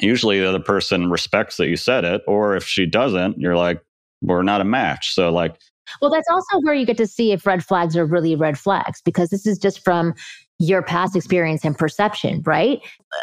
usually 0.00 0.40
the 0.40 0.48
other 0.48 0.60
person 0.60 1.10
respects 1.10 1.56
that 1.56 1.68
you 1.68 1.76
said 1.76 2.04
it 2.04 2.22
or 2.26 2.56
if 2.56 2.64
she 2.64 2.86
doesn't 2.86 3.38
you're 3.38 3.56
like 3.56 3.82
we're 4.22 4.42
not 4.42 4.60
a 4.60 4.64
match 4.64 5.14
so 5.14 5.30
like 5.30 5.56
well 6.00 6.10
that's 6.10 6.28
also 6.30 6.60
where 6.62 6.74
you 6.74 6.86
get 6.86 6.96
to 6.96 7.06
see 7.06 7.32
if 7.32 7.46
red 7.46 7.64
flags 7.64 7.96
are 7.96 8.06
really 8.06 8.34
red 8.34 8.58
flags 8.58 9.02
because 9.02 9.30
this 9.30 9.46
is 9.46 9.58
just 9.58 9.84
from 9.84 10.14
your 10.58 10.82
past 10.82 11.16
experience 11.16 11.64
and 11.64 11.76
perception 11.76 12.42
right 12.46 12.80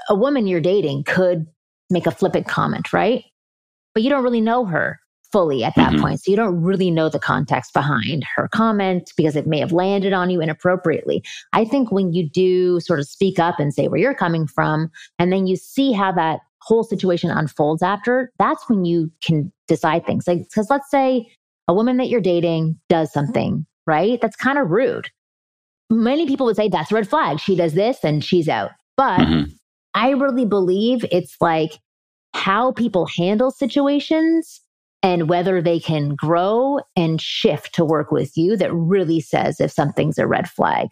a 0.09 0.15
woman 0.15 0.45
you're 0.45 0.61
dating 0.61 1.03
could 1.03 1.47
make 1.89 2.05
a 2.05 2.11
flippant 2.11 2.47
comment 2.47 2.93
right 2.93 3.23
but 3.93 4.03
you 4.03 4.09
don't 4.09 4.23
really 4.23 4.41
know 4.41 4.65
her 4.65 4.99
fully 5.31 5.63
at 5.63 5.75
that 5.75 5.93
mm-hmm. 5.93 6.01
point. 6.01 6.21
So 6.21 6.31
you 6.31 6.37
don't 6.37 6.61
really 6.61 6.91
know 6.91 7.09
the 7.09 7.19
context 7.19 7.73
behind 7.73 8.23
her 8.35 8.47
comment 8.47 9.11
because 9.15 9.35
it 9.35 9.47
may 9.47 9.59
have 9.59 9.71
landed 9.71 10.13
on 10.13 10.29
you 10.29 10.41
inappropriately. 10.41 11.23
I 11.53 11.65
think 11.65 11.91
when 11.91 12.13
you 12.13 12.27
do 12.27 12.79
sort 12.79 12.99
of 12.99 13.07
speak 13.07 13.39
up 13.39 13.59
and 13.59 13.73
say 13.73 13.87
where 13.87 13.99
you're 13.99 14.15
coming 14.15 14.47
from, 14.47 14.89
and 15.17 15.31
then 15.31 15.47
you 15.47 15.55
see 15.55 15.91
how 15.91 16.11
that 16.13 16.39
whole 16.69 16.83
situation 16.83 17.31
unfolds 17.31 17.81
after, 17.81 18.31
that's 18.37 18.69
when 18.69 18.85
you 18.85 19.11
can 19.23 19.51
decide 19.67 20.05
things. 20.05 20.27
Like, 20.27 20.43
because 20.43 20.69
let's 20.69 20.89
say 20.89 21.27
a 21.67 21.73
woman 21.73 21.97
that 21.97 22.09
you're 22.09 22.21
dating 22.21 22.79
does 22.89 23.11
something, 23.11 23.65
right? 23.87 24.21
That's 24.21 24.35
kind 24.35 24.59
of 24.59 24.69
rude. 24.69 25.09
Many 25.89 26.27
people 26.27 26.45
would 26.45 26.55
say 26.55 26.69
that's 26.69 26.91
a 26.91 26.95
red 26.95 27.09
flag. 27.09 27.39
She 27.39 27.55
does 27.55 27.73
this 27.73 27.97
and 28.03 28.23
she's 28.23 28.47
out. 28.47 28.71
But 28.95 29.19
mm-hmm. 29.19 29.51
I 29.95 30.11
really 30.11 30.45
believe 30.45 31.03
it's 31.11 31.35
like 31.41 31.79
how 32.35 32.71
people 32.73 33.07
handle 33.17 33.49
situations 33.49 34.61
and 35.01 35.29
whether 35.29 35.61
they 35.61 35.79
can 35.79 36.13
grow 36.13 36.79
and 36.95 37.19
shift 37.19 37.73
to 37.75 37.85
work 37.85 38.11
with 38.11 38.37
you 38.37 38.55
that 38.57 38.73
really 38.73 39.19
says 39.19 39.59
if 39.59 39.71
something's 39.71 40.19
a 40.19 40.27
red 40.27 40.47
flag. 40.47 40.89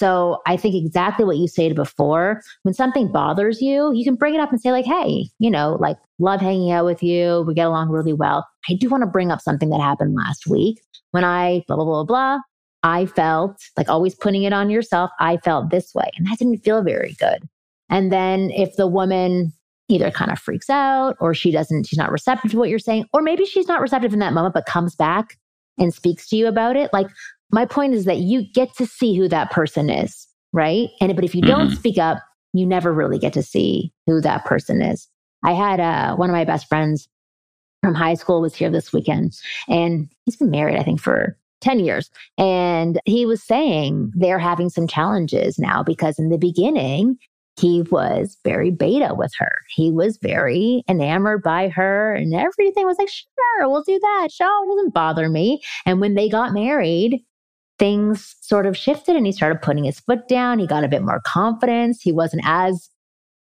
So 0.00 0.40
I 0.46 0.56
think 0.56 0.74
exactly 0.74 1.26
what 1.26 1.36
you 1.36 1.46
said 1.46 1.74
before. 1.74 2.40
When 2.62 2.72
something 2.72 3.12
bothers 3.12 3.60
you, 3.60 3.92
you 3.92 4.02
can 4.02 4.14
bring 4.14 4.34
it 4.34 4.40
up 4.40 4.50
and 4.50 4.58
say, 4.58 4.72
like, 4.72 4.86
hey, 4.86 5.26
you 5.38 5.50
know, 5.50 5.76
like, 5.78 5.98
love 6.18 6.40
hanging 6.40 6.72
out 6.72 6.86
with 6.86 7.02
you. 7.02 7.44
We 7.46 7.52
get 7.52 7.66
along 7.66 7.90
really 7.90 8.14
well. 8.14 8.48
I 8.70 8.76
do 8.76 8.88
want 8.88 9.02
to 9.02 9.06
bring 9.06 9.30
up 9.30 9.42
something 9.42 9.68
that 9.68 9.80
happened 9.82 10.14
last 10.14 10.46
week 10.46 10.80
when 11.10 11.22
I 11.22 11.64
blah, 11.68 11.76
blah, 11.76 11.84
blah, 11.84 12.04
blah. 12.04 12.38
I 12.82 13.04
felt 13.04 13.60
like 13.76 13.90
always 13.90 14.14
putting 14.14 14.44
it 14.44 14.54
on 14.54 14.70
yourself. 14.70 15.10
I 15.20 15.36
felt 15.36 15.68
this 15.68 15.94
way 15.94 16.10
and 16.16 16.26
that 16.26 16.38
didn't 16.38 16.64
feel 16.64 16.82
very 16.82 17.14
good. 17.20 17.46
And 17.90 18.10
then 18.10 18.50
if 18.52 18.76
the 18.76 18.86
woman 18.86 19.52
either 19.88 20.10
kind 20.10 20.32
of 20.32 20.38
freaks 20.38 20.70
out 20.70 21.14
or 21.20 21.34
she 21.34 21.50
doesn't, 21.50 21.88
she's 21.88 21.98
not 21.98 22.10
receptive 22.10 22.52
to 22.52 22.56
what 22.56 22.70
you're 22.70 22.78
saying, 22.78 23.04
or 23.12 23.20
maybe 23.20 23.44
she's 23.44 23.68
not 23.68 23.82
receptive 23.82 24.14
in 24.14 24.20
that 24.20 24.32
moment, 24.32 24.54
but 24.54 24.64
comes 24.64 24.94
back 24.94 25.36
and 25.76 25.92
speaks 25.92 26.26
to 26.28 26.36
you 26.36 26.46
about 26.46 26.74
it. 26.74 26.90
Like 26.90 27.08
my 27.52 27.66
point 27.66 27.94
is 27.94 28.04
that 28.04 28.18
you 28.18 28.42
get 28.52 28.74
to 28.76 28.86
see 28.86 29.16
who 29.16 29.28
that 29.28 29.50
person 29.50 29.90
is, 29.90 30.26
right? 30.52 30.88
And 31.00 31.14
but 31.14 31.24
if 31.24 31.34
you 31.34 31.42
don't 31.42 31.68
mm-hmm. 31.68 31.76
speak 31.76 31.98
up, 31.98 32.18
you 32.52 32.66
never 32.66 32.92
really 32.92 33.18
get 33.18 33.32
to 33.34 33.42
see 33.42 33.92
who 34.06 34.20
that 34.20 34.44
person 34.44 34.82
is. 34.82 35.08
I 35.44 35.52
had 35.52 35.80
uh, 35.80 36.16
one 36.16 36.30
of 36.30 36.34
my 36.34 36.44
best 36.44 36.68
friends 36.68 37.08
from 37.82 37.94
high 37.94 38.14
school 38.14 38.40
was 38.40 38.54
here 38.54 38.70
this 38.70 38.92
weekend, 38.92 39.32
and 39.68 40.08
he's 40.24 40.36
been 40.36 40.50
married, 40.50 40.78
I 40.78 40.82
think, 40.82 41.00
for 41.00 41.36
10 41.60 41.80
years. 41.80 42.10
And 42.38 43.00
he 43.04 43.26
was 43.26 43.42
saying 43.42 44.12
they're 44.14 44.38
having 44.38 44.70
some 44.70 44.86
challenges 44.86 45.58
now 45.58 45.82
because 45.82 46.18
in 46.18 46.30
the 46.30 46.38
beginning, 46.38 47.18
he 47.58 47.82
was 47.90 48.38
very 48.44 48.70
beta 48.70 49.14
with 49.14 49.32
her. 49.38 49.52
He 49.68 49.90
was 49.90 50.18
very 50.22 50.82
enamored 50.88 51.42
by 51.42 51.68
her 51.68 52.14
and 52.14 52.34
everything 52.34 52.86
was 52.86 52.96
like, 52.98 53.08
sure, 53.08 53.68
we'll 53.68 53.82
do 53.82 53.98
that. 53.98 54.28
Sure, 54.32 54.64
it 54.64 54.76
doesn't 54.76 54.94
bother 54.94 55.28
me. 55.28 55.60
And 55.84 56.00
when 56.00 56.14
they 56.14 56.28
got 56.28 56.54
married, 56.54 57.22
things 57.80 58.36
sort 58.42 58.66
of 58.66 58.76
shifted 58.76 59.16
and 59.16 59.24
he 59.24 59.32
started 59.32 59.62
putting 59.62 59.84
his 59.84 59.98
foot 59.98 60.28
down. 60.28 60.58
He 60.58 60.66
got 60.66 60.84
a 60.84 60.88
bit 60.88 61.02
more 61.02 61.22
confidence. 61.24 62.02
He 62.02 62.12
wasn't 62.12 62.42
as, 62.44 62.90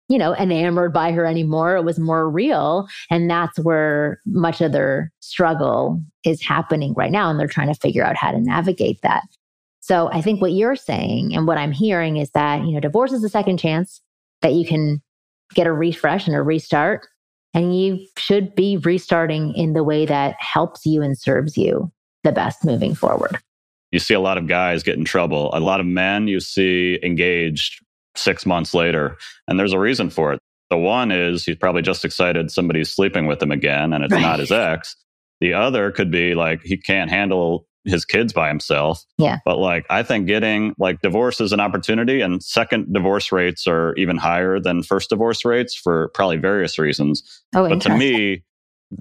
you 0.08 0.18
know, 0.18 0.34
enamored 0.34 0.94
by 0.94 1.12
her 1.12 1.26
anymore. 1.26 1.76
It 1.76 1.84
was 1.84 2.00
more 2.00 2.30
real. 2.30 2.88
And 3.12 3.30
that's 3.30 3.60
where 3.60 4.22
much 4.26 4.62
of 4.62 4.72
their 4.72 5.12
struggle 5.20 6.02
is 6.24 6.42
happening 6.42 6.94
right 6.96 7.12
now. 7.12 7.30
And 7.30 7.38
they're 7.38 7.48
trying 7.48 7.68
to 7.68 7.80
figure 7.80 8.04
out 8.04 8.16
how 8.16 8.32
to 8.32 8.40
navigate 8.40 9.02
that. 9.04 9.24
So 9.82 10.10
I 10.14 10.22
think 10.22 10.42
what 10.42 10.54
you're 10.54 10.78
saying 10.78 11.36
and 11.36 11.46
what 11.46 11.58
I'm 11.58 11.74
hearing 11.74 12.16
is 12.16 12.32
that, 12.32 12.64
you 12.64 12.72
know, 12.72 12.80
divorce 12.80 13.12
is 13.12 13.24
a 13.26 13.30
second 13.30 13.58
chance 13.58 14.02
that 14.42 14.54
you 14.54 14.66
can 14.66 15.02
get 15.54 15.68
a 15.68 15.74
refresh 15.74 16.28
and 16.28 16.36
a 16.36 16.42
restart. 16.42 17.06
And 17.54 17.78
you 17.78 18.06
should 18.18 18.56
be 18.56 18.78
restarting 18.78 19.54
in 19.56 19.74
the 19.74 19.84
way 19.84 20.06
that 20.06 20.36
helps 20.40 20.86
you 20.86 21.02
and 21.02 21.18
serves 21.18 21.58
you 21.58 21.92
the 22.24 22.32
best 22.32 22.64
moving 22.64 22.96
forward. 22.96 23.40
You 23.92 24.00
see 24.00 24.14
a 24.14 24.20
lot 24.20 24.38
of 24.38 24.48
guys 24.48 24.84
get 24.84 24.98
in 24.98 25.06
trouble. 25.06 25.50
A 25.54 25.60
lot 25.60 25.80
of 25.80 25.86
men 25.86 26.28
you 26.28 26.40
see 26.40 27.00
engaged 27.04 27.84
six 28.16 28.46
months 28.46 28.74
later. 28.74 29.18
And 29.48 29.60
there's 29.60 29.74
a 29.74 29.80
reason 29.80 30.10
for 30.10 30.34
it. 30.34 30.40
The 30.70 30.78
one 30.78 31.12
is 31.12 31.46
he's 31.46 31.56
probably 31.56 31.82
just 31.82 32.06
excited 32.06 32.52
somebody's 32.52 32.92
sleeping 32.92 33.26
with 33.26 33.42
him 33.42 33.52
again 33.52 33.94
and 33.94 34.04
it's 34.04 34.14
right. 34.14 34.22
not 34.22 34.40
his 34.40 34.52
ex. 34.52 34.96
The 35.42 35.54
other 35.54 35.92
could 35.92 36.12
be 36.12 36.36
like 36.36 36.62
he 36.64 36.78
can't 36.78 37.10
handle 37.10 37.66
his 37.86 38.06
kids 38.06 38.34
by 38.34 38.48
himself. 38.48 39.04
Yeah. 39.18 39.40
But 39.46 39.58
like, 39.58 39.86
I 39.90 40.04
think 40.04 40.28
getting 40.28 40.74
like 40.78 41.02
divorce 41.02 41.42
is 41.42 41.52
an 41.54 41.60
opportunity, 41.60 42.22
and 42.22 42.44
second 42.44 42.94
divorce 42.94 43.32
rates 43.32 43.68
are 43.68 43.96
even 43.96 44.18
higher 44.18 44.60
than 44.60 44.84
first 44.84 45.10
divorce 45.10 45.46
rates 45.46 45.76
for 45.76 46.10
probably 46.14 46.38
various 46.38 46.78
reasons. 46.78 47.24
Oh, 47.56 47.68
but 47.68 47.82
to 47.82 47.98
me, 47.98 48.44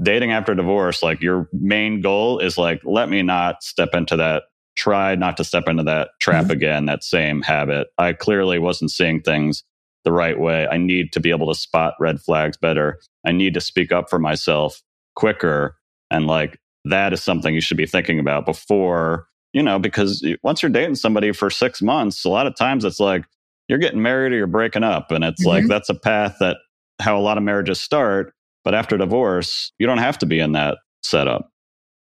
dating 0.02 0.32
after 0.32 0.54
divorce, 0.54 1.02
like 1.02 1.20
your 1.20 1.48
main 1.52 2.00
goal 2.00 2.38
is 2.38 2.58
like, 2.58 2.80
let 2.84 3.08
me 3.08 3.22
not 3.22 3.62
step 3.62 3.90
into 3.94 4.16
that, 4.16 4.44
try 4.78 5.16
not 5.16 5.36
to 5.36 5.44
step 5.44 5.68
into 5.68 5.82
that 5.82 6.10
trap 6.20 6.44
mm-hmm. 6.44 6.52
again, 6.52 6.86
that 6.86 7.02
same 7.02 7.42
habit. 7.42 7.88
I 7.98 8.12
clearly 8.12 8.58
wasn't 8.58 8.92
seeing 8.92 9.20
things 9.20 9.64
the 10.04 10.12
right 10.12 10.38
way. 10.38 10.68
I 10.68 10.76
need 10.78 11.12
to 11.12 11.20
be 11.20 11.30
able 11.30 11.52
to 11.52 11.58
spot 11.58 11.94
red 11.98 12.20
flags 12.20 12.56
better. 12.56 13.00
I 13.26 13.32
need 13.32 13.54
to 13.54 13.60
speak 13.60 13.92
up 13.92 14.08
for 14.08 14.18
myself 14.18 14.80
quicker 15.16 15.76
and 16.10 16.26
like 16.26 16.58
that 16.84 17.12
is 17.12 17.22
something 17.22 17.54
you 17.54 17.60
should 17.60 17.76
be 17.76 17.86
thinking 17.86 18.20
about 18.20 18.46
before, 18.46 19.26
you 19.52 19.62
know, 19.62 19.78
because 19.78 20.24
once 20.42 20.62
you're 20.62 20.70
dating 20.70 20.94
somebody 20.94 21.32
for 21.32 21.50
six 21.50 21.82
months, 21.82 22.24
a 22.24 22.28
lot 22.28 22.46
of 22.46 22.54
times 22.54 22.84
it's 22.84 23.00
like 23.00 23.24
you're 23.68 23.78
getting 23.78 24.00
married 24.00 24.32
or 24.32 24.36
you're 24.36 24.46
breaking 24.46 24.84
up. 24.84 25.10
And 25.10 25.24
it's 25.24 25.42
mm-hmm. 25.42 25.48
like 25.48 25.66
that's 25.66 25.88
a 25.88 25.94
path 25.94 26.36
that 26.40 26.56
how 27.00 27.18
a 27.18 27.20
lot 27.20 27.36
of 27.36 27.42
marriages 27.42 27.80
start. 27.80 28.32
But 28.64 28.74
after 28.74 28.96
divorce, 28.96 29.72
you 29.78 29.86
don't 29.86 29.98
have 29.98 30.18
to 30.18 30.26
be 30.26 30.38
in 30.40 30.52
that 30.52 30.78
setup. 31.02 31.50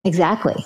Exactly. 0.05 0.65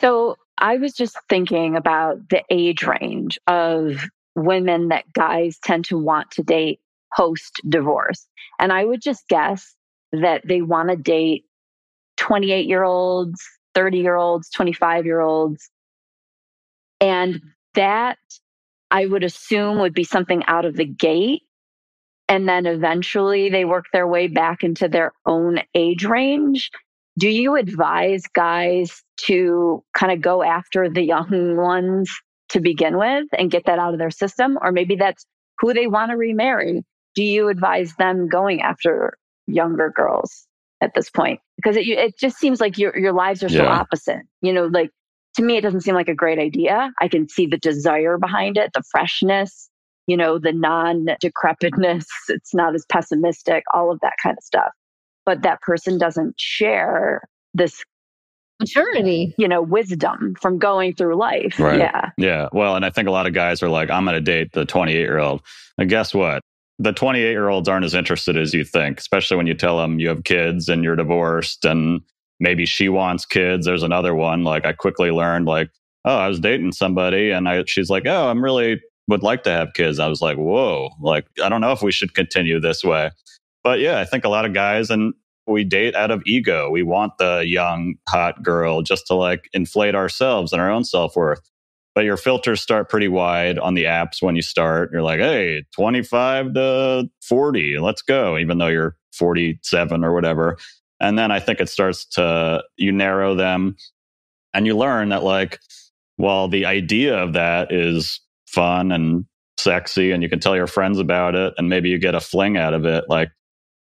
So 0.00 0.36
I 0.58 0.76
was 0.76 0.92
just 0.92 1.16
thinking 1.28 1.76
about 1.76 2.28
the 2.30 2.42
age 2.50 2.84
range 2.84 3.38
of 3.46 4.04
women 4.34 4.88
that 4.88 5.12
guys 5.12 5.58
tend 5.62 5.84
to 5.86 5.98
want 5.98 6.30
to 6.32 6.42
date 6.42 6.80
post 7.16 7.60
divorce. 7.68 8.26
And 8.58 8.72
I 8.72 8.84
would 8.84 9.02
just 9.02 9.28
guess 9.28 9.74
that 10.12 10.42
they 10.46 10.62
want 10.62 10.90
to 10.90 10.96
date 10.96 11.44
28 12.16 12.66
year 12.66 12.84
olds, 12.84 13.42
30 13.74 13.98
year 13.98 14.16
olds, 14.16 14.50
25 14.50 15.06
year 15.06 15.20
olds. 15.20 15.70
And 17.00 17.42
that 17.74 18.18
I 18.90 19.06
would 19.06 19.24
assume 19.24 19.78
would 19.78 19.94
be 19.94 20.04
something 20.04 20.44
out 20.46 20.64
of 20.64 20.76
the 20.76 20.84
gate. 20.84 21.42
And 22.28 22.48
then 22.48 22.66
eventually 22.66 23.50
they 23.50 23.64
work 23.64 23.86
their 23.92 24.06
way 24.06 24.28
back 24.28 24.62
into 24.62 24.88
their 24.88 25.12
own 25.26 25.60
age 25.74 26.04
range. 26.04 26.70
Do 27.18 27.28
you 27.28 27.56
advise 27.56 28.22
guys 28.34 29.02
to 29.26 29.84
kind 29.96 30.12
of 30.12 30.20
go 30.20 30.42
after 30.42 30.90
the 30.90 31.02
young 31.02 31.56
ones 31.56 32.10
to 32.50 32.60
begin 32.60 32.98
with 32.98 33.26
and 33.38 33.50
get 33.50 33.66
that 33.66 33.78
out 33.78 33.92
of 33.92 33.98
their 33.98 34.10
system? 34.10 34.58
Or 34.60 34.72
maybe 34.72 34.96
that's 34.96 35.24
who 35.60 35.72
they 35.72 35.86
want 35.86 36.10
to 36.10 36.16
remarry. 36.16 36.82
Do 37.14 37.22
you 37.22 37.48
advise 37.48 37.94
them 37.96 38.28
going 38.28 38.62
after 38.62 39.16
younger 39.46 39.92
girls? 39.94 40.46
at 40.84 40.92
this 40.94 41.10
point 41.10 41.40
because 41.56 41.76
it, 41.76 41.88
it 41.88 42.18
just 42.18 42.36
seems 42.36 42.60
like 42.60 42.78
your, 42.78 42.96
your 42.96 43.12
lives 43.12 43.42
are 43.42 43.48
so 43.48 43.62
yeah. 43.62 43.78
opposite. 43.78 44.22
You 44.42 44.52
know, 44.52 44.66
like 44.66 44.90
to 45.36 45.42
me, 45.42 45.56
it 45.56 45.62
doesn't 45.62 45.80
seem 45.80 45.94
like 45.94 46.08
a 46.08 46.14
great 46.14 46.38
idea. 46.38 46.92
I 47.00 47.08
can 47.08 47.28
see 47.28 47.46
the 47.46 47.58
desire 47.58 48.18
behind 48.18 48.56
it, 48.56 48.70
the 48.74 48.82
freshness, 48.90 49.68
you 50.06 50.16
know, 50.16 50.38
the 50.38 50.52
non 50.52 51.06
decrepitness. 51.20 52.06
It's 52.28 52.54
not 52.54 52.74
as 52.74 52.84
pessimistic, 52.88 53.64
all 53.72 53.90
of 53.90 53.98
that 54.00 54.14
kind 54.22 54.36
of 54.38 54.44
stuff. 54.44 54.70
But 55.26 55.42
that 55.42 55.60
person 55.62 55.98
doesn't 55.98 56.38
share 56.38 57.22
this 57.54 57.82
maturity, 58.60 59.34
you 59.38 59.48
know, 59.48 59.62
wisdom 59.62 60.34
from 60.40 60.58
going 60.58 60.94
through 60.94 61.16
life. 61.16 61.58
Right. 61.58 61.78
Yeah. 61.78 62.10
Yeah. 62.18 62.48
Well, 62.52 62.76
and 62.76 62.84
I 62.84 62.90
think 62.90 63.08
a 63.08 63.10
lot 63.10 63.26
of 63.26 63.32
guys 63.32 63.62
are 63.62 63.68
like, 63.68 63.90
I'm 63.90 64.04
going 64.04 64.14
to 64.14 64.20
date 64.20 64.52
the 64.52 64.64
28 64.64 64.98
year 64.98 65.18
old. 65.18 65.42
And 65.78 65.90
guess 65.90 66.14
what? 66.14 66.42
the 66.78 66.92
28 66.92 67.30
year 67.30 67.48
olds 67.48 67.68
aren't 67.68 67.84
as 67.84 67.94
interested 67.94 68.36
as 68.36 68.52
you 68.52 68.64
think, 68.64 68.98
especially 68.98 69.36
when 69.36 69.46
you 69.46 69.54
tell 69.54 69.78
them 69.78 69.98
you 69.98 70.08
have 70.08 70.24
kids 70.24 70.68
and 70.68 70.82
you're 70.82 70.96
divorced 70.96 71.64
and 71.64 72.00
maybe 72.40 72.66
she 72.66 72.88
wants 72.88 73.24
kids. 73.24 73.66
There's 73.66 73.82
another 73.82 74.14
one. 74.14 74.44
Like 74.44 74.66
I 74.66 74.72
quickly 74.72 75.10
learned, 75.10 75.46
like, 75.46 75.70
oh, 76.04 76.16
I 76.16 76.28
was 76.28 76.40
dating 76.40 76.72
somebody 76.72 77.30
and 77.30 77.48
I, 77.48 77.62
she's 77.66 77.90
like, 77.90 78.06
oh, 78.06 78.28
I'm 78.28 78.42
really 78.42 78.80
would 79.06 79.22
like 79.22 79.42
to 79.44 79.50
have 79.50 79.74
kids. 79.74 79.98
I 79.98 80.08
was 80.08 80.20
like, 80.20 80.36
whoa, 80.36 80.90
like, 81.00 81.26
I 81.42 81.48
don't 81.48 81.60
know 81.60 81.72
if 81.72 81.82
we 81.82 81.92
should 81.92 82.14
continue 82.14 82.58
this 82.58 82.82
way. 82.82 83.10
But 83.64 83.80
yeah, 83.80 83.98
I 83.98 84.04
think 84.04 84.24
a 84.24 84.28
lot 84.28 84.44
of 84.44 84.52
guys 84.52 84.90
and 84.90 85.14
we 85.46 85.64
date 85.64 85.94
out 85.94 86.10
of 86.10 86.22
ego. 86.26 86.70
We 86.70 86.82
want 86.82 87.18
the 87.18 87.42
young, 87.46 87.96
hot 88.08 88.42
girl 88.42 88.82
just 88.82 89.06
to 89.08 89.14
like 89.14 89.48
inflate 89.52 89.94
ourselves 89.94 90.52
and 90.52 90.62
our 90.62 90.70
own 90.70 90.84
self 90.84 91.16
worth 91.16 91.40
but 91.94 92.04
your 92.04 92.16
filters 92.16 92.60
start 92.60 92.88
pretty 92.88 93.08
wide 93.08 93.58
on 93.58 93.74
the 93.74 93.84
apps 93.84 94.20
when 94.20 94.34
you 94.34 94.42
start. 94.42 94.90
You're 94.92 95.02
like, 95.02 95.20
hey, 95.20 95.64
25 95.74 96.54
to 96.54 97.08
40, 97.22 97.78
let's 97.78 98.02
go, 98.02 98.36
even 98.36 98.58
though 98.58 98.66
you're 98.66 98.96
47 99.12 100.04
or 100.04 100.12
whatever. 100.12 100.56
And 101.00 101.18
then 101.18 101.30
I 101.30 101.38
think 101.38 101.60
it 101.60 101.68
starts 101.68 102.04
to, 102.06 102.62
you 102.76 102.90
narrow 102.90 103.34
them 103.34 103.76
and 104.52 104.66
you 104.66 104.76
learn 104.76 105.10
that, 105.10 105.22
like, 105.22 105.60
while 106.16 106.48
the 106.48 106.66
idea 106.66 107.16
of 107.16 107.32
that 107.34 107.72
is 107.72 108.20
fun 108.46 108.92
and 108.92 109.24
sexy 109.56 110.10
and 110.10 110.22
you 110.22 110.28
can 110.28 110.40
tell 110.40 110.56
your 110.56 110.66
friends 110.66 110.98
about 110.98 111.34
it 111.34 111.54
and 111.58 111.68
maybe 111.68 111.90
you 111.90 111.98
get 111.98 112.14
a 112.14 112.20
fling 112.20 112.56
out 112.56 112.74
of 112.74 112.84
it, 112.84 113.04
like, 113.08 113.30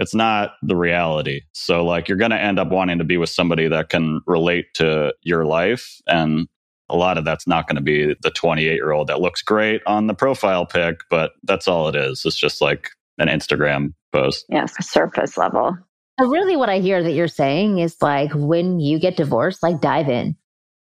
it's 0.01 0.15
not 0.15 0.55
the 0.63 0.75
reality. 0.75 1.43
So, 1.53 1.85
like, 1.85 2.09
you're 2.09 2.19
going 2.19 2.31
to 2.31 2.41
end 2.41 2.59
up 2.59 2.69
wanting 2.69 2.99
to 2.99 3.05
be 3.05 3.19
with 3.19 3.29
somebody 3.29 3.69
that 3.69 3.91
can 3.91 4.23
relate 4.27 4.75
to 4.75 5.15
your 5.23 5.45
life 5.45 6.01
and 6.09 6.49
a 6.89 6.97
lot 6.97 7.19
of 7.19 7.25
that's 7.25 7.47
not 7.47 7.69
going 7.69 7.77
to 7.77 7.83
be 7.83 8.17
the 8.23 8.31
28 8.31 8.75
year 8.75 8.91
old 8.91 9.07
that 9.07 9.21
looks 9.21 9.43
great 9.43 9.81
on 9.87 10.09
the 10.09 10.15
profile 10.15 10.67
pic, 10.67 11.01
but 11.09 11.33
that's 11.45 11.69
all 11.69 11.87
it 11.87 11.95
is. 11.95 12.25
It's 12.25 12.37
just 12.37 12.61
like 12.61 12.91
an 13.19 13.29
Instagram 13.29 13.95
post. 14.13 14.47
Yes, 14.49 14.75
surface 14.85 15.37
level. 15.37 15.77
Really 16.19 16.57
what 16.57 16.69
I 16.69 16.81
hear 16.81 17.03
that 17.03 17.13
you're 17.13 17.29
saying 17.29 17.79
is 17.79 17.97
like 18.01 18.33
when 18.35 18.81
you 18.81 18.99
get 18.99 19.17
divorced, 19.17 19.63
like 19.63 19.81
dive 19.81 20.09
in 20.09 20.37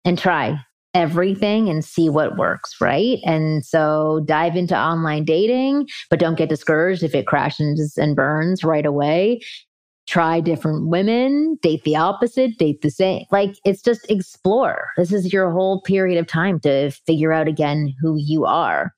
and 0.04 0.18
try 0.18 0.58
everything 0.94 1.68
and 1.68 1.84
see 1.84 2.08
what 2.08 2.36
works, 2.36 2.74
right? 2.80 3.18
And 3.24 3.64
so 3.64 4.22
dive 4.26 4.56
into 4.56 4.76
online 4.76 5.24
dating, 5.24 5.88
but 6.10 6.18
don't 6.18 6.36
get 6.36 6.48
discouraged 6.48 7.02
if 7.02 7.14
it 7.14 7.26
crashes 7.26 7.96
and 7.96 8.14
burns 8.14 8.62
right 8.62 8.86
away 8.86 9.40
try 10.08 10.40
different 10.40 10.88
women, 10.88 11.58
date 11.62 11.84
the 11.84 11.96
opposite, 11.96 12.58
date 12.58 12.82
the 12.82 12.90
same. 12.90 13.24
Like 13.30 13.54
it's 13.64 13.82
just 13.82 14.10
explore. 14.10 14.88
This 14.96 15.12
is 15.12 15.32
your 15.32 15.50
whole 15.50 15.80
period 15.82 16.18
of 16.18 16.26
time 16.26 16.60
to 16.60 16.90
figure 16.90 17.32
out 17.32 17.48
again 17.48 17.94
who 18.00 18.16
you 18.18 18.44
are. 18.44 18.92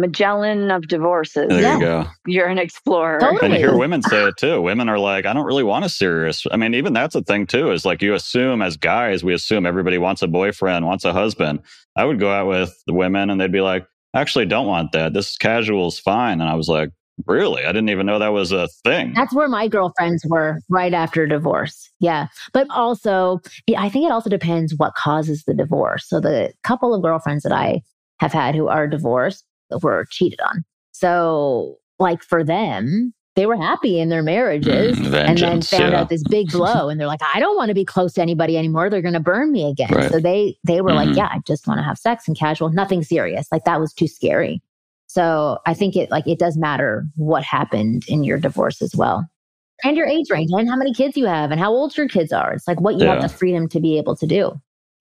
Magellan 0.00 0.70
of 0.70 0.88
divorces. 0.88 1.48
There 1.48 1.60
yeah. 1.60 1.74
you 1.74 1.80
go. 1.80 2.06
You're 2.26 2.48
an 2.48 2.58
explorer. 2.58 3.20
Totally. 3.20 3.40
And 3.42 3.54
you 3.54 3.60
hear 3.60 3.76
women 3.76 4.02
say 4.02 4.26
it 4.26 4.36
too. 4.36 4.60
Women 4.60 4.88
are 4.88 4.98
like, 4.98 5.26
I 5.26 5.32
don't 5.32 5.46
really 5.46 5.62
want 5.62 5.84
a 5.84 5.88
serious. 5.88 6.46
I 6.50 6.56
mean, 6.56 6.74
even 6.74 6.92
that's 6.92 7.14
a 7.14 7.22
thing 7.22 7.46
too, 7.46 7.70
is 7.70 7.84
like 7.84 8.02
you 8.02 8.14
assume 8.14 8.62
as 8.62 8.76
guys, 8.76 9.22
we 9.22 9.34
assume 9.34 9.66
everybody 9.66 9.98
wants 9.98 10.22
a 10.22 10.28
boyfriend, 10.28 10.86
wants 10.86 11.04
a 11.04 11.12
husband. 11.12 11.60
I 11.96 12.04
would 12.04 12.18
go 12.18 12.30
out 12.30 12.48
with 12.48 12.74
the 12.86 12.94
women 12.94 13.30
and 13.30 13.40
they'd 13.40 13.52
be 13.52 13.60
like, 13.60 13.86
actually 14.14 14.46
don't 14.46 14.66
want 14.66 14.92
that. 14.92 15.12
This 15.12 15.36
casual 15.36 15.88
is 15.88 15.98
fine. 15.98 16.40
And 16.40 16.50
I 16.50 16.54
was 16.54 16.68
like, 16.68 16.90
Really? 17.26 17.64
I 17.64 17.72
didn't 17.72 17.90
even 17.90 18.06
know 18.06 18.18
that 18.18 18.32
was 18.32 18.52
a 18.52 18.68
thing. 18.84 19.12
That's 19.14 19.34
where 19.34 19.48
my 19.48 19.68
girlfriends 19.68 20.24
were 20.26 20.60
right 20.68 20.94
after 20.94 21.26
divorce. 21.26 21.90
Yeah. 22.00 22.28
But 22.52 22.66
also, 22.70 23.40
I 23.76 23.88
think 23.88 24.06
it 24.06 24.12
also 24.12 24.30
depends 24.30 24.74
what 24.76 24.94
causes 24.94 25.44
the 25.44 25.54
divorce. 25.54 26.08
So 26.08 26.20
the 26.20 26.52
couple 26.62 26.94
of 26.94 27.02
girlfriends 27.02 27.42
that 27.42 27.52
I 27.52 27.82
have 28.18 28.32
had 28.32 28.54
who 28.54 28.68
are 28.68 28.86
divorced 28.86 29.44
were 29.82 30.06
cheated 30.10 30.40
on. 30.40 30.64
So, 30.92 31.76
like 31.98 32.22
for 32.22 32.44
them, 32.44 33.14
they 33.36 33.46
were 33.46 33.56
happy 33.56 34.00
in 34.00 34.08
their 34.08 34.22
marriages 34.22 34.98
mm, 34.98 35.14
and 35.14 35.38
then 35.38 35.62
found 35.62 35.92
yeah. 35.92 36.00
out 36.00 36.08
this 36.08 36.22
big 36.24 36.50
blow 36.52 36.88
and 36.88 37.00
they're 37.00 37.06
like 37.06 37.20
i 37.32 37.38
don't 37.38 37.56
want 37.56 37.68
to 37.68 37.74
be 37.74 37.84
close 37.84 38.12
to 38.12 38.20
anybody 38.20 38.58
anymore 38.58 38.90
they're 38.90 39.00
going 39.00 39.14
to 39.14 39.20
burn 39.20 39.52
me 39.52 39.70
again 39.70 39.88
right. 39.92 40.10
so 40.10 40.18
they 40.18 40.56
they 40.64 40.80
were 40.80 40.90
mm-hmm. 40.90 41.08
like 41.08 41.16
yeah 41.16 41.28
i 41.30 41.38
just 41.46 41.66
want 41.66 41.78
to 41.78 41.82
have 41.82 41.96
sex 41.96 42.26
and 42.26 42.36
casual 42.36 42.68
nothing 42.70 43.02
serious 43.02 43.46
like 43.52 43.64
that 43.64 43.80
was 43.80 43.94
too 43.94 44.08
scary 44.08 44.60
So 45.10 45.58
I 45.66 45.74
think 45.74 45.96
it 45.96 46.08
like 46.12 46.24
it 46.28 46.38
does 46.38 46.56
matter 46.56 47.04
what 47.16 47.42
happened 47.42 48.04
in 48.06 48.22
your 48.22 48.38
divorce 48.38 48.80
as 48.80 48.94
well. 48.94 49.28
And 49.82 49.96
your 49.96 50.06
age 50.06 50.30
range 50.30 50.52
and 50.52 50.68
how 50.68 50.76
many 50.76 50.94
kids 50.94 51.16
you 51.16 51.26
have 51.26 51.50
and 51.50 51.58
how 51.58 51.72
old 51.72 51.96
your 51.96 52.06
kids 52.06 52.32
are. 52.32 52.52
It's 52.52 52.68
like 52.68 52.80
what 52.80 52.94
you 52.94 53.06
yeah. 53.06 53.14
have 53.14 53.22
the 53.22 53.28
freedom 53.28 53.68
to 53.70 53.80
be 53.80 53.98
able 53.98 54.14
to 54.14 54.24
do. 54.24 54.52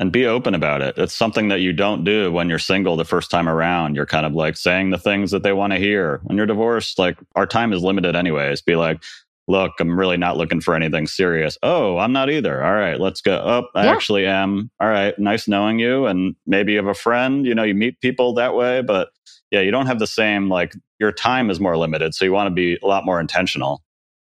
And 0.01 0.13
be 0.13 0.25
open 0.25 0.55
about 0.55 0.81
it. 0.81 0.97
It's 0.97 1.13
something 1.13 1.49
that 1.49 1.59
you 1.59 1.73
don't 1.73 2.05
do 2.05 2.31
when 2.31 2.47
you're 2.47 2.57
single 2.57 2.95
the 2.95 3.03
first 3.03 3.29
time 3.29 3.49
around. 3.49 3.95
You're 3.95 4.05
kind 4.05 4.25
of 4.25 4.33
like 4.33 4.55
saying 4.55 4.91
the 4.91 4.97
things 4.97 5.31
that 5.31 5.43
they 5.43 5.51
want 5.51 5.73
to 5.73 5.79
hear. 5.79 6.21
When 6.23 6.37
you're 6.37 6.45
divorced, 6.45 6.97
like 6.97 7.17
our 7.35 7.45
time 7.45 7.73
is 7.73 7.83
limited 7.83 8.15
anyways. 8.15 8.61
Be 8.61 8.77
like, 8.77 9.03
look, 9.49 9.73
I'm 9.79 9.99
really 9.99 10.15
not 10.15 10.37
looking 10.37 10.61
for 10.61 10.73
anything 10.73 11.05
serious. 11.05 11.57
Oh, 11.63 11.97
I'm 11.97 12.13
not 12.13 12.29
either. 12.29 12.63
All 12.63 12.75
right, 12.75 12.97
let's 12.97 13.19
go. 13.19 13.41
Oh, 13.43 13.67
I 13.75 13.85
yeah. 13.85 13.91
actually 13.91 14.25
am. 14.25 14.71
All 14.79 14.87
right, 14.87 15.17
nice 15.19 15.49
knowing 15.49 15.79
you. 15.79 16.05
And 16.05 16.35
maybe 16.47 16.71
you 16.71 16.77
have 16.77 16.87
a 16.87 16.93
friend, 16.93 17.45
you 17.45 17.53
know, 17.53 17.63
you 17.63 17.73
meet 17.73 17.99
people 17.99 18.33
that 18.35 18.55
way, 18.55 18.81
but 18.81 19.09
yeah, 19.51 19.59
you 19.61 19.71
don't 19.71 19.87
have 19.87 19.99
the 19.99 20.07
same, 20.07 20.47
like, 20.47 20.75
your 20.99 21.11
time 21.11 21.49
is 21.49 21.59
more 21.59 21.75
limited. 21.75 22.13
So 22.13 22.23
you 22.23 22.31
want 22.31 22.47
to 22.47 22.53
be 22.53 22.77
a 22.81 22.87
lot 22.87 23.05
more 23.05 23.19
intentional. 23.19 23.81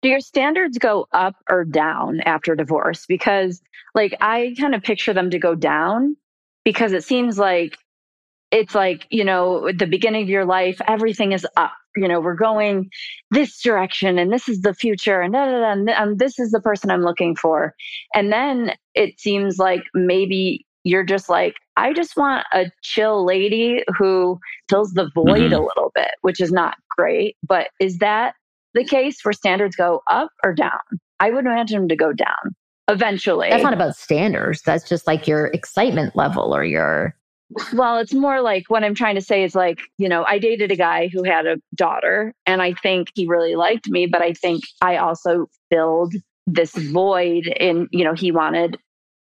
Do 0.02 0.08
your 0.08 0.20
standards 0.20 0.78
go 0.78 1.06
up 1.12 1.36
or 1.50 1.64
down 1.64 2.22
after 2.22 2.56
divorce? 2.56 3.04
Because, 3.06 3.60
like, 3.95 4.16
I 4.20 4.55
kind 4.59 4.74
of 4.74 4.82
picture 4.82 5.12
them 5.12 5.30
to 5.30 5.38
go 5.38 5.55
down 5.55 6.16
because 6.64 6.93
it 6.93 7.05
seems 7.05 7.38
like 7.38 7.76
it's 8.51 8.74
like, 8.74 9.07
you 9.11 9.24
know, 9.24 9.68
at 9.68 9.78
the 9.78 9.86
beginning 9.86 10.22
of 10.22 10.28
your 10.28 10.45
life, 10.45 10.80
everything 10.86 11.32
is 11.32 11.47
up 11.57 11.72
you 11.97 12.07
know, 12.07 12.20
we're 12.20 12.34
going 12.34 12.91
this 13.30 13.61
direction 13.61 14.18
and 14.18 14.32
this 14.32 14.49
is 14.49 14.62
the 14.62 14.74
future 14.74 15.20
and, 15.20 15.32
da, 15.32 15.47
da, 15.47 15.74
da, 15.74 15.93
and, 16.03 16.18
this 16.18 16.38
is 16.38 16.51
the 16.51 16.61
person 16.61 16.91
I'm 16.91 17.03
looking 17.03 17.34
for. 17.34 17.74
And 18.14 18.32
then 18.32 18.72
it 18.95 19.18
seems 19.18 19.59
like 19.59 19.82
maybe 19.95 20.66
you're 20.84 21.05
just 21.05 21.28
like, 21.28 21.55
I 21.76 21.93
just 21.93 22.16
want 22.16 22.47
a 22.53 22.70
chill 22.82 23.24
lady 23.24 23.82
who 23.97 24.38
fills 24.68 24.93
the 24.93 25.11
void 25.14 25.26
mm-hmm. 25.26 25.55
a 25.55 25.61
little 25.61 25.93
bit, 25.95 26.11
which 26.22 26.41
is 26.41 26.53
not 26.53 26.76
great. 26.97 27.36
But 27.47 27.68
is 27.80 27.99
that 27.99 28.34
the 28.74 28.84
case 28.84 29.18
where 29.24 29.32
standards 29.32 29.76
go 29.76 30.01
up 30.09 30.30
or 30.45 30.55
down? 30.55 30.78
I 31.18 31.30
would 31.30 31.45
imagine 31.45 31.80
them 31.80 31.88
to 31.88 31.97
go 31.97 32.12
down 32.12 32.55
eventually. 32.91 33.49
That's 33.51 33.62
not 33.62 33.74
about 33.74 33.97
standards. 33.97 34.62
That's 34.62 34.88
just 34.88 35.07
like 35.07 35.26
your 35.26 35.47
excitement 35.47 36.16
level 36.16 36.55
or 36.55 36.64
your 36.64 37.14
well, 37.72 37.99
it's 37.99 38.14
more 38.14 38.41
like 38.41 38.64
what 38.68 38.84
I'm 38.84 38.95
trying 38.95 39.16
to 39.16 39.20
say 39.20 39.43
is 39.43 39.55
like, 39.55 39.80
you 39.99 40.09
know, 40.09 40.24
I 40.24 40.38
dated 40.38 40.70
a 40.70 40.76
guy 40.76 41.09
who 41.09 41.24
had 41.24 41.47
a 41.47 41.57
daughter 41.74 42.32
and 42.47 42.62
I 42.62 42.74
think 42.74 43.09
he 43.14 43.26
really 43.26 43.57
liked 43.57 43.88
me, 43.88 44.07
but 44.07 44.22
I 44.22 44.34
think 44.34 44.62
I 44.80 44.99
also 44.99 45.49
filled 45.68 46.14
this 46.47 46.72
void 46.74 47.47
in, 47.47 47.88
you 47.91 48.05
know, 48.05 48.14
he 48.14 48.30
wanted 48.30 48.78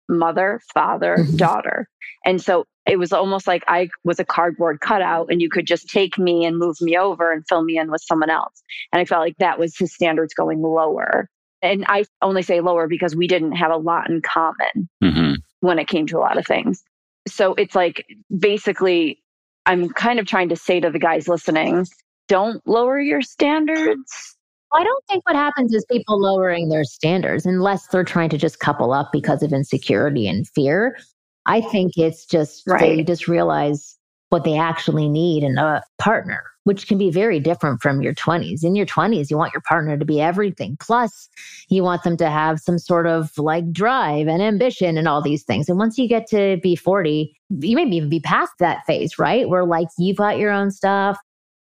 mother, 0.09 0.61
father, 0.73 1.17
mm-hmm. 1.19 1.37
daughter. 1.37 1.87
And 2.25 2.41
so 2.41 2.65
it 2.85 2.97
was 2.97 3.13
almost 3.13 3.47
like 3.47 3.63
I 3.67 3.89
was 4.03 4.19
a 4.19 4.25
cardboard 4.25 4.79
cutout 4.79 5.27
and 5.29 5.41
you 5.41 5.49
could 5.49 5.67
just 5.67 5.89
take 5.89 6.17
me 6.17 6.45
and 6.45 6.57
move 6.57 6.77
me 6.81 6.97
over 6.97 7.31
and 7.31 7.45
fill 7.47 7.63
me 7.63 7.77
in 7.77 7.91
with 7.91 8.01
someone 8.01 8.29
else. 8.29 8.61
And 8.91 9.01
I 9.01 9.05
felt 9.05 9.21
like 9.21 9.37
that 9.39 9.59
was 9.59 9.77
his 9.77 9.93
standards 9.93 10.33
going 10.33 10.61
lower. 10.61 11.29
And 11.61 11.85
I 11.87 12.05
only 12.21 12.43
say 12.43 12.61
lower 12.61 12.87
because 12.87 13.15
we 13.15 13.27
didn't 13.27 13.53
have 13.53 13.71
a 13.71 13.77
lot 13.77 14.09
in 14.09 14.21
common 14.21 14.89
mm-hmm. 15.03 15.33
when 15.61 15.79
it 15.79 15.87
came 15.87 16.05
to 16.07 16.17
a 16.17 16.19
lot 16.19 16.37
of 16.37 16.45
things 16.45 16.83
so 17.27 17.53
it's 17.55 17.75
like 17.75 18.05
basically, 18.35 19.21
I'm 19.65 19.89
kind 19.89 20.19
of 20.19 20.25
trying 20.25 20.49
to 20.49 20.55
say 20.55 20.79
to 20.79 20.89
the 20.89 20.99
guys 20.99 21.27
listening, 21.27 21.85
don't 22.27 22.65
lower 22.65 22.99
your 22.99 23.21
standards. 23.21 24.35
I 24.73 24.83
don't 24.83 25.03
think 25.07 25.25
what 25.25 25.35
happens 25.35 25.73
is 25.73 25.85
people 25.89 26.19
lowering 26.19 26.69
their 26.69 26.83
standards 26.83 27.45
unless 27.45 27.87
they're 27.87 28.03
trying 28.03 28.29
to 28.29 28.37
just 28.37 28.59
couple 28.59 28.91
up 28.91 29.11
because 29.11 29.43
of 29.43 29.53
insecurity 29.53 30.27
and 30.27 30.47
fear. 30.47 30.97
I 31.45 31.61
think 31.61 31.97
it's 31.97 32.25
just 32.25 32.63
right. 32.67 32.97
they 32.97 33.03
just 33.03 33.27
realize 33.27 33.96
what 34.29 34.43
they 34.43 34.57
actually 34.57 35.07
need 35.07 35.43
in 35.43 35.57
a 35.57 35.81
partner, 35.99 36.43
which 36.65 36.87
can 36.87 36.97
be 36.97 37.09
very 37.09 37.39
different 37.39 37.81
from 37.81 38.01
your 38.01 38.13
20s. 38.13 38.63
In 38.63 38.75
your 38.75 38.85
20s, 38.85 39.29
you 39.29 39.37
want 39.37 39.53
your 39.53 39.61
partner 39.61 39.97
to 39.97 40.05
be 40.05 40.19
everything. 40.19 40.77
Plus, 40.79 41.29
you 41.69 41.81
want 41.81 42.03
them 42.03 42.17
to 42.17 42.29
have 42.29 42.59
some 42.59 42.77
sort 42.77 43.07
of 43.07 43.31
like 43.37 43.71
drive 43.71 44.27
and 44.27 44.41
ambition 44.41 44.97
and 44.97 45.07
all 45.07 45.21
these 45.21 45.43
things. 45.43 45.69
And 45.69 45.77
once 45.77 45.97
you 45.97 46.09
get 46.09 46.27
to 46.27 46.57
be 46.61 46.75
40, 46.75 47.33
you 47.49 47.75
may 47.75 47.85
even 47.85 48.09
be 48.09 48.19
past 48.19 48.51
that 48.59 48.85
phase, 48.85 49.17
right? 49.17 49.47
Where 49.47 49.65
like 49.65 49.87
you've 49.97 50.17
got 50.17 50.37
your 50.37 50.51
own 50.51 50.71
stuff. 50.71 51.17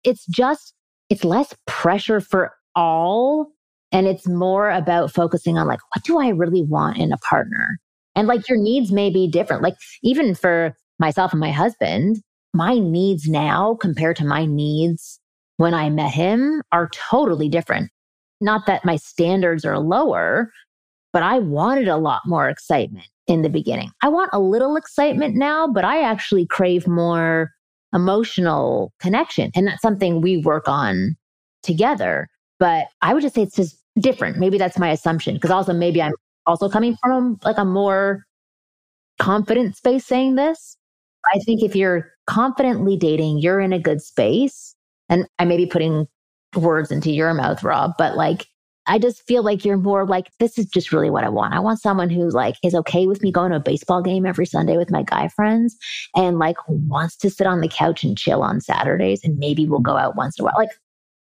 It's 0.04 0.26
just, 0.28 0.74
it's 1.10 1.24
less 1.24 1.56
pressure 1.66 2.22
for 2.22 2.54
all. 2.76 3.52
And 3.92 4.08
it's 4.08 4.28
more 4.28 4.70
about 4.70 5.12
focusing 5.12 5.58
on 5.58 5.68
like, 5.68 5.82
what 5.96 6.06
do 6.06 6.20
I 6.20 6.30
really 6.30 6.62
want 6.62 6.98
in 6.98 7.12
a 7.12 7.18
partner? 7.18 7.80
And 8.16 8.28
like 8.28 8.48
your 8.48 8.58
needs 8.58 8.92
may 8.92 9.10
be 9.10 9.28
different. 9.28 9.64
Like 9.64 9.76
even 10.04 10.36
for 10.36 10.76
myself 11.00 11.34
and 11.34 11.40
my 11.40 11.52
husband, 11.52 12.22
my 12.54 12.78
needs 12.78 13.28
now 13.28 13.76
compared 13.76 14.18
to 14.18 14.26
my 14.26 14.46
needs 14.46 15.20
when 15.58 15.74
I 15.74 15.90
met 15.90 16.12
him 16.12 16.62
are 16.72 16.90
totally 17.10 17.50
different. 17.50 17.90
Not 18.42 18.66
that 18.66 18.84
my 18.84 18.96
standards 18.96 19.64
are 19.64 19.80
lower, 19.80 20.52
but 21.14 21.24
I 21.24 21.40
wanted 21.40 21.88
a 21.88 21.98
lot 21.98 22.22
more 22.26 22.50
excitement 22.50 23.08
in 23.28 23.42
the 23.42 23.50
beginning. 23.50 23.92
I 24.02 24.10
want 24.10 24.32
a 24.34 24.40
little 24.40 24.76
excitement 24.76 25.36
now, 25.36 25.68
but 25.68 25.86
I 25.86 26.02
actually 26.02 26.46
crave 26.48 26.88
more 26.88 27.52
emotional 27.94 28.94
connection. 29.00 29.52
And 29.56 29.68
that's 29.68 29.82
something 29.82 30.22
we 30.22 30.38
work 30.38 30.68
on 30.68 31.16
together. 31.64 32.28
But 32.60 32.88
I 33.02 33.14
would 33.14 33.22
just 33.22 33.36
say 33.36 33.44
it's 33.44 33.56
just 33.56 33.78
different. 34.00 34.38
Maybe 34.38 34.58
that's 34.58 34.80
my 34.80 34.90
assumption. 34.90 35.36
Because 35.36 35.52
also, 35.52 35.74
maybe 35.74 36.02
I'm 36.02 36.14
also 36.46 36.70
coming 36.70 36.98
from 37.04 37.40
like 37.44 37.58
a 37.58 37.66
more 37.66 38.26
confident 39.20 39.76
space 39.78 40.06
saying 40.06 40.36
this. 40.36 40.78
I 41.34 41.40
think 41.40 41.62
if 41.62 41.76
you're 41.76 42.11
confidently 42.28 42.98
dating, 42.98 43.40
you're 43.40 43.60
in 43.60 43.74
a 43.74 43.80
good 43.80 44.02
space. 44.02 44.76
And 45.10 45.28
I 45.40 45.46
may 45.46 45.58
be 45.58 45.66
putting 45.66 46.08
words 46.56 46.92
into 46.92 47.12
your 47.12 47.34
mouth, 47.34 47.64
Rob, 47.64 47.92
but 47.98 48.16
like, 48.16 48.48
I 48.88 48.98
just 48.98 49.26
feel 49.28 49.44
like 49.44 49.64
you're 49.64 49.78
more 49.78 50.06
like, 50.06 50.28
this 50.40 50.58
is 50.58 50.66
just 50.66 50.92
really 50.92 51.10
what 51.10 51.24
I 51.24 51.30
want. 51.30 51.54
I 51.54 51.60
want 51.60 51.80
someone 51.80 52.10
who 52.10 52.30
like 52.30 52.56
is 52.64 52.74
okay 52.74 53.06
with 53.06 53.22
me 53.22 53.32
going 53.32 53.52
to 53.52 53.58
a 53.58 53.62
baseball 53.62 54.02
game 54.02 54.26
every 54.26 54.46
Sunday 54.46 54.76
with 54.76 54.90
my 54.90 55.04
guy 55.04 55.28
friends 55.28 55.78
and 56.16 56.40
like 56.40 56.58
wants 56.68 57.16
to 57.18 57.30
sit 57.30 57.46
on 57.46 57.62
the 57.62 57.68
couch 57.68 58.04
and 58.04 58.18
chill 58.18 58.42
on 58.42 58.60
Saturdays 58.60 59.24
and 59.24 59.38
maybe 59.38 59.68
we'll 59.68 59.80
go 59.80 59.98
out 59.98 60.16
once 60.16 60.40
in 60.40 60.44
a 60.44 60.46
while. 60.46 60.56
Like, 60.58 60.72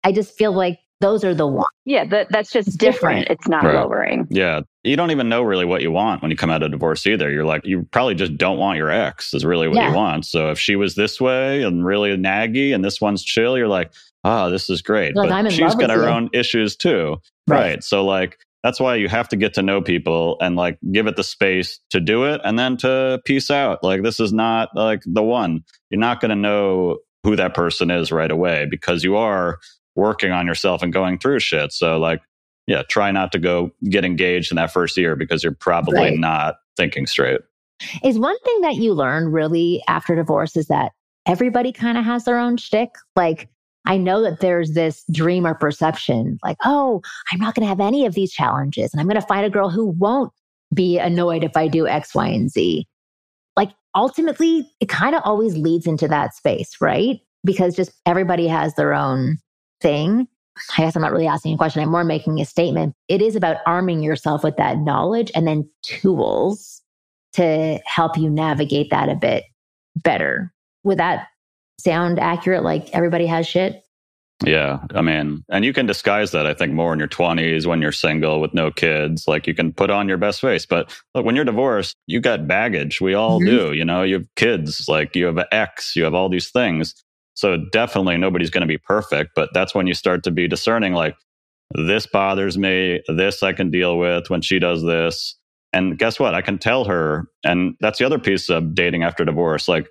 I 0.04 0.12
just 0.12 0.36
feel 0.38 0.52
like 0.52 0.78
those 1.00 1.24
are 1.24 1.34
the 1.34 1.46
ones. 1.46 1.66
Yeah, 1.84 2.04
that, 2.06 2.28
that's 2.30 2.50
just 2.50 2.76
different. 2.78 3.26
different. 3.26 3.28
It's 3.30 3.48
not 3.48 3.64
right. 3.64 3.74
lowering. 3.74 4.26
Yeah. 4.30 4.62
You 4.82 4.96
don't 4.96 5.10
even 5.10 5.28
know 5.28 5.42
really 5.42 5.64
what 5.64 5.82
you 5.82 5.92
want 5.92 6.22
when 6.22 6.30
you 6.30 6.36
come 6.36 6.50
out 6.50 6.62
of 6.62 6.70
divorce 6.70 7.06
either. 7.06 7.30
You're 7.30 7.44
like, 7.44 7.64
you 7.64 7.86
probably 7.90 8.14
just 8.14 8.36
don't 8.36 8.58
want 8.58 8.78
your 8.78 8.90
ex, 8.90 9.32
is 9.32 9.44
really 9.44 9.68
what 9.68 9.76
yeah. 9.76 9.90
you 9.90 9.96
want. 9.96 10.26
So 10.26 10.50
if 10.50 10.58
she 10.58 10.76
was 10.76 10.94
this 10.94 11.20
way 11.20 11.62
and 11.62 11.84
really 11.84 12.16
naggy 12.16 12.74
and 12.74 12.84
this 12.84 13.00
one's 13.00 13.22
chill, 13.22 13.56
you're 13.56 13.68
like, 13.68 13.92
oh, 14.24 14.50
this 14.50 14.68
is 14.68 14.82
great. 14.82 15.14
Like, 15.14 15.30
but 15.30 15.52
she's 15.52 15.74
got 15.74 15.90
her 15.90 16.02
you. 16.02 16.08
own 16.08 16.30
issues 16.32 16.76
too. 16.76 17.20
Right. 17.46 17.60
right. 17.60 17.84
So, 17.84 18.04
like, 18.04 18.38
that's 18.64 18.80
why 18.80 18.96
you 18.96 19.08
have 19.08 19.28
to 19.28 19.36
get 19.36 19.54
to 19.54 19.62
know 19.62 19.80
people 19.80 20.36
and 20.40 20.56
like 20.56 20.78
give 20.90 21.06
it 21.06 21.16
the 21.16 21.22
space 21.22 21.78
to 21.90 22.00
do 22.00 22.24
it 22.24 22.40
and 22.44 22.58
then 22.58 22.76
to 22.78 23.20
peace 23.24 23.50
out. 23.50 23.84
Like, 23.84 24.02
this 24.02 24.18
is 24.18 24.32
not 24.32 24.70
like 24.74 25.02
the 25.06 25.22
one. 25.22 25.64
You're 25.90 26.00
not 26.00 26.20
going 26.20 26.30
to 26.30 26.36
know 26.36 26.98
who 27.22 27.36
that 27.36 27.54
person 27.54 27.90
is 27.90 28.10
right 28.10 28.30
away 28.30 28.66
because 28.68 29.04
you 29.04 29.16
are 29.16 29.58
working 29.98 30.30
on 30.30 30.46
yourself 30.46 30.82
and 30.82 30.92
going 30.92 31.18
through 31.18 31.40
shit. 31.40 31.72
So 31.72 31.98
like, 31.98 32.22
yeah, 32.66 32.82
try 32.82 33.10
not 33.10 33.32
to 33.32 33.38
go 33.38 33.70
get 33.90 34.04
engaged 34.04 34.52
in 34.52 34.56
that 34.56 34.72
first 34.72 34.96
year 34.96 35.16
because 35.16 35.42
you're 35.42 35.52
probably 35.52 35.98
right. 35.98 36.18
not 36.18 36.56
thinking 36.76 37.06
straight. 37.06 37.40
Is 38.04 38.18
one 38.18 38.38
thing 38.40 38.60
that 38.62 38.76
you 38.76 38.92
learn 38.94 39.32
really 39.32 39.82
after 39.88 40.14
divorce 40.14 40.56
is 40.56 40.68
that 40.68 40.92
everybody 41.26 41.72
kind 41.72 41.98
of 41.98 42.04
has 42.04 42.24
their 42.24 42.38
own 42.38 42.56
shtick. 42.56 42.90
Like, 43.16 43.48
I 43.86 43.96
know 43.96 44.22
that 44.22 44.40
there's 44.40 44.72
this 44.72 45.04
dream 45.12 45.46
or 45.46 45.54
perception 45.54 46.38
like, 46.44 46.58
oh, 46.64 47.00
I'm 47.32 47.40
not 47.40 47.54
going 47.54 47.62
to 47.62 47.68
have 47.68 47.80
any 47.80 48.04
of 48.06 48.14
these 48.14 48.32
challenges. 48.32 48.92
And 48.92 49.00
I'm 49.00 49.06
going 49.06 49.20
to 49.20 49.26
find 49.26 49.46
a 49.46 49.50
girl 49.50 49.70
who 49.70 49.86
won't 49.86 50.32
be 50.74 50.98
annoyed 50.98 51.44
if 51.44 51.56
I 51.56 51.68
do 51.68 51.86
X, 51.86 52.14
Y, 52.14 52.26
and 52.26 52.50
Z. 52.50 52.86
Like, 53.56 53.70
ultimately, 53.94 54.70
it 54.80 54.88
kind 54.88 55.14
of 55.14 55.22
always 55.24 55.56
leads 55.56 55.86
into 55.86 56.06
that 56.08 56.34
space, 56.34 56.76
right? 56.80 57.20
Because 57.44 57.74
just 57.74 57.92
everybody 58.04 58.46
has 58.46 58.74
their 58.74 58.92
own 58.92 59.38
thing. 59.80 60.28
I 60.76 60.82
guess 60.82 60.96
I'm 60.96 61.02
not 61.02 61.12
really 61.12 61.26
asking 61.26 61.54
a 61.54 61.56
question. 61.56 61.82
I'm 61.82 61.90
more 61.90 62.04
making 62.04 62.40
a 62.40 62.44
statement. 62.44 62.94
It 63.08 63.22
is 63.22 63.36
about 63.36 63.58
arming 63.66 64.02
yourself 64.02 64.42
with 64.42 64.56
that 64.56 64.78
knowledge 64.78 65.30
and 65.34 65.46
then 65.46 65.68
tools 65.82 66.82
to 67.34 67.78
help 67.84 68.16
you 68.16 68.28
navigate 68.28 68.90
that 68.90 69.08
a 69.08 69.14
bit 69.14 69.44
better. 69.96 70.52
Would 70.84 70.98
that 70.98 71.28
sound 71.78 72.18
accurate? 72.18 72.64
Like 72.64 72.90
everybody 72.92 73.26
has 73.26 73.46
shit? 73.46 73.84
Yeah. 74.44 74.80
I 74.94 75.02
mean, 75.02 75.44
and 75.48 75.64
you 75.64 75.72
can 75.72 75.86
disguise 75.86 76.30
that, 76.30 76.46
I 76.46 76.54
think, 76.54 76.72
more 76.72 76.92
in 76.92 76.98
your 76.98 77.08
20s 77.08 77.66
when 77.66 77.82
you're 77.82 77.90
single 77.90 78.40
with 78.40 78.54
no 78.54 78.70
kids. 78.70 79.26
Like 79.26 79.46
you 79.46 79.54
can 79.54 79.72
put 79.72 79.90
on 79.90 80.08
your 80.08 80.16
best 80.16 80.40
face. 80.40 80.64
But 80.64 80.94
look, 81.14 81.24
when 81.24 81.34
you're 81.34 81.44
divorced, 81.44 81.96
you 82.06 82.20
got 82.20 82.46
baggage. 82.46 83.00
We 83.00 83.14
all 83.14 83.40
mm-hmm. 83.40 83.48
do. 83.48 83.72
You 83.72 83.84
know, 83.84 84.02
you 84.02 84.14
have 84.14 84.34
kids, 84.36 84.88
like 84.88 85.16
you 85.16 85.26
have 85.26 85.38
an 85.38 85.46
ex, 85.50 85.96
you 85.96 86.04
have 86.04 86.14
all 86.14 86.28
these 86.28 86.50
things. 86.50 86.94
So 87.38 87.56
definitely 87.70 88.16
nobody's 88.16 88.50
going 88.50 88.62
to 88.62 88.66
be 88.66 88.78
perfect, 88.78 89.30
but 89.36 89.50
that's 89.54 89.72
when 89.72 89.86
you 89.86 89.94
start 89.94 90.24
to 90.24 90.32
be 90.32 90.48
discerning 90.48 90.92
like, 90.92 91.14
this 91.70 92.04
bothers 92.04 92.58
me. 92.58 93.00
This 93.06 93.44
I 93.44 93.52
can 93.52 93.70
deal 93.70 93.96
with 93.96 94.28
when 94.28 94.40
she 94.40 94.58
does 94.58 94.82
this. 94.82 95.36
And 95.72 95.96
guess 95.96 96.18
what? 96.18 96.34
I 96.34 96.42
can 96.42 96.58
tell 96.58 96.86
her. 96.86 97.28
And 97.44 97.76
that's 97.78 98.00
the 98.00 98.06
other 98.06 98.18
piece 98.18 98.50
of 98.50 98.74
dating 98.74 99.04
after 99.04 99.24
divorce. 99.24 99.68
Like, 99.68 99.86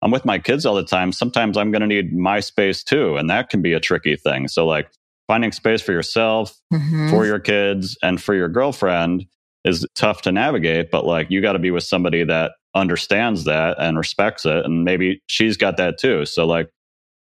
I'm 0.00 0.12
with 0.12 0.24
my 0.24 0.38
kids 0.38 0.64
all 0.64 0.76
the 0.76 0.84
time. 0.84 1.10
Sometimes 1.10 1.56
I'm 1.56 1.72
going 1.72 1.80
to 1.80 1.88
need 1.88 2.12
my 2.12 2.38
space 2.38 2.84
too. 2.84 3.16
And 3.16 3.28
that 3.30 3.50
can 3.50 3.62
be 3.62 3.72
a 3.72 3.80
tricky 3.80 4.14
thing. 4.14 4.46
So, 4.46 4.64
like, 4.64 4.88
finding 5.26 5.50
space 5.50 5.82
for 5.82 5.90
yourself, 5.90 6.56
mm-hmm. 6.72 7.10
for 7.10 7.26
your 7.26 7.40
kids, 7.40 7.98
and 8.00 8.22
for 8.22 8.34
your 8.34 8.48
girlfriend 8.48 9.26
is 9.64 9.84
tough 9.96 10.22
to 10.22 10.30
navigate. 10.30 10.92
But, 10.92 11.04
like, 11.04 11.32
you 11.32 11.42
got 11.42 11.54
to 11.54 11.58
be 11.58 11.72
with 11.72 11.82
somebody 11.82 12.22
that 12.22 12.52
understands 12.76 13.42
that 13.46 13.74
and 13.80 13.98
respects 13.98 14.46
it. 14.46 14.64
And 14.64 14.84
maybe 14.84 15.20
she's 15.26 15.56
got 15.56 15.78
that 15.78 15.98
too. 15.98 16.26
So, 16.26 16.46
like, 16.46 16.68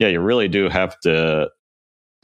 yeah, 0.01 0.09
you 0.09 0.21
really 0.21 0.49
do 0.49 0.69
have 0.69 0.99
to, 1.01 1.49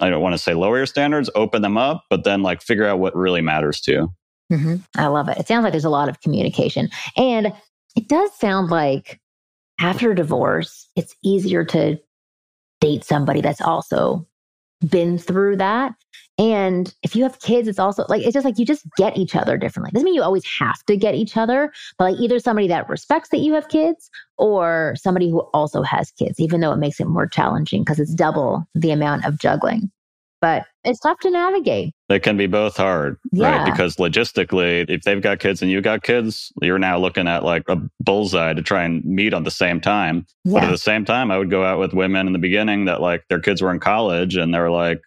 I 0.00 0.10
don't 0.10 0.22
want 0.22 0.32
to 0.34 0.38
say 0.38 0.54
lower 0.54 0.78
your 0.78 0.86
standards, 0.86 1.30
open 1.34 1.62
them 1.62 1.78
up, 1.78 2.04
but 2.10 2.24
then 2.24 2.42
like 2.42 2.62
figure 2.62 2.86
out 2.86 2.98
what 2.98 3.14
really 3.14 3.42
matters 3.42 3.80
to 3.82 3.92
you. 3.92 4.14
Mm-hmm. 4.52 4.76
I 4.96 5.06
love 5.06 5.28
it. 5.28 5.38
It 5.38 5.46
sounds 5.46 5.62
like 5.62 5.72
there's 5.72 5.84
a 5.84 5.90
lot 5.90 6.08
of 6.08 6.20
communication. 6.20 6.88
And 7.16 7.52
it 7.94 8.08
does 8.08 8.36
sound 8.38 8.70
like 8.70 9.20
after 9.78 10.14
divorce, 10.14 10.88
it's 10.96 11.14
easier 11.22 11.64
to 11.66 11.98
date 12.80 13.04
somebody 13.04 13.40
that's 13.40 13.60
also 13.60 14.26
been 14.88 15.18
through 15.18 15.56
that. 15.56 15.94
And 16.38 16.94
if 17.02 17.16
you 17.16 17.22
have 17.22 17.40
kids, 17.40 17.66
it's 17.66 17.78
also 17.78 18.04
like, 18.08 18.22
it's 18.22 18.34
just 18.34 18.44
like 18.44 18.58
you 18.58 18.66
just 18.66 18.84
get 18.96 19.16
each 19.16 19.34
other 19.34 19.56
differently. 19.56 19.90
Doesn't 19.92 20.04
mean 20.04 20.14
you 20.14 20.22
always 20.22 20.44
have 20.58 20.82
to 20.84 20.96
get 20.96 21.14
each 21.14 21.36
other, 21.36 21.72
but 21.98 22.12
like 22.12 22.20
either 22.20 22.38
somebody 22.38 22.68
that 22.68 22.88
respects 22.88 23.30
that 23.30 23.38
you 23.38 23.54
have 23.54 23.68
kids 23.68 24.10
or 24.36 24.94
somebody 24.98 25.30
who 25.30 25.40
also 25.54 25.82
has 25.82 26.10
kids, 26.10 26.38
even 26.38 26.60
though 26.60 26.72
it 26.72 26.78
makes 26.78 27.00
it 27.00 27.06
more 27.06 27.26
challenging 27.26 27.82
because 27.82 27.98
it's 27.98 28.14
double 28.14 28.66
the 28.74 28.90
amount 28.90 29.24
of 29.24 29.38
juggling 29.38 29.90
but 30.40 30.66
it's 30.84 31.00
tough 31.00 31.18
to 31.20 31.30
navigate. 31.30 31.92
They 32.08 32.20
can 32.20 32.36
be 32.36 32.46
both 32.46 32.76
hard, 32.76 33.18
yeah. 33.32 33.50
right? 33.50 33.64
Because 33.64 33.96
logistically, 33.96 34.88
if 34.88 35.02
they've 35.02 35.20
got 35.20 35.40
kids 35.40 35.62
and 35.62 35.70
you 35.70 35.80
got 35.80 36.02
kids, 36.02 36.52
you're 36.62 36.78
now 36.78 36.98
looking 36.98 37.26
at 37.26 37.42
like 37.42 37.64
a 37.68 37.80
bullseye 38.00 38.54
to 38.54 38.62
try 38.62 38.84
and 38.84 39.04
meet 39.04 39.34
on 39.34 39.44
the 39.44 39.50
same 39.50 39.80
time. 39.80 40.26
Yeah. 40.44 40.60
But 40.60 40.64
at 40.64 40.70
the 40.70 40.78
same 40.78 41.04
time, 41.04 41.30
I 41.30 41.38
would 41.38 41.50
go 41.50 41.64
out 41.64 41.78
with 41.78 41.94
women 41.94 42.26
in 42.26 42.32
the 42.32 42.38
beginning 42.38 42.84
that 42.84 43.00
like 43.00 43.24
their 43.28 43.40
kids 43.40 43.62
were 43.62 43.72
in 43.72 43.80
college 43.80 44.36
and 44.36 44.54
they're 44.54 44.70
like, 44.70 45.00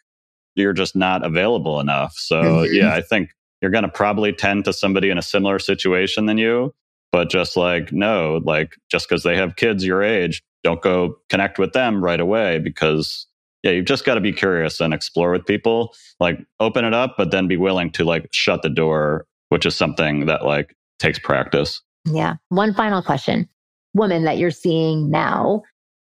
you're 0.59 0.73
just 0.73 0.95
not 0.95 1.25
available 1.25 1.79
enough. 1.79 2.13
So, 2.15 2.41
mm-hmm. 2.41 2.73
yeah, 2.73 2.93
I 2.93 3.01
think 3.01 3.31
you're 3.61 3.71
going 3.71 3.83
to 3.83 3.89
probably 3.89 4.33
tend 4.33 4.65
to 4.65 4.73
somebody 4.73 5.09
in 5.09 5.17
a 5.17 5.21
similar 5.21 5.59
situation 5.59 6.25
than 6.25 6.37
you. 6.37 6.73
But 7.11 7.29
just 7.29 7.57
like, 7.57 7.91
no, 7.91 8.39
like 8.43 8.75
just 8.91 9.09
because 9.09 9.23
they 9.23 9.35
have 9.35 9.55
kids 9.55 9.85
your 9.85 10.03
age, 10.03 10.43
don't 10.63 10.81
go 10.81 11.15
connect 11.29 11.57
with 11.57 11.73
them 11.73 12.03
right 12.03 12.19
away 12.19 12.59
because 12.59 13.25
yeah, 13.63 13.71
you've 13.71 13.85
just 13.85 14.05
got 14.05 14.15
to 14.15 14.21
be 14.21 14.31
curious 14.31 14.79
and 14.79 14.93
explore 14.93 15.31
with 15.31 15.45
people. 15.45 15.95
Like 16.19 16.39
open 16.59 16.85
it 16.85 16.93
up, 16.93 17.15
but 17.17 17.31
then 17.31 17.47
be 17.47 17.57
willing 17.57 17.91
to 17.91 18.03
like 18.03 18.27
shut 18.31 18.61
the 18.61 18.69
door, 18.69 19.25
which 19.49 19.65
is 19.65 19.75
something 19.75 20.27
that 20.27 20.45
like 20.45 20.75
takes 20.99 21.19
practice. 21.19 21.81
Yeah. 22.05 22.35
One 22.49 22.73
final 22.73 23.01
question. 23.01 23.49
Woman 23.93 24.23
that 24.25 24.37
you're 24.37 24.51
seeing 24.51 25.09
now, 25.09 25.63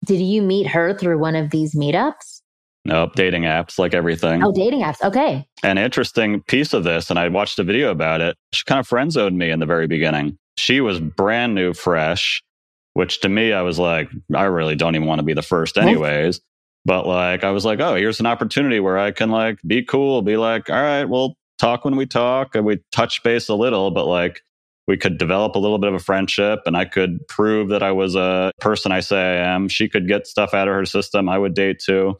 did 0.06 0.22
you 0.22 0.42
meet 0.42 0.68
her 0.68 0.94
through 0.98 1.20
one 1.20 1.36
of 1.36 1.50
these 1.50 1.76
meetups? 1.76 2.42
Nope, 2.86 3.16
dating 3.16 3.44
apps 3.44 3.80
like 3.80 3.94
everything. 3.96 4.44
Oh, 4.44 4.52
dating 4.52 4.82
apps. 4.82 5.02
Okay. 5.02 5.46
An 5.64 5.78
interesting 5.80 6.44
piece 6.44 6.74
of 6.74 6.84
this, 6.84 7.10
and 7.10 7.18
I 7.18 7.28
watched 7.30 7.58
a 7.58 7.64
video 7.64 7.90
about 7.90 8.22
it. 8.22 8.38
She 8.54 8.64
kind 8.66 8.80
of 8.80 8.88
friend 8.88 9.12
zoned 9.12 9.38
me 9.38 9.50
in 9.50 9.60
the 9.60 9.66
very 9.66 9.88
beginning. 9.88 10.38
She 10.58 10.82
was 10.82 11.00
brand 11.00 11.56
new, 11.56 11.74
fresh, 11.74 12.44
which 12.94 13.22
to 13.22 13.30
me, 13.30 13.52
I 13.54 13.64
was 13.64 13.80
like, 13.80 14.10
I 14.34 14.44
really 14.44 14.76
don't 14.76 14.96
even 14.96 15.08
want 15.08 15.20
to 15.20 15.26
be 15.26 15.34
the 15.34 15.42
first, 15.42 15.78
anyways. 15.78 16.40
But 16.86 17.08
like, 17.08 17.44
I 17.44 17.50
was 17.50 17.66
like, 17.66 17.80
oh, 17.80 17.96
here's 17.96 18.20
an 18.20 18.28
opportunity 18.28 18.80
where 18.80 19.00
I 19.00 19.12
can 19.12 19.32
like 19.32 19.60
be 19.66 19.84
cool, 19.84 20.22
be 20.22 20.38
like, 20.38 20.70
all 20.70 20.76
right, 20.76 21.06
we'll 21.06 21.36
talk 21.58 21.84
when 21.84 21.96
we 21.96 22.06
talk 22.06 22.56
and 22.56 22.66
we 22.66 22.80
touch 22.92 23.24
base 23.24 23.50
a 23.50 23.56
little, 23.56 23.90
but 23.90 24.06
like 24.06 24.42
we 24.88 24.96
could 24.96 25.18
develop 25.18 25.56
a 25.56 25.60
little 25.60 25.80
bit 25.80 25.90
of 25.90 25.96
a 25.96 26.00
friendship 26.00 26.60
and 26.68 26.78
I 26.78 26.86
could 26.86 27.28
prove 27.28 27.70
that 27.70 27.82
I 27.82 27.92
was 27.92 28.14
a 28.16 28.52
person 28.62 28.92
I 28.92 29.00
say 29.00 29.18
I 29.18 29.56
am. 29.56 29.68
She 29.68 29.90
could 29.90 30.08
get 30.08 30.28
stuff 30.28 30.54
out 30.54 30.68
of 30.68 30.76
her 30.76 30.86
system. 30.86 31.28
I 31.28 31.40
would 31.40 31.56
date 31.56 31.80
too. 31.84 32.18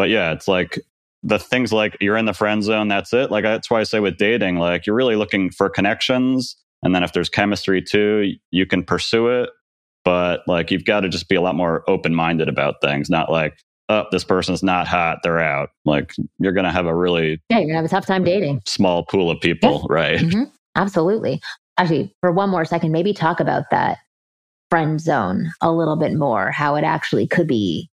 But 0.00 0.08
yeah, 0.08 0.32
it's 0.32 0.48
like 0.48 0.80
the 1.22 1.38
things 1.38 1.74
like 1.74 1.94
you're 2.00 2.16
in 2.16 2.24
the 2.24 2.32
friend 2.32 2.64
zone, 2.64 2.88
that's 2.88 3.12
it. 3.12 3.30
Like 3.30 3.44
that's 3.44 3.70
why 3.70 3.80
I 3.80 3.82
say 3.82 4.00
with 4.00 4.16
dating, 4.16 4.56
like 4.56 4.86
you're 4.86 4.96
really 4.96 5.14
looking 5.14 5.50
for 5.50 5.68
connections. 5.68 6.56
And 6.82 6.94
then 6.94 7.02
if 7.02 7.12
there's 7.12 7.28
chemistry 7.28 7.82
too, 7.82 8.32
you 8.50 8.64
can 8.64 8.82
pursue 8.82 9.28
it. 9.28 9.50
But 10.02 10.40
like 10.46 10.70
you've 10.70 10.86
got 10.86 11.00
to 11.00 11.10
just 11.10 11.28
be 11.28 11.36
a 11.36 11.42
lot 11.42 11.54
more 11.54 11.84
open 11.86 12.14
minded 12.14 12.48
about 12.48 12.76
things, 12.80 13.10
not 13.10 13.30
like, 13.30 13.58
oh, 13.90 14.06
this 14.10 14.24
person's 14.24 14.62
not 14.62 14.88
hot, 14.88 15.18
they're 15.22 15.38
out. 15.38 15.68
Like 15.84 16.14
you're 16.38 16.54
going 16.54 16.64
to 16.64 16.72
have 16.72 16.86
a 16.86 16.94
really 16.94 17.38
yeah, 17.50 17.58
you're 17.58 17.66
going 17.66 17.74
to 17.74 17.76
have 17.76 17.84
a 17.84 17.88
tough 17.88 18.06
time 18.06 18.24
dating. 18.24 18.62
Small 18.64 19.04
pool 19.04 19.30
of 19.30 19.38
people, 19.42 19.86
yeah. 19.90 19.94
right? 19.94 20.18
Mm-hmm. 20.18 20.44
Absolutely. 20.76 21.42
Actually, 21.76 22.10
for 22.22 22.32
one 22.32 22.48
more 22.48 22.64
second, 22.64 22.90
maybe 22.90 23.12
talk 23.12 23.38
about 23.38 23.64
that 23.70 23.98
friend 24.70 24.98
zone 24.98 25.52
a 25.60 25.70
little 25.70 25.96
bit 25.96 26.14
more, 26.14 26.52
how 26.52 26.74
it 26.76 26.84
actually 26.84 27.26
could 27.26 27.46
be 27.46 27.90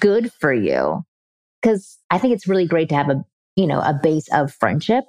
good 0.00 0.32
for 0.32 0.52
you. 0.52 1.04
Because 1.62 1.98
I 2.10 2.18
think 2.18 2.34
it's 2.34 2.48
really 2.48 2.66
great 2.66 2.88
to 2.90 2.94
have 2.94 3.10
a 3.10 3.24
you 3.56 3.66
know 3.66 3.80
a 3.80 3.98
base 4.00 4.28
of 4.32 4.52
friendship. 4.52 5.04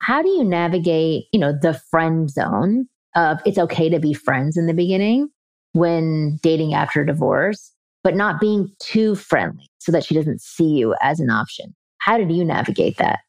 How 0.00 0.22
do 0.22 0.28
you 0.28 0.44
navigate 0.44 1.24
you 1.32 1.40
know 1.40 1.52
the 1.52 1.80
friend 1.90 2.30
zone 2.30 2.88
of 3.14 3.40
it's 3.44 3.58
okay 3.58 3.88
to 3.88 3.98
be 3.98 4.14
friends 4.14 4.56
in 4.56 4.66
the 4.66 4.74
beginning 4.74 5.28
when 5.72 6.38
dating 6.42 6.74
after 6.74 7.04
divorce 7.04 7.72
but 8.02 8.16
not 8.16 8.40
being 8.40 8.70
too 8.80 9.14
friendly 9.14 9.70
so 9.78 9.92
that 9.92 10.04
she 10.04 10.14
doesn't 10.14 10.40
see 10.40 10.68
you 10.68 10.94
as 11.02 11.20
an 11.20 11.30
option. 11.30 11.74
How 11.98 12.18
did 12.18 12.32
you 12.32 12.44
navigate 12.44 12.96
that? 12.98 13.20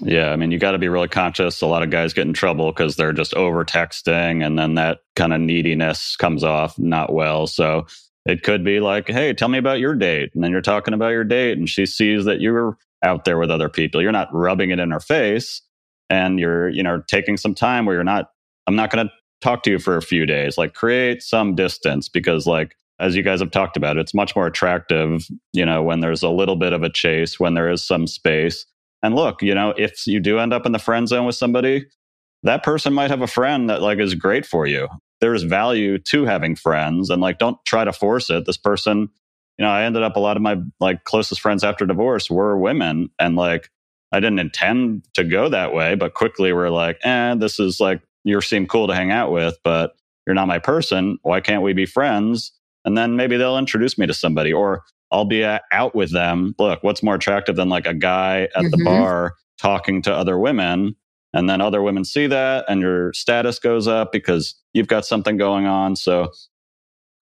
Yeah, 0.00 0.30
I 0.30 0.36
mean, 0.36 0.52
you 0.52 0.58
got 0.58 0.72
to 0.72 0.78
be 0.78 0.88
really 0.88 1.08
conscious. 1.08 1.60
A 1.60 1.66
lot 1.66 1.82
of 1.82 1.90
guys 1.90 2.12
get 2.12 2.26
in 2.26 2.32
trouble 2.32 2.70
because 2.70 2.94
they're 2.94 3.12
just 3.12 3.34
over 3.34 3.64
texting, 3.64 4.46
and 4.46 4.56
then 4.56 4.74
that 4.74 4.98
kind 5.16 5.32
of 5.32 5.40
neediness 5.40 6.14
comes 6.16 6.44
off 6.44 6.78
not 6.78 7.12
well. 7.12 7.48
So 7.48 7.86
it 8.28 8.42
could 8.42 8.62
be 8.62 8.78
like, 8.78 9.08
hey, 9.08 9.32
tell 9.32 9.48
me 9.48 9.56
about 9.56 9.80
your 9.80 9.94
date. 9.94 10.30
And 10.34 10.44
then 10.44 10.50
you're 10.50 10.60
talking 10.60 10.92
about 10.92 11.08
your 11.08 11.24
date, 11.24 11.56
and 11.56 11.68
she 11.68 11.86
sees 11.86 12.26
that 12.26 12.42
you're 12.42 12.76
out 13.02 13.24
there 13.24 13.38
with 13.38 13.50
other 13.50 13.70
people. 13.70 14.02
You're 14.02 14.12
not 14.12 14.28
rubbing 14.32 14.70
it 14.70 14.78
in 14.78 14.90
her 14.90 15.00
face, 15.00 15.62
and 16.10 16.38
you're, 16.38 16.68
you 16.68 16.82
know, 16.82 17.02
taking 17.08 17.38
some 17.38 17.54
time 17.54 17.86
where 17.86 17.94
you're 17.94 18.04
not, 18.04 18.26
I'm 18.66 18.76
not 18.76 18.90
going 18.90 19.06
to 19.06 19.12
talk 19.40 19.62
to 19.62 19.70
you 19.70 19.78
for 19.78 19.96
a 19.96 20.02
few 20.02 20.26
days. 20.26 20.58
Like, 20.58 20.74
create 20.74 21.22
some 21.22 21.54
distance 21.54 22.10
because, 22.10 22.46
like, 22.46 22.76
as 23.00 23.16
you 23.16 23.22
guys 23.22 23.40
have 23.40 23.50
talked 23.50 23.78
about, 23.78 23.96
it's 23.96 24.12
much 24.12 24.36
more 24.36 24.46
attractive, 24.46 25.26
you 25.54 25.64
know, 25.64 25.82
when 25.82 26.00
there's 26.00 26.22
a 26.22 26.28
little 26.28 26.56
bit 26.56 26.74
of 26.74 26.82
a 26.82 26.90
chase, 26.90 27.40
when 27.40 27.54
there 27.54 27.70
is 27.70 27.82
some 27.82 28.06
space. 28.06 28.66
And 29.02 29.14
look, 29.14 29.40
you 29.40 29.54
know, 29.54 29.72
if 29.78 30.06
you 30.06 30.20
do 30.20 30.38
end 30.38 30.52
up 30.52 30.66
in 30.66 30.72
the 30.72 30.78
friend 30.78 31.08
zone 31.08 31.24
with 31.24 31.36
somebody, 31.36 31.86
that 32.42 32.62
person 32.62 32.92
might 32.92 33.10
have 33.10 33.22
a 33.22 33.26
friend 33.26 33.70
that 33.70 33.80
like 33.80 34.00
is 34.00 34.14
great 34.14 34.44
for 34.44 34.66
you. 34.66 34.88
There's 35.20 35.42
value 35.42 35.98
to 35.98 36.24
having 36.24 36.56
friends 36.56 37.10
and 37.10 37.20
like 37.20 37.38
don't 37.38 37.58
try 37.64 37.84
to 37.84 37.92
force 37.92 38.30
it. 38.30 38.46
This 38.46 38.56
person, 38.56 39.08
you 39.58 39.64
know, 39.64 39.70
I 39.70 39.84
ended 39.84 40.02
up 40.02 40.16
a 40.16 40.20
lot 40.20 40.36
of 40.36 40.42
my 40.42 40.56
like 40.80 41.04
closest 41.04 41.40
friends 41.40 41.64
after 41.64 41.86
divorce 41.86 42.30
were 42.30 42.58
women 42.58 43.10
and 43.18 43.36
like 43.36 43.70
I 44.12 44.20
didn't 44.20 44.38
intend 44.38 45.06
to 45.14 45.24
go 45.24 45.48
that 45.48 45.74
way, 45.74 45.94
but 45.94 46.14
quickly 46.14 46.52
we're 46.52 46.70
like, 46.70 46.98
eh, 47.04 47.34
this 47.34 47.60
is 47.60 47.78
like 47.80 48.00
you 48.24 48.40
seem 48.40 48.66
cool 48.66 48.86
to 48.86 48.94
hang 48.94 49.10
out 49.10 49.32
with, 49.32 49.58
but 49.64 49.96
you're 50.26 50.34
not 50.34 50.48
my 50.48 50.58
person. 50.58 51.18
Why 51.22 51.40
can't 51.40 51.62
we 51.62 51.72
be 51.72 51.86
friends? 51.86 52.52
and 52.88 52.96
then 52.96 53.16
maybe 53.16 53.36
they'll 53.36 53.58
introduce 53.58 53.98
me 53.98 54.06
to 54.06 54.14
somebody 54.14 54.50
or 54.50 54.82
I'll 55.10 55.26
be 55.26 55.44
out 55.44 55.94
with 55.94 56.10
them. 56.10 56.54
Look, 56.58 56.82
what's 56.82 57.02
more 57.02 57.16
attractive 57.16 57.54
than 57.54 57.68
like 57.68 57.86
a 57.86 57.92
guy 57.92 58.42
at 58.42 58.50
mm-hmm. 58.54 58.70
the 58.70 58.84
bar 58.84 59.34
talking 59.58 60.00
to 60.02 60.14
other 60.14 60.38
women? 60.38 60.96
And 61.38 61.48
then 61.48 61.60
other 61.60 61.82
women 61.82 62.04
see 62.04 62.26
that 62.26 62.64
and 62.68 62.80
your 62.80 63.12
status 63.12 63.60
goes 63.60 63.86
up 63.86 64.10
because 64.10 64.56
you've 64.72 64.88
got 64.88 65.06
something 65.06 65.36
going 65.36 65.66
on. 65.66 65.94
So 65.94 66.32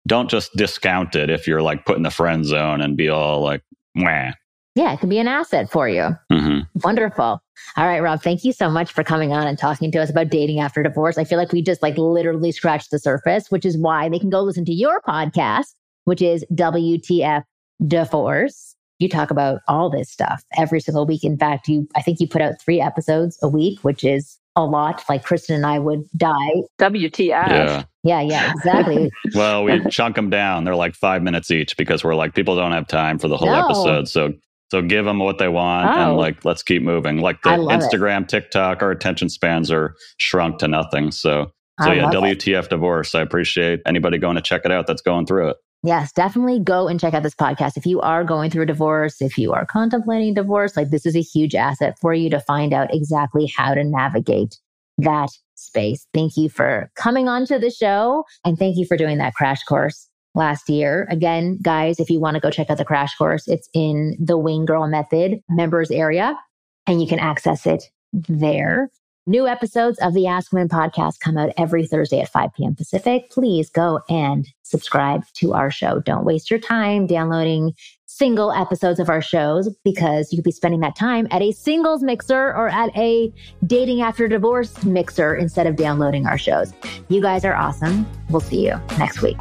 don't 0.08 0.28
just 0.28 0.52
discount 0.56 1.14
it 1.14 1.30
if 1.30 1.46
you're 1.46 1.62
like 1.62 1.86
put 1.86 1.98
in 1.98 2.02
the 2.02 2.10
friend 2.10 2.44
zone 2.44 2.80
and 2.80 2.96
be 2.96 3.08
all 3.08 3.42
like, 3.42 3.62
Mwah. 3.96 4.34
Yeah, 4.74 4.92
it 4.92 4.98
could 4.98 5.08
be 5.08 5.18
an 5.18 5.28
asset 5.28 5.70
for 5.70 5.88
you. 5.88 6.16
Mm-hmm. 6.32 6.60
Wonderful. 6.82 7.40
All 7.76 7.86
right, 7.86 8.00
Rob, 8.02 8.22
thank 8.22 8.42
you 8.42 8.52
so 8.52 8.68
much 8.68 8.90
for 8.90 9.04
coming 9.04 9.32
on 9.32 9.46
and 9.46 9.56
talking 9.56 9.92
to 9.92 10.02
us 10.02 10.10
about 10.10 10.30
dating 10.30 10.58
after 10.58 10.82
divorce. 10.82 11.16
I 11.16 11.22
feel 11.22 11.38
like 11.38 11.52
we 11.52 11.62
just 11.62 11.80
like 11.80 11.96
literally 11.96 12.50
scratched 12.50 12.90
the 12.90 12.98
surface, 12.98 13.52
which 13.52 13.64
is 13.64 13.78
why 13.78 14.08
they 14.08 14.18
can 14.18 14.30
go 14.30 14.40
listen 14.40 14.64
to 14.64 14.74
your 14.74 15.00
podcast, 15.02 15.74
which 16.06 16.22
is 16.22 16.44
WTF 16.52 17.44
Divorce. 17.86 18.74
You 19.02 19.08
talk 19.08 19.32
about 19.32 19.62
all 19.66 19.90
this 19.90 20.08
stuff 20.08 20.44
every 20.56 20.78
single 20.78 21.06
week. 21.06 21.24
In 21.24 21.36
fact, 21.36 21.66
you 21.66 21.88
I 21.96 22.02
think 22.02 22.20
you 22.20 22.28
put 22.28 22.40
out 22.40 22.60
three 22.60 22.80
episodes 22.80 23.36
a 23.42 23.48
week, 23.48 23.80
which 23.82 24.04
is 24.04 24.38
a 24.54 24.64
lot. 24.64 25.02
Like 25.08 25.24
Kristen 25.24 25.56
and 25.56 25.66
I 25.66 25.80
would 25.80 26.04
die. 26.16 26.62
WTF. 26.80 27.28
Yeah. 27.28 27.84
Yeah, 28.04 28.20
yeah, 28.20 28.52
exactly. 28.52 29.10
well, 29.34 29.64
we 29.64 29.84
chunk 29.90 30.16
them 30.16 30.30
down. 30.30 30.64
They're 30.64 30.76
like 30.76 30.94
five 30.94 31.22
minutes 31.22 31.50
each 31.50 31.76
because 31.76 32.04
we're 32.04 32.14
like, 32.14 32.34
people 32.34 32.54
don't 32.54 32.72
have 32.72 32.86
time 32.86 33.18
for 33.18 33.28
the 33.28 33.36
whole 33.36 33.48
no. 33.48 33.64
episode. 33.64 34.08
So 34.08 34.34
so 34.70 34.82
give 34.82 35.04
them 35.04 35.18
what 35.18 35.38
they 35.38 35.48
want 35.48 35.88
oh. 35.88 35.92
and 35.92 36.16
like 36.16 36.44
let's 36.44 36.62
keep 36.62 36.82
moving. 36.82 37.18
Like 37.18 37.42
the 37.42 37.50
Instagram, 37.50 38.22
it. 38.22 38.28
TikTok, 38.28 38.82
our 38.82 38.92
attention 38.92 39.28
spans 39.28 39.70
are 39.72 39.96
shrunk 40.18 40.58
to 40.58 40.68
nothing. 40.68 41.10
So 41.10 41.52
so 41.82 41.90
I 41.90 41.94
yeah, 41.94 42.10
WTF 42.10 42.64
it. 42.64 42.70
divorce. 42.70 43.14
I 43.14 43.20
appreciate 43.20 43.80
anybody 43.84 44.18
going 44.18 44.36
to 44.36 44.42
check 44.42 44.62
it 44.64 44.70
out 44.70 44.86
that's 44.86 45.02
going 45.02 45.26
through 45.26 45.48
it. 45.48 45.56
Yes, 45.84 46.12
definitely 46.12 46.60
go 46.60 46.86
and 46.86 47.00
check 47.00 47.12
out 47.12 47.24
this 47.24 47.34
podcast. 47.34 47.76
If 47.76 47.86
you 47.86 48.00
are 48.00 48.22
going 48.22 48.50
through 48.50 48.62
a 48.62 48.66
divorce, 48.66 49.20
if 49.20 49.36
you 49.36 49.52
are 49.52 49.66
contemplating 49.66 50.34
divorce, 50.34 50.76
like 50.76 50.90
this 50.90 51.04
is 51.04 51.16
a 51.16 51.22
huge 51.22 51.56
asset 51.56 51.98
for 52.00 52.14
you 52.14 52.30
to 52.30 52.38
find 52.38 52.72
out 52.72 52.94
exactly 52.94 53.52
how 53.56 53.74
to 53.74 53.82
navigate 53.82 54.58
that 54.98 55.30
space. 55.56 56.06
Thank 56.14 56.36
you 56.36 56.48
for 56.48 56.90
coming 56.94 57.28
on 57.28 57.46
to 57.46 57.58
the 57.58 57.70
show 57.70 58.24
and 58.44 58.56
thank 58.56 58.76
you 58.76 58.86
for 58.86 58.96
doing 58.96 59.18
that 59.18 59.34
crash 59.34 59.64
course 59.64 60.08
last 60.36 60.68
year. 60.68 61.08
Again, 61.10 61.58
guys, 61.62 61.98
if 61.98 62.08
you 62.10 62.20
want 62.20 62.36
to 62.36 62.40
go 62.40 62.50
check 62.50 62.70
out 62.70 62.78
the 62.78 62.84
crash 62.84 63.16
course, 63.16 63.48
it's 63.48 63.68
in 63.74 64.16
the 64.20 64.38
Wing 64.38 64.64
Girl 64.64 64.86
Method 64.86 65.40
members 65.48 65.90
area 65.90 66.38
and 66.86 67.00
you 67.02 67.08
can 67.08 67.18
access 67.18 67.66
it 67.66 67.84
there. 68.12 68.88
New 69.24 69.46
episodes 69.46 70.00
of 70.00 70.14
the 70.14 70.26
Ask 70.26 70.52
Women 70.52 70.68
podcast 70.68 71.20
come 71.20 71.38
out 71.38 71.52
every 71.56 71.86
Thursday 71.86 72.18
at 72.18 72.28
5 72.28 72.54
p.m. 72.54 72.74
Pacific. 72.74 73.30
Please 73.30 73.70
go 73.70 74.00
and 74.08 74.48
subscribe 74.62 75.24
to 75.34 75.52
our 75.52 75.70
show. 75.70 76.00
Don't 76.00 76.24
waste 76.24 76.50
your 76.50 76.58
time 76.58 77.06
downloading 77.06 77.72
single 78.06 78.50
episodes 78.50 78.98
of 78.98 79.08
our 79.08 79.22
shows 79.22 79.68
because 79.84 80.32
you 80.32 80.38
could 80.38 80.44
be 80.44 80.50
spending 80.50 80.80
that 80.80 80.96
time 80.96 81.28
at 81.30 81.40
a 81.40 81.52
singles 81.52 82.02
mixer 82.02 82.48
or 82.48 82.68
at 82.68 82.90
a 82.96 83.32
dating 83.64 84.02
after 84.02 84.26
divorce 84.26 84.82
mixer 84.82 85.36
instead 85.36 85.68
of 85.68 85.76
downloading 85.76 86.26
our 86.26 86.36
shows. 86.36 86.72
You 87.08 87.22
guys 87.22 87.44
are 87.44 87.54
awesome. 87.54 88.04
We'll 88.28 88.40
see 88.40 88.66
you 88.66 88.74
next 88.98 89.22
week. 89.22 89.38